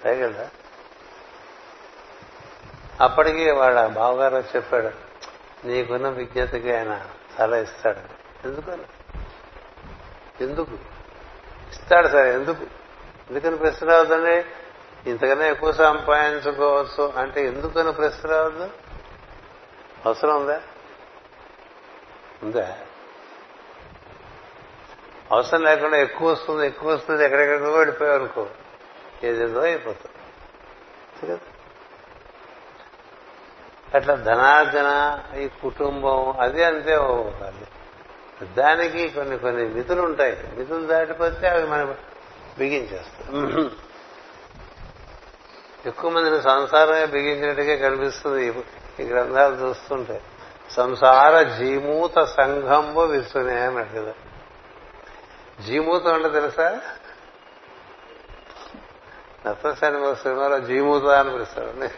రాగలరా 0.05 0.49
అప్పటికి 3.01 3.51
వాడు 3.51 3.87
బావగారు 3.87 4.43
చెప్పాడు 4.55 4.89
నీకున్న 5.67 6.09
విజ్ఞతకి 6.09 6.75
ఆయన 6.75 7.05
చాలా 7.41 7.57
ఇస్తాడు. 7.57 7.99
ఎందుకు? 8.47 8.71
ఎందుకు? 10.43 10.71
ఇస్తాడు 11.69 12.07
సార్ 12.07 12.27
ఎందుకు? 12.27 12.63
ఎందుకని 13.29 13.57
ప్రశ్న 13.57 13.91
రావద్దండి? 13.91 14.45
ఇంతకన్నా 15.09 15.45
ఎక్కువ 15.45 15.71
సంపాదించుకోవచ్చు 15.71 17.13
అంటే 17.17 17.45
ఎందుకని 17.45 17.93
ప్రశ్న 17.93 18.29
రావద్దు? 18.29 18.69
అవసరం 20.05 20.41
ఉందా? 20.41 20.61
ఉందా? 22.43 22.77
అవసరం 25.31 25.63
లేకుండా 25.63 25.97
ఎక్కువ 25.97 26.31
వస్తుంది 26.31 26.67
ఎక్కువ 26.67 26.93
వస్తుంది 26.93 27.25
ఎక్కడెక్కడికో 27.25 27.71
వెళ్ళిపోయావు 27.71 28.17
అనుకో. 28.17 28.47
ఏదేదో 29.23 29.61
అయిపోతుంది. 29.61 31.41
అట్లా 33.95 34.15
ధనార్జన 34.15 35.19
ఈ 35.37 35.47
కుటుంబం 35.47 36.39
అది 36.39 36.63
అంతే 36.63 36.93
అది. 37.45 37.65
దానికి 38.55 39.09
కొన్ని 39.09 39.37
కొన్ని 39.37 39.65
మితులు 39.65 40.01
ఉంటాయి. 40.01 40.43
మితులు 40.55 40.85
దాటిపోతే 40.87 41.47
అవి 41.47 41.67
మనం 41.67 41.95
బిగించేస్తాం 42.57 43.71
ఎక్కువ 45.85 46.11
మందిని 46.11 46.41
సంసారమే 46.41 47.05
బిగించినట్టుగా 47.05 47.89
కనిపిస్తుంది 47.89 48.53
ఈ 48.99 49.03
గ్రంథాలు 49.03 49.55
చూస్తుంటే. 49.55 50.21
సంసార 50.71 51.41
జీమూత 51.41 52.23
సంఘంబు 52.23 53.01
విశ్వనే 53.01 53.59
అన్నట్టు 53.59 53.95
కదా. 53.95 54.13
జీమూతం 55.65 56.13
అంటే 56.13 56.29
తెలుసా? 56.29 56.81
నత్వశాని 59.45 60.15
సినిమాలో 60.15 60.59
జీమూత 60.59 61.03
అని 61.03 61.31
పిలుస్తాడు 61.31 61.89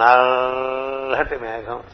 నల్లటి 0.00 1.38
మేఘం. 1.38 1.84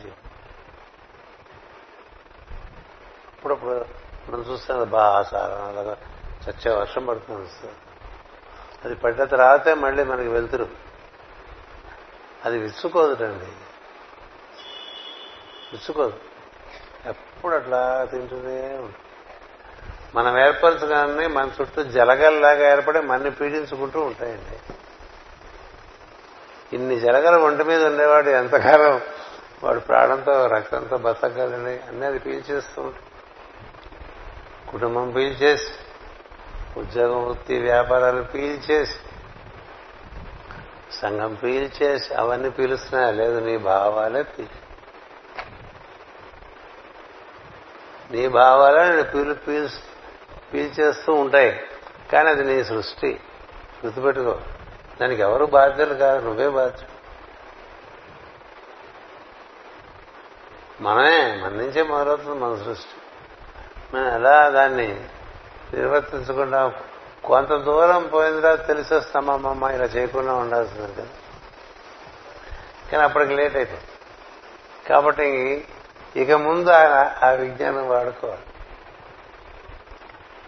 ఇప్పుడప్పుడు 3.32 3.84
మనం 4.28 4.40
చూస్తాం 4.40 4.90
బాగా 4.90 5.22
సారా 5.22 5.96
చచ్చే 6.48 6.74
వర్షం 6.74 7.06
పడుతుంది. 7.06 7.48
సార్ 7.48 7.74
అది 8.84 8.94
పడ్డ 8.94 9.22
తర్వాతే 9.22 9.74
మళ్ళీ 9.74 10.04
మనకి 10.04 10.28
వెళ్తురు 10.28 10.68
అది 12.44 12.58
విచ్చుకోదుటండి. 12.58 13.44
విచ్చుకోదు. 15.72 16.20
ఎప్పుడు 17.04 17.54
అట్లా 17.54 18.04
తింటూనే 18.04 18.68
ఉంటుంది 18.68 18.96
మనం 20.14 20.38
ఏర్పరచుగానే 20.38 21.26
మన 21.26 21.50
చుట్టూ 21.60 21.82
జలగల్లాగా 21.82 22.72
ఏర్పడి 22.72 23.00
మన్ని 23.00 23.30
పీడించుకుంటూ 23.30 24.00
ఉంటాయండి. 24.00 24.58
ఇన్ని 26.76 27.00
జలగల 27.00 27.36
ఒంటి 27.36 27.64
మీద 27.64 27.86
ఉండేవాడు 27.86 28.28
ఎంతకాలం 28.28 29.00
వాడు 29.64 29.80
ప్రాణంతో 29.80 30.46
రక్తంతో 30.46 30.96
బతకగలని 30.96 31.80
అన్నీ 31.88 32.06
అది 32.06 32.18
పీల్చేస్తూ 32.18 32.82
ఉంటాయి. 32.82 33.04
కుటుంబం 34.70 35.10
పీల్చేసి 35.10 35.70
ఉద్యోగం 36.76 37.26
వృత్తి 37.26 37.58
వ్యాపారాలు 37.58 38.22
పీల్చేసి 38.22 38.94
సంఘం 40.92 41.34
పీల్చేసి 41.34 42.14
అవన్నీ 42.14 42.50
పీలుస్తున్నా 42.50 43.10
లేదు 43.10 43.38
నీ 43.38 43.56
భావాలే 43.56 44.22
పీల్ 44.22 44.48
నీ 48.12 48.28
భావాలే 48.28 48.90
నేను 48.90 49.02
పీలు 49.02 49.34
పీల్ 49.34 49.68
పీల్చేస్తూ 50.54 51.14
ఉంటాయి. 51.14 51.60
కానీ 52.12 52.28
అది 52.28 52.44
నీ 52.44 52.64
సృష్టి. 52.64 53.20
గుర్తుపెట్టుకో. 53.86 54.40
దానికి 55.00 55.22
ఎవరు 55.22 55.44
బాధ్యులు 55.44 55.94
కాదు. 55.94 56.24
నువ్వే 56.24 56.48
బాధ్యుడు. 56.48 57.02
మనమే 60.82 61.40
మన 61.42 61.48
నుంచే 61.48 61.82
మొదలవుతుంది 61.82 62.40
మన 62.40 62.54
సృష్టి. 62.54 63.02
మనం 63.94 64.08
ఎలా 64.08 64.48
దాన్ని 64.48 65.04
నిర్వర్తించకుండా 65.74 66.72
కొంత 67.24 67.48
దూరం 67.48 68.06
పోయిన 68.06 68.40
తర్వాత 68.40 68.66
తెలిసి 68.66 68.94
వస్తామమ్మమ్మ 68.94 69.64
ఇలా 69.64 69.84
చేయకుండా 69.84 70.34
ఉండాల్సింది 70.34 70.92
కదా. 70.92 71.06
కానీ 72.92 73.04
అప్పటికి 73.04 73.34
లేట్ 73.34 73.56
అయిపోయింది. 73.56 73.86
కాబట్టి 74.88 75.64
ఇక 76.16 76.32
ముందు 76.32 76.70
ఆ 77.24 77.30
విజ్ఞానం 77.30 77.88
వాడుకోవాలి. 77.88 78.42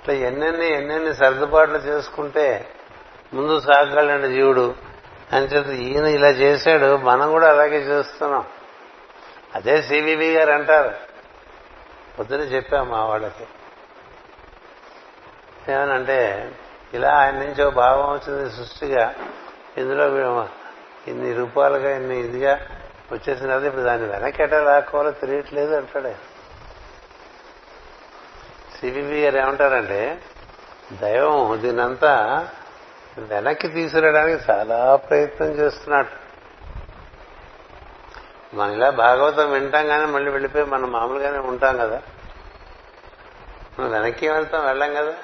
ఇట్లా 0.04 0.14
ఎన్నెన్ని 0.14 0.72
ఎన్నెన్ని 0.72 1.14
సర్దుబాట్లు 1.14 1.76
చేసుకుంటే 1.76 2.68
ముందు 3.34 3.60
సాగలండి 3.60 4.28
జీవుడు. 4.28 4.74
అని 5.32 5.46
చెప్పి 5.46 5.72
ఈయన 5.72 6.04
ఇలా 6.04 6.28
చేశాడు 6.28 6.96
మనం 6.96 7.30
కూడా 7.30 7.50
అలాగే 7.50 7.78
చేస్తున్నాం. 7.78 8.44
అదే 9.54 9.82
సివివి 9.82 10.32
గారు 10.32 10.50
అంటారు. 10.50 10.94
పొద్దున 12.18 12.40
చెప్పాం 12.40 12.88
మా 12.88 13.04
వాళ్ళకి. 13.04 13.46
ఏమనంటే 15.72 16.50
ఇలా 16.94 17.14
ఆయన 17.14 17.34
నుంచి 17.34 17.62
ఒక 17.62 17.74
భావం 17.74 18.12
వచ్చింది 18.12 18.50
సృష్టిగా. 18.50 19.14
ఇందులో 19.76 20.48
ఇన్ని 21.08 21.32
రూపాలుగా 21.32 21.96
ఇన్ని 21.96 22.20
ఇదిగా 22.20 22.66
వచ్చేసినది 23.12 23.66
ఇప్పుడు 23.66 23.82
దాన్ని 23.82 24.08
వెనక్కి 24.08 24.42
ఎట్లా 24.42 24.60
లాక్కోవాలో 24.60 25.10
తెలియట్లేదు 25.10 25.74
అంటాడు 25.74 26.33
సివివి 28.80 29.22
గారు 29.22 29.38
ఏమంటారంటే 29.38 30.22
దైవం 30.92 31.62
దీనంతా 31.62 32.46
వెనక్కి 33.18 33.68
తీసుకురావడానికి 33.68 34.50
చాలా 34.50 34.96
ప్రయత్నం 34.96 35.46
చేస్తున్నాడు. 35.46 36.24
మనం 38.56 38.72
ఇలా 38.72 38.90
భాగవతం 38.90 39.52
వింటాం 39.52 39.86
కానీ 39.86 40.06
మళ్ళీ 40.06 40.30
వెళ్ళిపోయి 40.30 40.64
మనం 40.64 40.92
మామూలుగానే 40.92 41.38
ఉంటాం 41.38 41.76
కదా. 41.76 42.02
మనం 43.78 43.90
వెనక్కి 43.90 44.28
వెళ్తాం 44.28 44.66
వెళ్ళాం 44.66 44.94
కదా. 44.94 45.14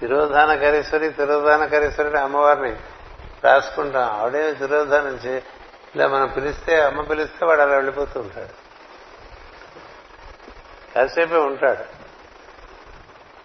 తిరోధానకరీశ్వరి 0.00 1.10
తిరోధానకరీశ్వరి 1.10 2.18
అమ్మవారిని 2.18 2.76
రాసుకుంటాం. 3.44 4.02
ఆవిడే 4.02 4.52
తిరోధానం 4.52 5.14
చే 5.26 5.42
ఇలా 5.94 6.08
మనం 6.08 6.28
పిలిస్తే 6.28 6.82
అమ్మ 6.82 7.00
పిలిస్తే 7.00 7.46
వాడు 7.46 7.60
అలా 7.60 7.74
వెళ్ళిపోతూ 7.74 8.20
ఉంటాడు. 8.20 8.63
కాసేపే 10.94 11.36
ఉంటాడు. 11.36 12.04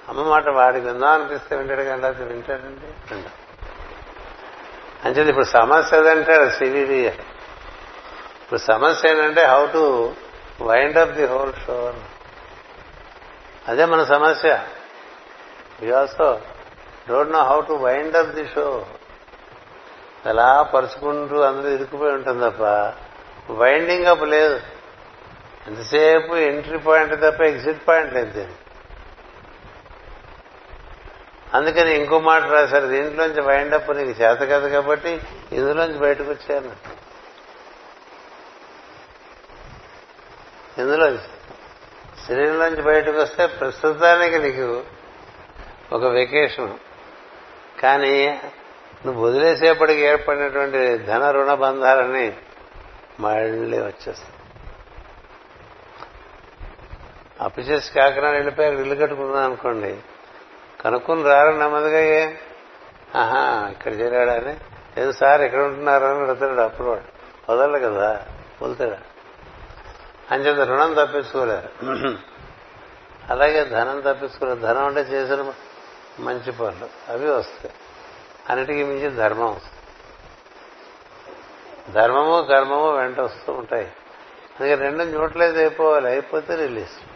అమ్మ 0.09 0.29
మాట 0.29 0.49
వాడికి 0.49 0.85
విందాం 0.87 1.11
అనిపిస్తే 1.11 1.55
వింటాడు 1.55 1.81
కానీ 1.81 2.01
లేకపోతే 2.01 2.23
వింటాడండి? 2.23 3.23
అంచేది 5.05 5.29
ఇప్పుడు 5.29 5.45
సమస్య 5.45 5.97
ఏదంటాడు 5.97 6.49
సివివి 6.49 6.97
ఇప్పుడు 6.97 8.59
సమస్య 8.59 9.09
ఏంటంటే 9.09 9.43
how 9.43 9.65
to 9.65 10.13
wind 10.61 10.97
up 10.97 11.09
the 11.09 11.25
whole 11.25 11.53
show 11.53 11.93
అదే 13.67 13.85
మన 13.85 14.03
సమస్య. 14.03 14.63
You 15.81 15.95
also 15.95 16.41
don't 17.09 17.31
know 17.31 17.43
how 17.43 17.61
to 17.61 17.73
wind 17.73 18.15
up 18.15 18.27
the 18.27 18.47
show 18.47 18.85
అలా 20.25 20.61
పరుచుకుంటూ 20.61 21.41
అందరూ 21.41 21.69
ఇరుక్కుపోయి 21.69 22.13
ఉంటుంది 22.13 22.49
తప్ప 22.49 22.63
వైండింగ్ 23.51 24.05
అప్ 24.05 24.23
లేదు. 24.23 24.61
ఎంతసేపు 25.69 26.35
ఎంట్రీ 26.35 26.77
పాయింట్ 26.77 27.13
తప్ప 27.13 27.41
ఎగ్జిట్ 27.41 27.87
పాయింట్ 27.87 28.13
లేదు 28.13 28.31
దీనికి. 28.39 28.57
అందుకని 31.53 31.95
ఇంకో 31.95 32.19
మాట 32.19 32.43
రాశారు 32.43 32.87
దీంట్లోంచి 32.87 33.41
వైండప్ 33.41 33.89
నీకు 33.89 34.21
చేత 34.21 34.39
కదా 34.39 34.67
కాబట్టి 34.67 35.21
ఇందులోంచి 35.51 35.99
బయటకు 35.99 36.29
వచ్చాను 36.29 36.71
ఇందులోంచి. 40.81 41.27
శరీరంలోంచి 42.27 42.81
బయటకు 42.81 43.17
వస్తే 43.17 43.47
ప్రస్తుతానికి 43.47 44.39
నీకు 44.39 44.83
ఒక 45.91 46.03
వెకేషన్ 46.03 46.73
కానీ 47.81 48.41
నువ్వు 49.05 49.27
వదిలేసేపటికి 49.27 50.01
ఏర్పడినటువంటి 50.01 50.97
ధన 50.97 51.31
రుణ 51.31 51.53
బంధాలని 51.53 52.33
మళ్ళీ 53.19 53.79
వచ్చేస్తాయి. 53.79 54.38
అప్పచేసి 57.41 57.93
కాకినాడ 57.93 58.31
వెళ్ళిపోయి 58.31 58.67
అక్కడ 58.67 58.81
ఇల్లు 58.81 58.95
కట్టుకున్నాను 58.95 59.45
అనుకోండి. 59.45 59.99
కనుక్కుని 60.81 61.23
రారు 61.23 61.55
నెమ్మదిగా 61.55 61.99
ఏ? 61.99 62.33
ఆహా 63.15 63.69
ఇక్కడ 63.71 63.93
చేరాడని 63.93 64.53
లేదు 64.97 65.11
సార్ 65.11 65.41
ఎక్కడ 65.41 65.59
ఉంటున్నారు 65.59 66.05
అని 66.05 66.19
అడుగుతాడు 66.19 66.61
అప్పుడు 66.61 66.87
వాడు. 66.87 67.01
వదలరు 67.51 67.79
కదా 67.79 68.25
వదులుతాడు? 68.61 68.95
అని 70.33 70.43
చెప్పి 70.43 70.63
రుణం 70.63 70.93
తప్పించుకోలేరు. 70.93 71.69
అలాగే 73.29 73.65
ధనం 73.65 73.99
తప్పించుకోలేరు. 73.99 74.59
ధనం 74.59 74.85
అంటే 74.85 75.01
చేసిన 75.01 75.53
మంచి 76.19 76.51
పనులు. 76.51 77.11
అవి 77.11 77.31
వస్తాయి. 77.31 77.73
అన్నిటికీ 78.49 78.83
మించి 78.83 79.09
ధర్మం 79.09 79.51
వస్తుంది. 79.51 79.75
ధర్మము 81.91 82.41
కర్మము 82.41 82.97
వెంట 82.97 83.19
వస్తూ 83.19 83.53
ఉంటాయి. 83.53 83.85
అందుకే 84.59 84.75
రెండు 84.75 85.03
చూడలేదు 85.03 85.59
అయిపోవాలి. 85.59 86.07
అయిపోతే 86.07 86.55
రిలీజ్ 86.55 87.08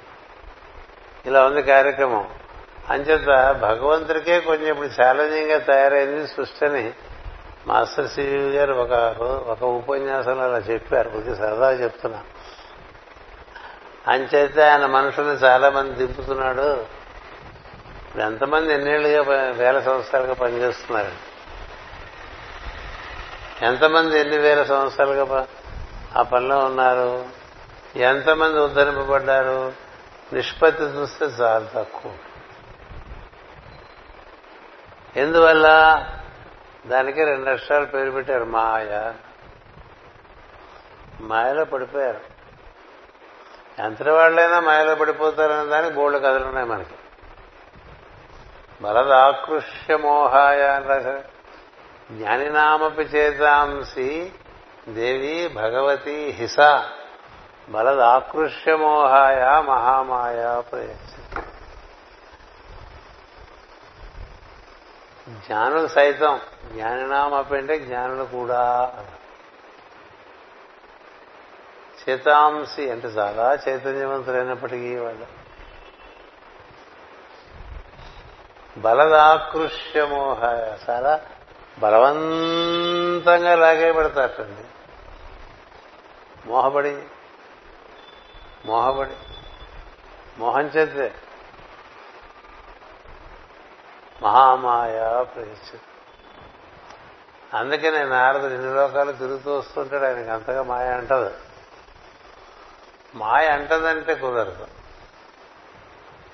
ఇలా 1.25 1.45
ఉంది 1.45 1.63
కార్యక్రమం. 1.63 2.27
అంచేత 2.89 3.51
భగవంతుడికే 3.51 4.39
కొంచెం 4.39 4.67
ఇప్పుడు 4.67 5.03
ఛాలెంజింగ్గా 5.03 5.57
తయారైంది 5.57 6.27
సృష్టిని 6.27 6.93
మాస్టర్ 7.67 8.07
సివి 8.07 8.51
గారు 8.51 8.73
ఒక 8.73 8.91
ఒక 9.47 9.63
ఉపన్యాసంలో 9.63 10.43
అలా 10.43 10.57
చెప్పారు. 10.57 11.09
కొద్దిగా 11.09 11.35
సరదా 11.35 11.71
చెప్తున్నా. 11.71 12.23
అంచేత 14.07 14.59
ఆయన 14.59 14.85
మనుషుల్ని 14.85 15.33
చాలా 15.33 15.69
మంది 15.69 15.93
దింపుతున్నాడు. 15.93 16.85
ఇప్పుడు 18.01 18.23
ఎంతమంది 18.23 18.73
ఎన్నేళ్ళుగా 18.73 19.51
వేల 19.51 19.79
సంవత్సరాలుగా 19.79 20.33
పనిచేస్తున్నారు? 20.33 21.33
ఎంతమంది 23.65 24.19
ఎన్ని 24.19 24.37
వేల 24.37 24.63
సంవత్సరాలుగా 24.63 25.47
ఆ 26.17 26.21
పనిలో 26.21 26.59
ఉన్నారు? 26.59 27.25
ఎంతమంది 27.95 28.59
ఉద్ధరింపబడ్డారు? 28.59 29.83
నిష్పత్తి 30.33 30.83
చూస్తే 30.83 31.25
చాలా 31.25 31.69
తక్కువ. 31.75 32.11
ఎందువల్ల? 35.15 35.67
దానికి 36.87 37.23
రెండు 37.23 37.49
అక్షరాలు 37.49 37.85
పేరు 37.85 38.11
పెట్టారు 38.11 38.43
మాయ. 38.43 39.13
మాయలో 41.21 41.65
పడిపోయారు. 41.65 42.21
ఎంతటి 43.79 44.09
వాళ్ళైనా 44.09 44.59
మాయలో 44.59 44.95
పడిపోతారనే 44.95 45.65
దానికి 45.65 45.95
బోల్డ్ 45.95 46.19
కథలు 46.19 46.45
ఉన్నాయి 46.45 46.67
మనకి. 46.67 46.93
బలదాకృష్య 48.81 49.97
మోహాయ 49.97 50.61
అని 50.61 50.85
రాశారు. 50.85 51.23
జ్ఞానినామపి 52.13 53.01
చేతాంసి 53.01 54.33
దేవి 54.89 55.47
భగవతి 55.47 56.25
హిసా. 56.25 56.89
బలదాకృష్య 57.69 58.75
మోహాయ 58.75 59.61
మహామాయ 59.61 60.61
ప్రయత్న 60.61 61.03
జ్ఞానులు 65.47 65.87
సైతం 65.87 66.41
జ్ఞానినామపి 66.71 67.55
అంటే 67.55 67.79
జ్ఞానులు 67.79 68.23
కూడా. 68.23 68.93
చేతాంసి 72.09 72.91
అంటే 72.91 73.07
చాలా 73.07 73.57
చైతన్యవంతులైనప్పటికీ 73.69 74.95
వాళ్ళు. 74.95 75.25
బలదాకృష్యమోహ 78.79 80.43
చాలా 80.89 81.21
బలవంతంగా 81.79 83.55
లాగే 83.55 83.91
పెడతాటండి 83.91 84.63
మోహపడి 86.49 87.01
మోహపడి 88.65 89.13
మోహం 90.37 90.61
చేతే 90.61 91.15
మహామాయ 94.23 95.23
ప్రయత్నం 95.23 95.79
అందుకే 97.59 97.91
నేను 97.91 98.09
నారదుడు 98.09 98.53
ఇన్ని 98.53 98.75
లోకాలు 98.75 99.11
తిరుగుతూ 99.11 99.57
వస్తుంటాడు 99.57 100.05
ఆయనకి 100.05 100.29
అంతగా 100.29 100.63
మాయ 100.63 100.87
అంటదు. 100.87 101.31
మాయ 103.15 103.47
అంటదంటే 103.47 104.15
కుదరదు. 104.15 104.67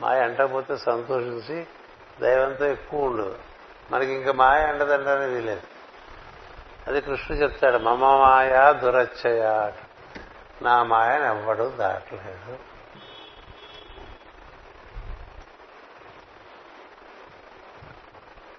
మాయ 0.01 0.21
అంటకపోతే 0.21 0.77
సంతోషించి 0.77 1.67
దైవంతో 2.21 2.65
ఎక్కువ 2.65 3.03
ఉండదు. 3.03 3.39
మనకి 3.91 4.11
ఇంకా 4.11 4.31
మాయ 4.31 4.63
అంటదంటే 4.63 5.25
వీలేదు 5.25 5.61
అది 6.87 7.01
కృష్ణుడు 7.01 7.43
చెప్తాడు 7.43 7.77
మమ 7.77 8.17
మాయ 8.17 8.73
దురచ్చయ 8.73 9.71
నా 10.61 10.83
మాయను 10.83 11.23
ఎవ్వడు 11.23 11.63
దాటలేదు. 11.63 12.59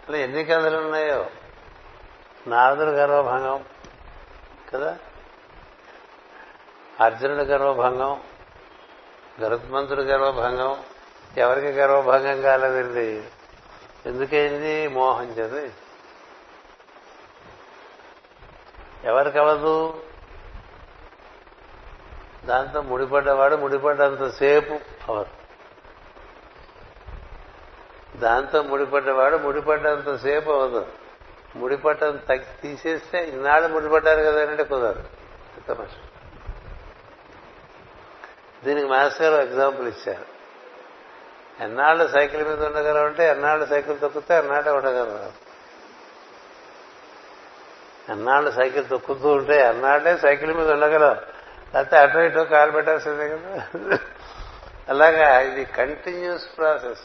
అలా 0.08 0.18
ఎన్ని 0.18 0.44
కథలు 0.44 0.78
ఉన్నాయో? 0.78 1.30
నారదుడు 2.46 2.90
గర్వభంగం 2.90 3.64
కదా? 4.74 4.98
అర్జునుడు 7.00 7.42
గర్వభంగం 7.42 8.22
గరుత్మంతుడు 9.40 10.02
గర్వభంగం 10.02 10.84
ఎవరికి 11.36 11.66
గర్వభంగం 11.66 12.42
కాలేదండి? 12.42 13.24
ఎందుకైంది 14.06 14.88
మోహం 14.88 15.24
చేది 15.24 15.72
ఎవరికి 19.04 19.38
అవదు? 19.38 20.02
దాంతో 22.50 22.82
ముడిపడ్డవాడు 22.82 23.56
ముడిపడ్డంతసేపు 23.56 24.78
అవరు 25.08 25.40
దాంతో 28.18 28.62
ముడిపడ్డవాడు 28.62 29.36
ముడిపడ్డంతసేపు 29.36 30.50
అవ్వదు 30.50 30.86
ముడిపట్టం 31.56 32.16
తగ్గి 32.16 32.44
తీసేస్తే 32.62 33.24
ఇన్నాళ్ళు 33.24 33.68
ముడిపడ్డారు 33.68 34.20
కదా 34.20 34.50
అంటే 34.50 34.64
కుదరదు. 34.64 35.88
దీనికి 38.64 38.86
మాస్టర్ 38.86 39.34
గారు 39.34 39.42
ఎగ్జాంపుల్ 39.42 39.88
ఇచ్చారు. 39.88 40.24
ఎన్నాళ్ళు 41.62 42.08
సైకిల్ 42.08 42.48
మీద 42.48 42.64
ఉండగలవు 42.64 43.06
అంటే 43.06 43.28
ఎన్నాళ్ళు 43.28 43.66
సైకిల్ 43.66 44.00
తొక్కితే 44.00 44.34
అన్నాడే 44.34 44.70
ఉండగలరు? 44.70 45.32
ఎన్నాళ్ళు 48.12 48.50
సైకిల్ 48.50 48.88
తొక్కుతూ 48.88 49.28
ఉంటే 49.28 49.66
అన్నాడే 49.66 50.16
సైకిల్ 50.16 50.54
మీద 50.54 50.70
ఉండగలవు 50.70 51.39
లేకపోతే 51.74 51.96
అటో 51.96 52.20
ఇటో 52.20 52.44
కాలు 52.44 52.70
పెట్టాల్సిందే 52.70 53.26
కదా. 53.28 53.98
అలాగా 54.88 55.40
ఇది 55.40 55.64
కంటిన్యూస్ 55.64 56.46
ప్రాసెస్ 56.58 57.04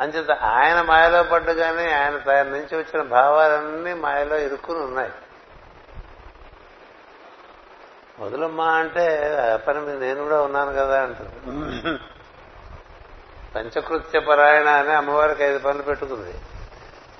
అంచేత 0.00 0.30
ఆయన 0.30 0.82
మాయలో 0.82 1.22
పడ్డగానే 1.22 1.86
ఆయన 1.92 2.16
తన 2.16 2.42
నుంచి 2.42 2.74
వచ్చిన 2.76 3.02
భావాలన్నీ 3.02 3.92
మాయలో 3.94 4.36
ఇరుక్కుని 4.36 4.78
ఉన్నాయి. 4.78 5.12
వదులమ్మా 8.20 8.68
అంటే 8.72 9.04
పని 9.56 9.80
మీద 9.80 9.96
నేను 10.00 10.22
కూడా 10.22 10.38
ఉన్నాను 10.42 10.72
కదా 10.72 11.02
అంటుంది. 11.02 11.38
పంచకృత్య 13.54 14.18
పరాయణ 14.18 14.68
అని 14.68 14.92
అమ్మవారికి 14.92 15.42
ఐదు 15.44 15.58
పనులు 15.58 15.82
పెట్టుకుంది. 15.82 16.34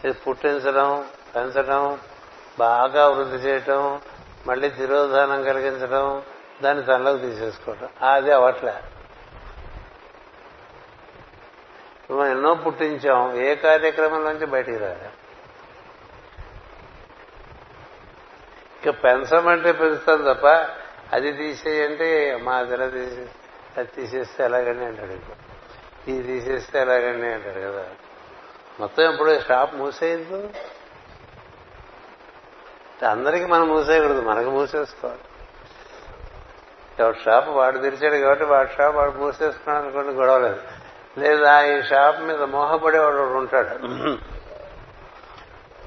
ఇది 0.05 0.13
పుట్టించడం 0.13 0.89
పెంచడం 1.37 1.83
బాగా 2.59 3.09
వృద్ధి 3.09 3.37
చేయటం 3.37 4.01
మళ్ళీ 4.47 4.71
తిరోధానం 4.71 5.45
కలిగించడం 5.45 6.23
దాన్ని 6.63 6.85
తనలోకి 6.85 7.21
తీసేసుకోవటం. 7.21 7.89
అది 8.09 8.33
అవట్లే. 8.33 8.75
మనం 12.11 12.27
ఎన్నో 12.27 12.55
పుట్టించాం 12.55 13.37
ఏ 13.37 13.55
కార్యక్రమం 13.55 14.25
నుంచి 14.25 14.47
బయటికి 14.47 14.79
రాలే. 14.79 15.11
ఇక 18.83 19.05
పెంచమంటే 19.05 19.73
పెంచుతాం 19.73 20.35
తప్ప 20.35 20.47
అది 21.13 21.33
తీసేయంటే 21.33 22.37
మా 22.43 22.57
అదిలా 22.57 22.87
తీసే 22.89 23.29
అది 23.77 23.89
తీసేస్తే 23.97 24.45
ఎలాగండి 24.45 24.85
అంటాడు 24.85 25.13
ఇంకో 25.13 25.33
ఇది 26.09 26.23
తీసేస్తే 26.23 26.81
ఎలాగండి 26.81 27.27
అంటాడు 27.27 27.73
కదా. 27.73 27.87
మొత్తం 28.81 29.13
ఎప్పుడు 29.13 29.41
షాప్ 29.41 29.75
మూసేయద్దు 29.75 30.51
అందరికీ 33.11 33.45
మనం 33.45 33.69
మూసేయకూడదు 33.69 34.21
మనకు 34.21 34.51
మూసేసుకోవాలి. 34.51 35.21
ఎవరి 37.01 37.17
షాప్ 37.25 37.49
వాడు 37.49 37.79
తెరిచాడు 37.79 38.17
కాబట్టి 38.17 38.45
వాడి 38.45 38.69
షాప్ 38.79 38.97
వాడు 38.97 39.11
మూసేసుకున్నాడు 39.11 39.85
అనుకోండి 39.85 40.09
గొడవ 40.09 40.39
లేదు 40.39 40.61
లేదా 41.19 41.63
ఈ 41.65 41.83
షాప్ 41.83 42.21
మీద 42.21 42.43
మోహపడేవాడు 42.43 43.17
వాడు 43.17 43.39
ఉంటాడు. 43.39 43.87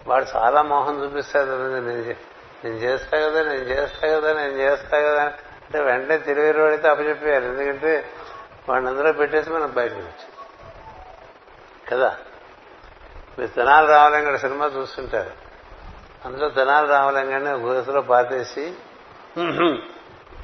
వాడు 0.09 0.25
చాలా 0.35 0.61
మోహం 0.61 1.03
చూపిస్తాడు 1.03 1.47
నేను 1.47 2.15
నేను 2.63 2.75
చేస్తా 2.75 3.19
కదా 3.19 3.43
నేను 3.43 3.63
చేస్తా 3.63 4.07
కదా 4.07 4.33
నేను 4.33 4.53
చేస్తా 4.53 5.01
కదా 5.01 5.23
అంటే 5.65 5.79
వెంటనే 5.79 6.17
తెలివేరు 6.17 6.61
వాడితే 6.61 6.87
అప్పచెప్పేయాలి. 6.87 7.45
ఎందుకంటే 7.45 8.05
వాడిని 8.69 8.89
అందరూ 8.89 9.13
పెట్టేసి 9.13 9.49
మనం 9.49 9.73
బయటకు 9.73 9.97
వచ్చి 9.97 10.27
కదా? 11.91 12.15
విత్తనాలు 13.39 13.87
రావాలని 13.87 14.15
రామలింగడ 14.15 14.39
సినిమా 14.39 14.65
చూస్తుంటారు. 14.65 15.44
అందులో 16.25 16.49
తెనాలి 16.49 16.87
రామలింగాన్ని 16.87 17.51
గురసలో 17.51 18.01
పాతేసి 18.01 18.73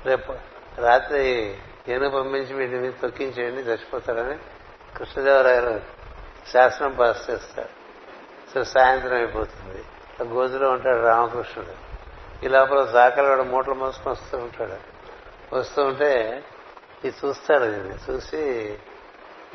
రేపు 0.05 0.33
రాత్రి 0.81 1.21
ఏనుగు 1.87 2.09
పంపించి 2.09 2.53
వీటిని 2.53 2.79
మీద 2.79 2.91
తొక్కించేయండి 3.01 3.61
చచ్చిపోతాడని 3.61 4.37
కృష్ణదేవరాయలు 4.97 5.81
శాసనం 6.49 6.91
పాస్ 6.99 7.29
చేస్తాడు 7.29 7.69
సో 8.53 8.63
సాయంత్రం 8.63 9.17
అయిపోతుంది. 9.17 9.83
గోజులో 10.23 10.69
ఉంటాడు 10.69 11.01
రామకృష్ణుడు. 11.01 11.73
ఈ 12.45 12.47
లోపల 12.47 12.85
సాకలవాడు 12.93 13.41
మూటలు 13.41 13.73
మోసుకొని 13.73 14.11
వస్తూ 14.11 14.37
ఉంటాడు. 14.37 14.77
వస్తూ 15.55 15.83
ఉంటే 15.83 16.43
ఇది 17.05 17.15
చూస్తాడు 17.25 17.63
దీన్ని 17.63 17.95
చూసి 18.09 18.41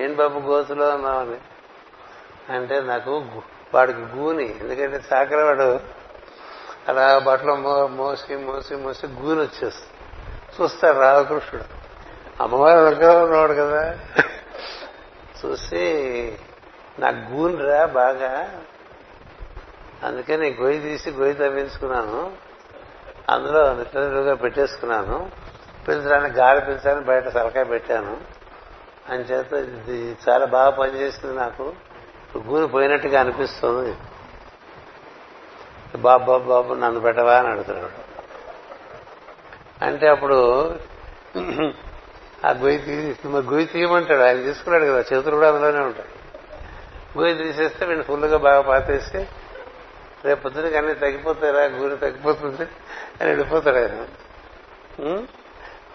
ఏం 0.00 0.16
బాబు 0.16 0.38
గోతులో 0.38 0.94
ఉన్నామని 0.94 1.40
అంటే 2.52 2.80
నాకు 2.80 3.10
వాడికి 3.74 4.00
గూని. 4.00 4.48
ఎందుకంటే 4.60 5.00
సాకలవాడు 5.10 5.80
అలా 6.88 7.18
బట్టలు 7.18 7.52
మోసి 7.86 8.36
మోసి 8.36 8.76
మోసి 8.76 9.06
గూని 9.06 9.40
వచ్చేస్తుంది 9.40 9.96
చూస్తారు 10.62 10.98
రామకృష్ణుడు. 10.98 11.86
అమ్మవారు 12.42 12.94
దగ్గర 12.94 13.24
ఉన్నాడు 13.24 13.52
కదా. 13.52 13.98
చూసి 15.44 15.92
నాకు 16.98 17.16
గూని 17.16 17.56
రా 17.56 17.84
బాగా. 17.84 18.60
అందుకే 20.02 20.36
నేను 20.36 20.62
గొయ్యి 20.62 20.82
తీసి 20.82 21.10
గొయ్యి 21.10 21.34
తవ్వించుకున్నాను. 21.34 22.32
అందులో 23.28 23.74
నిద్రగా 23.74 24.34
పెట్టేసుకున్నాను. 24.34 25.30
పిలిచడానికి 25.88 26.36
గాలి 26.36 26.60
పిలిచడానికి 26.60 27.06
బయట 27.06 27.28
సలకాయ 27.28 27.64
పెట్టాను. 27.64 28.16
అని 29.08 29.22
చేత 29.22 29.52
ఇది 29.52 30.16
చాలా 30.28 30.46
బాగా 30.46 30.70
పనిచేసింది 30.70 31.34
నాకు. 31.34 31.72
గూని 32.36 32.68
పోయినట్టుగా 32.68 33.20
అనిపిస్తుంది. 33.20 33.96
బాబు 35.96 36.24
బాబు 36.24 36.44
బాబు 36.44 36.74
నన్ను 36.74 37.00
పెట్టవా 37.00 37.38
అని 37.38 37.48
అడుగుతున్నాడు 37.48 37.90
అంటే 39.82 40.06
అప్పుడు 40.08 40.38
ఆ 42.44 42.52
గొయ్యి 42.52 42.78
తీసి 42.78 43.28
గొయ్యి 43.28 43.66
తీయమంటాడు. 43.66 44.22
ఆయన 44.22 44.42
తీసుకున్నాడు 44.42 44.84
కదా 44.84 45.00
చేతులు 45.00 45.30
కూడా 45.30 45.48
అందులోనే 45.48 45.78
ఉంటాడు 45.78 46.12
గొయ్యి 47.18 47.36
తీసేస్తే 47.38 47.86
వీళ్ళు 47.86 48.04
ఫుల్గా 48.04 48.36
బాగా 48.38 48.60
పాతేసి 48.60 49.26
రేపు 50.24 50.40
పొద్దునకి 50.42 50.76
అన్ని 50.76 50.94
తగ్గిపోతారా 50.94 51.64
గూరి 51.66 51.96
తగ్గిపోతుంది 51.96 52.62
అని 53.20 53.28
వెళ్ళిపోతాడు 53.30 53.76
ఆయన. 53.76 54.06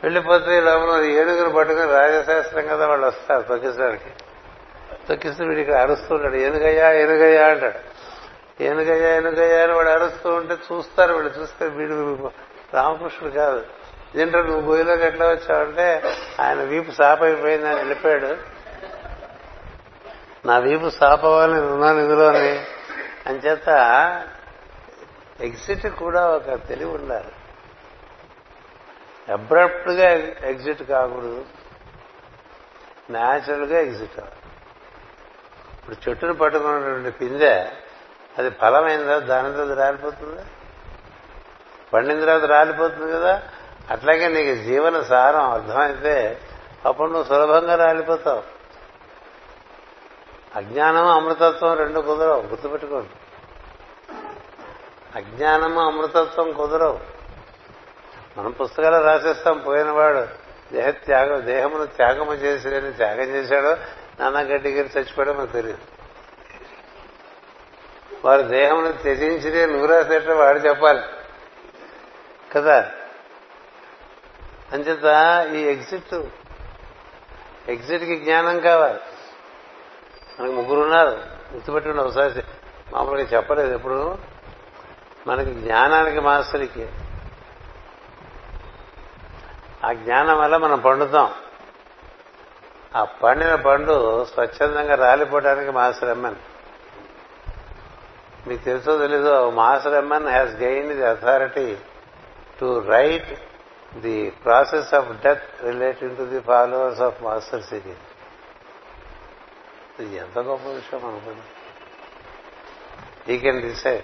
వెళ్ళిపోతే 0.04 0.62
లోపల 0.62 1.04
ఏనుగురు 1.04 1.50
పట్టుకుని 1.50 1.92
రాజశాస్త్రం 1.92 2.68
కదా 2.68 2.88
వాళ్ళు 2.88 3.06
వస్తారు 3.08 3.42
తొక్కించడానికి 3.42 4.12
తొక్కిస్తూ 5.08 5.46
వీడు 5.46 5.60
ఇక్కడ 5.60 5.76
అరుస్తూ 5.76 6.16
ఉంటాడు 6.16 6.36
ఏనుగయ్యా 6.36 6.94
ఏనుగయ్యా 6.94 7.48
అంటాడు. 7.48 7.80
ఏనుగయ్యా 8.62 9.16
ఏనుగయ్యా 9.16 9.64
అని 9.64 9.74
వాడు 9.74 9.90
అరుస్తూ 9.90 10.34
ఉంటే 10.34 10.54
చూస్తారు 10.54 11.14
వీళ్ళు. 11.14 11.42
చూస్తే 11.42 11.68
వీడు 11.68 12.32
రామకృష్ణుడు 12.74 13.34
కాదు. 13.34 13.66
ఏంటో 14.16 14.42
నువ్వు 14.42 14.72
గోయిలోకి 14.72 15.04
ఎట్లా 15.04 15.28
వచ్చావంటే 15.28 16.04
ఆయన 16.42 16.64
వీపు 16.64 16.92
సాప్ 16.92 17.24
అయిపోయింది 17.24 17.68
అని 17.68 17.78
వెళ్ళిపోయాడు. 17.78 18.38
నా 20.48 20.58
వీపు 20.58 20.90
సాప్ 20.90 21.26
అవ్వాలని 21.26 21.62
ఉన్నాను 21.62 22.00
ఇందులోని. 22.00 22.66
అంచేత 23.28 23.70
ఎగ్జిట్ 25.42 25.88
కూడా 25.88 26.28
ఒక 26.28 26.68
తెలివి 26.68 26.92
ఉండాలి. 26.92 27.32
అబ్రప్ట్గా 29.32 30.10
ఎగ్జిట్ 30.50 30.84
కాకూడదు. 30.84 31.46
న్యాచురల్గా 33.12 33.80
ఎగ్జిట్ 33.80 34.20
అవ్వాలి. 34.20 34.36
ఇప్పుడు 35.80 36.10
చెట్టును 36.10 36.34
పట్టుకున్నటువంటి 36.34 37.12
పిందె 37.12 37.68
అది 38.38 38.50
ఫలమైందా 38.50 39.20
దాని 39.20 39.54
తర్వాత 39.54 39.78
రాలిపోతుందా. 39.78 40.46
పండిన 41.94 42.20
తర్వాత 42.20 42.44
రాలిపోతుంది 42.44 43.12
కదా. 43.12 43.44
అట్లాగే 43.92 44.28
నీకు 44.28 44.64
జీవన 44.64 45.02
సారం 45.02 45.52
అర్థమైతే 45.52 46.40
అప్పుడు 46.86 47.12
నువ్వు 47.12 47.24
సులభంగా 47.24 47.76
రాలిపోతావు. 47.76 48.44
అజ్ఞానము 50.56 51.10
అమృతత్వం 51.10 51.74
రెండు 51.74 52.00
కుదరవు 52.00 52.42
గుర్తుపెట్టుకోండి. 52.42 53.10
అజ్ఞానము 55.16 55.80
అమృతత్వం 55.80 56.52
కుదరవు. 56.52 57.00
మనం 58.38 58.52
పుస్తకాలు 58.52 59.04
రాసేస్తాం 59.04 59.58
పోయినవాడు 59.58 60.28
దేహ 60.74 60.90
త్యాగం 60.90 61.46
దేహమును 61.46 61.86
త్యాగము 61.86 62.34
చేసి 62.34 62.92
త్యాగం 62.92 63.22
చేశాడో 63.22 63.78
నాన్న 64.20 64.38
గారు 64.40 64.68
చచ్చిపోయాడో 64.68 65.34
మనకు 65.34 65.52
తెలియదు. 65.52 66.01
వారు 68.26 68.42
దేహమును 68.42 68.92
త్యజించితే 68.92 69.66
నువ్వు 69.66 69.86
రాసేట 69.86 70.30
వాడు 70.30 70.60
చెప్పాలి. 70.60 71.02
కదా? 72.52 72.92
అంచేత 74.74 75.06
ఈ 75.56 75.62
ఎగ్జిట్ 75.62 76.22
ఎగ్జిట్కి 77.70 78.20
జ్ఞానం 78.20 78.60
కావాలి. 78.60 79.00
మనకి 80.40 80.54
ముగ్గురు 80.54 80.80
ఉన్నారు. 80.80 81.20
గుర్తుపెట్టుకుని 81.54 82.02
ఒకసారి. 82.02 82.44
మామూలుగా 82.94 83.28
చెప్పలేదు 83.28 83.76
ఎప్పుడు. 83.76 84.18
మనకి 85.28 85.54
జ్ఞానానికి 85.54 86.20
మాస్టర్కి. 86.20 86.90
ఆ 89.86 89.94
జ్ఞానం 89.94 90.40
వల్ల 90.40 90.58
మనం 90.58 90.80
పండుతాం. 90.80 91.34
ఆ 92.96 93.04
పండిన 93.04 93.56
పండు 93.56 94.26
స్వచ్ఛందంగా 94.26 94.96
రాలిపోవడానికి 94.96 95.72
మాస్టర్ 95.72 96.10
అమ్మాను 96.10 96.51
మీకు 98.48 98.64
తెలుసో 98.64 98.98
తెలీదో 98.98 99.52
master 99.52 99.94
ఎమ్మన్ 99.94 100.28
has 100.28 100.56
gained 100.56 100.94
the 100.94 101.04
authority 101.06 101.78
to 102.62 102.80
write 102.80 103.40
the 103.98 104.30
process 104.30 104.94
of 104.94 105.22
death 105.22 105.64
relating 105.64 106.18
to 106.18 106.24
the 106.24 106.40
followers 106.40 107.02
of 107.02 107.24
master 107.24 107.64
city 107.64 107.94
ఇది 110.00 110.16
ఎంత 110.16 110.40
గొప్ప 110.40 110.68
విషయం 110.68 111.06
అనుకోండి 111.06 111.42
he 113.34 113.38
can 113.38 113.62
decide 113.62 114.04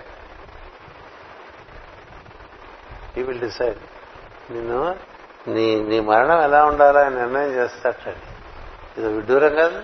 he 3.19 3.23
will 3.23 3.39
decide 3.39 3.77
నిన్ను 4.51 4.99
నీ 5.47 5.75
నీ 5.75 5.99
మరణం 5.99 6.41
ఎలా 6.41 6.65
ఉండాలో 6.65 6.99
ఆయన 6.99 7.09
నిర్ణయం 7.09 7.49
చేస్తాడు. 7.49 8.38
ఇది 8.99 9.13
విడ్డూరం 9.13 9.55
కాదు? 9.55 9.77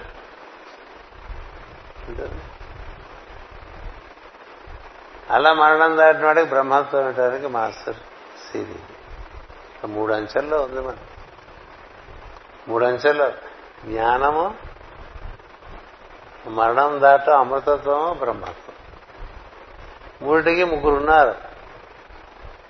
విడ్డూరం. 2.09 2.52
అలా 5.29 5.53
మరణం 5.53 5.97
దాటిన 5.97 6.25
వాడికి 6.25 6.49
బ్రహ్మత్వం 6.49 7.07
ఉండటానికి 7.07 7.47
మాస్టర్ 7.47 7.95
సిరి 8.51 9.87
మూడు 9.87 10.13
అంచెల్లో 10.13 10.61
ఉంది 10.61 10.81
మనం 10.81 10.97
మూడు 12.67 12.85
అంచెల్లో. 12.85 13.29
జ్ఞానము 13.85 14.55
మరణం 16.47 17.01
దాటం 17.01 17.39
అమృతత్వము 17.39 18.13
బ్రహ్మత్వం. 18.13 18.75
మూడిటికి 20.21 20.63
ముగ్గురు 20.63 20.95
ఉన్నారు. 20.95 21.35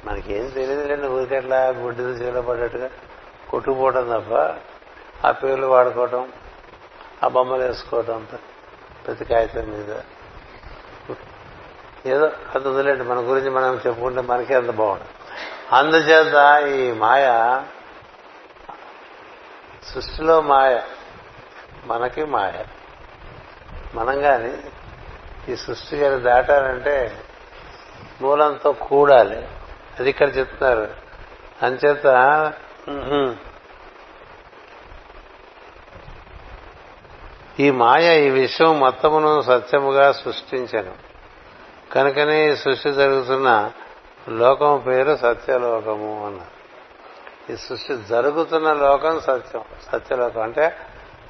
మనకేం 0.06 0.50
తెలియదు 0.50 0.88
లేండి 0.88 1.08
ఊరికట్లా 1.08 1.68
గుడ్డిది 1.68 2.10
చీల 2.10 2.40
పడ్డట్టుగా 2.40 2.90
కొట్టుకుపోవటం 3.50 4.10
తప్ప 4.10 4.34
ఆ 5.28 5.32
పేర్లు 5.32 5.68
వాడుకోవటం 5.68 6.32
ఆ 7.24 7.28
బొమ్మలు 7.28 7.64
వేసుకోవటం 7.64 8.28
ప్రతి 9.06 9.26
కాగితం 9.26 9.66
మీద 9.66 9.96
ఏదో 12.06 12.32
అది 12.56 12.68
వదిలేండి 12.70 13.04
మన 13.04 13.18
గురించి 13.18 13.50
మనం 13.50 13.82
చెప్పుకుంటే 13.88 14.22
మనకే 14.22 14.56
అంత 14.56 14.70
బాగుండదు 14.70 15.06
అందుచేత 15.76 16.64
ఈ 16.68 16.92
మాయ 16.92 17.26
సృష్టిలో 19.94 20.42
మాయ 20.42 20.82
మనకి 21.86 22.26
మాయ. 22.26 22.54
మనం 23.96 24.22
కానీ 24.22 24.58
ఈ 25.50 25.56
సృష్టి 25.56 25.96
గారి 25.96 26.22
దాటాలంటే 26.22 27.24
మూలంతో 28.22 28.72
కూడాలి. 28.72 29.48
అది 30.00 30.10
ఇక్కడ 30.10 30.38
చెప్తున్నారు. 30.38 30.88
అంచేత 31.64 32.08
ఈ 37.60 37.72
మాయ 37.72 38.26
ఈ 38.26 38.30
విశ్వం 38.30 38.80
మొత్తమును 38.80 39.42
సత్యముగా 39.42 40.12
సృష్టించను. 40.12 41.13
కనుకనే 41.94 42.52
ఈ 42.52 42.56
సృష్టి 42.56 42.94
జరుగుతున్న 42.94 43.72
లోకం 44.30 44.84
పేరు 44.88 45.16
సత్యలోకము 45.16 46.26
అన్నారు. 46.26 46.64
ఈ 47.54 47.56
సృష్టి 47.56 47.98
జరుగుతున్న 47.98 48.74
లోకం 48.74 49.20
సత్యం 49.20 49.64
సత్యలోకం. 49.92 50.42
అంటే 50.42 50.78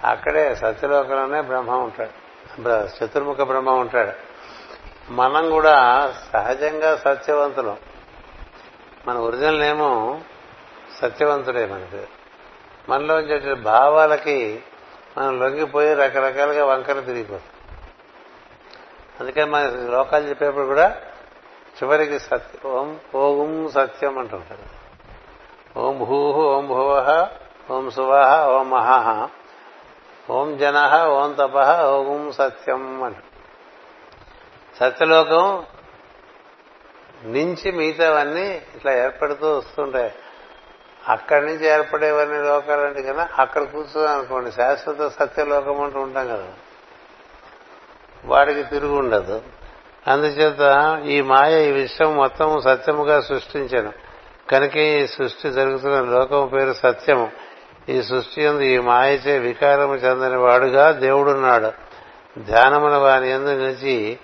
అక్కడే 0.03 0.55
సత్యలోకంలోనే 0.55 1.41
బ్రహ్మ 1.41 1.71
ఉంటాడు. 1.71 2.23
చతుర్ముఖ 2.69 3.41
బ్రహ్మ 3.41 3.69
ఉంటాడు. 3.69 4.11
మనం 5.11 5.49
కూడా 5.49 6.13
సహజంగా 6.33 6.95
సత్యవంతులం. 6.95 7.77
మన 9.07 9.17
ఒరిజినల్ 9.17 9.63
ఏమో 9.63 10.19
సత్యవంతుడే 11.01 11.65
మనకి 11.65 12.07
మనలో 12.89 13.15
ఉండే 13.15 13.53
భావాలకి 13.53 14.63
మనం 15.17 15.39
లొంగిపోయి 15.39 15.93
రకరకాలుగా 15.93 16.65
వంకర 16.65 16.99
తిరిగిపోతాం. 16.99 17.52
అందుకని 19.19 19.45
మన 19.45 19.63
లోకాలు 19.69 20.29
చెప్పేప్పుడు 20.29 20.65
కూడా 20.65 20.95
చివరికి 21.83 22.19
సత్యం 22.19 22.71
ఓం 22.71 22.99
ఓం 23.15 23.71
సత్యం 23.71 24.17
అంటుంటారు. 24.17 24.83
ఓం 25.79 25.99
భూ 25.99 26.31
ఓం 26.31 26.67
భువ 26.67 27.27
ఓం 27.71 27.91
సువహ 27.91 28.45
ఓం 28.45 28.69
మహా. 28.69 29.29
ఓం 30.29 30.57
జన 30.57 31.05
ఓం 31.05 31.33
తప 31.33 31.55
ఓం 31.85 32.31
సత్యం 32.31 33.03
అంట. 33.03 33.15
సత్యలోకం 34.79 35.65
నుంచి 37.25 37.71
మిగతావన్నీ 37.71 38.61
ఇట్లా 38.75 38.93
ఏర్పడుతూ 38.93 39.57
వస్తుంటాయి. 39.57 40.13
అక్కడి 41.07 41.45
నుంచి 41.45 41.65
ఏర్పడేవన్నీ 41.65 42.37
లోకాలంటే 42.37 43.01
కన్నా 43.01 43.29
అక్కడ 43.39 43.63
కూర్చున్నాం 43.63 44.17
అనుకోండి 44.17 44.51
శాశ్వత 44.51 45.07
సత్యలోకం 45.07 45.81
అంటూ 45.81 45.99
ఉంటాం 45.99 46.27
కదా. 46.27 46.47
వాడికి 48.25 48.63
తిరుగు 48.63 48.95
ఉండదు. 48.95 49.41
అందుచేత 50.07 51.01
ఈ 51.05 51.21
మాయ 51.21 51.69
ఈ 51.69 51.71
విశ్వం 51.71 52.15
మొత్తం 52.15 52.61
సత్యముగా 52.61 53.21
సృష్టించను. 53.21 53.93
కనుక 54.51 54.77
ఈ 54.77 55.07
సృష్టి 55.07 55.51
జరుగుతున్న 55.51 56.01
లోకం 56.01 56.47
పేరు 56.47 56.73
సత్యము. 56.73 57.31
ఈ 57.89 58.01
సృష్టి 58.01 58.43
ఎందు 58.43 58.61
ఈ 58.61 58.77
మాయచే 58.77 59.37
వికారము 59.37 59.95
చెందని 59.95 60.37
వాడుగా 60.37 60.91
దేవుడున్నాడు. 60.91 61.71
ధ్యానమున 62.39 62.97
వాని 62.97 63.31
ఎందు 63.31 63.49
నిలిచి 63.49 64.19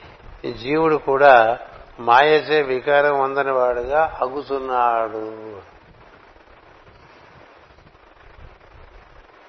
జీవుడు 0.52 0.96
కూడా 0.96 1.60
మాయచే 2.00 2.62
వికారం 2.62 3.22
అందని 3.22 3.52
వాడుగా 3.52 4.18
అగుతున్నాడు 4.22 5.58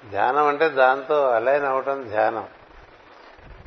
ధ్యానం 0.09 0.47
అంటే 0.47 0.69
దాంతో 0.69 1.29
అలైన్ 1.29 1.65
అవటం 1.65 2.03
ధ్యానం. 2.03 2.45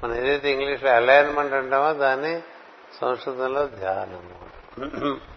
మనం 0.05 0.15
ఏదైతే 0.15 0.51
ఇంగ్లీష్లో 0.51 0.91
అలైన్మెంట్ 0.91 1.55
అంటామో 1.55 1.93
దాన్ని 1.93 2.43
సంస్కృతంలో 3.01 3.67
ధ్యానము 3.67 5.35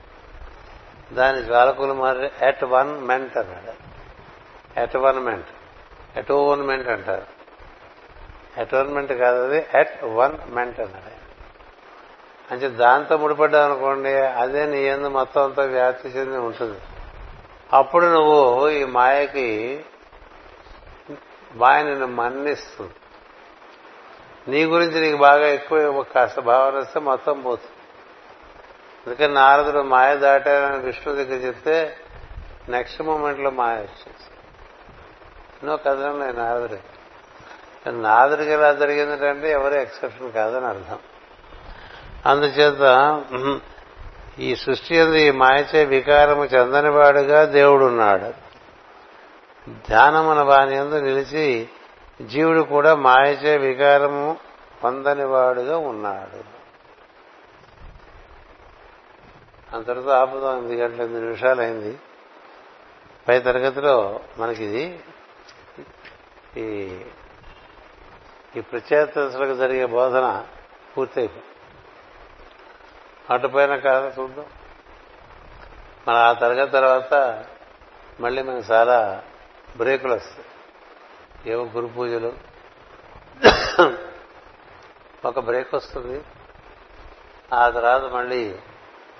దాని 1.13 1.43
జ్వాలకులు 1.43 1.93
మరి 1.93 2.31
ఎట్ 2.41 2.63
వన్ 2.63 3.01
మెంట్ 3.01 3.37
అన్నాడు. 3.37 3.87
ఎట్ 4.79 4.97
వన్ 4.97 5.19
మెంట్ 5.19 5.47
ఎటోన్మెంట్ 6.17 6.87
అంటారు. 6.87 7.25
ఎటోన్మెంట్ 8.61 9.13
కాదు 9.13 9.43
అది 9.43 9.65
ఎట్ 9.75 10.03
వన్ 10.03 10.55
మెంట్ 10.55 10.79
అన్నాడు. 10.79 11.17
అంటే 12.53 12.67
దాంతో 12.67 13.17
ముడిపడ్డావు 13.17 13.71
అనుకోండి 13.71 14.09
అదే 14.09 14.65
నీ 14.65 14.77
ఎందు 14.77 15.07
మొత్తం 15.07 15.43
అంతా 15.43 15.63
వ్యాప్తి 15.63 16.09
చెంది 16.09 16.37
ఉంటుంది. 16.37 16.79
అప్పుడు 17.73 18.05
నువ్వు 18.05 18.69
ఈ 18.69 18.83
మాయకి 18.83 19.85
మాయ 21.53 21.83
నిన్ను 21.83 22.07
మన్నిస్తుంది. 22.07 22.93
నీ 24.47 24.65
గురించి 24.65 25.01
నీకు 25.01 25.17
బాగా 25.17 25.47
ఎక్కువ 25.47 26.05
కాస్త 26.15 26.39
భావన 26.39 26.75
వస్తే 26.75 26.99
మొత్తం 26.99 27.41
పోతుంది. 27.41 27.71
అందుకని 29.05 29.33
నారదుడు 29.33 29.81
మాయ 29.83 30.15
దాటారని 30.15 30.77
విష్ణు 30.77 31.13
దగ్గర 31.15 31.39
చెప్తే 31.47 31.97
నెక్స్ట్ 32.69 33.01
మూమెంట్లో 33.01 33.49
మాయ 33.49 33.75
వచ్చేసి 33.75 34.29
ఎన్నో 35.61 35.77
కథలు 35.77 36.07
ఉన్నాయి 36.07 36.33
నారదుడి 36.33 36.79
నారదుడికి 38.01 38.51
ఎలా 38.51 38.73
జరిగిందంటే 38.73 39.51
ఎవరు 39.51 39.73
ఎక్సెప్షన్ 39.73 40.31
కాదని 40.31 40.65
అర్థం. 40.65 40.99
అందుచేత 42.25 42.83
ఈ 44.39 44.55
సృష్టి 44.55 44.99
అందు 44.99 45.15
ఈ 45.15 45.31
మాయచే 45.31 45.85
వికారము 45.85 46.45
చెందనివాడుగా 46.45 47.45
దేవుడున్నాడు. 47.45 48.29
ధ్యానమున 49.87 50.41
వాని 50.41 50.75
ఎందు 50.75 50.95
నిలిచి 50.95 51.69
జీవుడు 52.21 52.61
కూడా 52.61 52.95
మాయచే 52.95 53.57
వికారము 53.57 54.37
పొందనివాడుగా 54.83 55.77
ఉన్నాడు. 55.77 56.57
అంతటితో 59.75 60.09
ఆపుదాం 60.09 60.57
ఎనిమిది 60.57 60.81
గంటల 60.81 61.01
ఎనిమిది 61.01 61.21
నిమిషాలు 61.21 61.61
అయింది 61.61 61.99
పై 63.27 63.39
తరగతిలో 63.39 64.19
మనకి 64.37 64.99
ఈ 66.57 66.97
ఈ 68.55 68.61
ప్రత్యేకతలకు 68.61 69.55
జరిగే 69.55 69.85
బోధన 69.85 70.45
పూర్తయిపోయింది 70.97 71.45
అటుపైన 73.33 73.75
కాదు 73.75 74.21
చూద్దాం. 74.21 74.45
మన 76.07 76.15
ఆ 76.15 76.33
తరగతి 76.33 76.71
తర్వాత 76.71 77.43
మళ్ళీ 78.19 78.41
మనకు 78.41 78.73
చాలా 78.73 79.23
బ్రేకులు 79.77 80.13
వస్తాయి 80.13 80.56
ఏవో 81.45 81.63
గురు 81.63 81.87
పూజలు. 81.87 82.33
ఒక 85.25 85.39
బ్రేక్ 85.39 85.75
వస్తుంది. 85.75 86.23
ఆ 87.53 87.69
తర్వాత 87.69 88.01
మళ్ళీ 88.01 88.55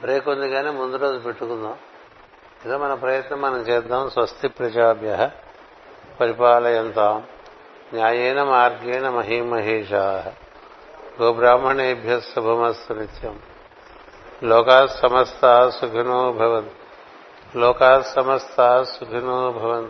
బ్రేక్ 0.01 0.28
ఉంది 0.28 0.49
కానీ 0.49 0.70
ముందు 0.70 0.97
రోజు 0.97 1.20
పెట్టుకుందాం. 1.20 1.78
ఇలా 2.65 2.78
మన 2.78 2.93
ప్రయత్నం 2.93 3.41
మనం 3.41 3.57
చేద్దాం. 3.57 4.09
స్వస్తి 4.09 4.47
ప్రజాభ్య 4.47 5.30
పరిపాలయంతాం. 6.20 7.24
న్యాయేన 7.93 8.43
మార్గేణ 8.43 9.09
మహీమహేషా. 9.09 10.34
గోబ్రాహ్మణేభ్య 11.22 12.20
శుభమస్తు 12.20 12.93
నిత్యం. 12.93 13.39
లోకా 14.43 14.88
సమస్త 14.88 15.70
సుఖినో 15.70 16.32
భవన్ 16.32 16.70
లోకా 17.57 18.01
సమస్త 18.01 18.84
సుఖినో 18.84 19.51
భవన్ 19.51 19.89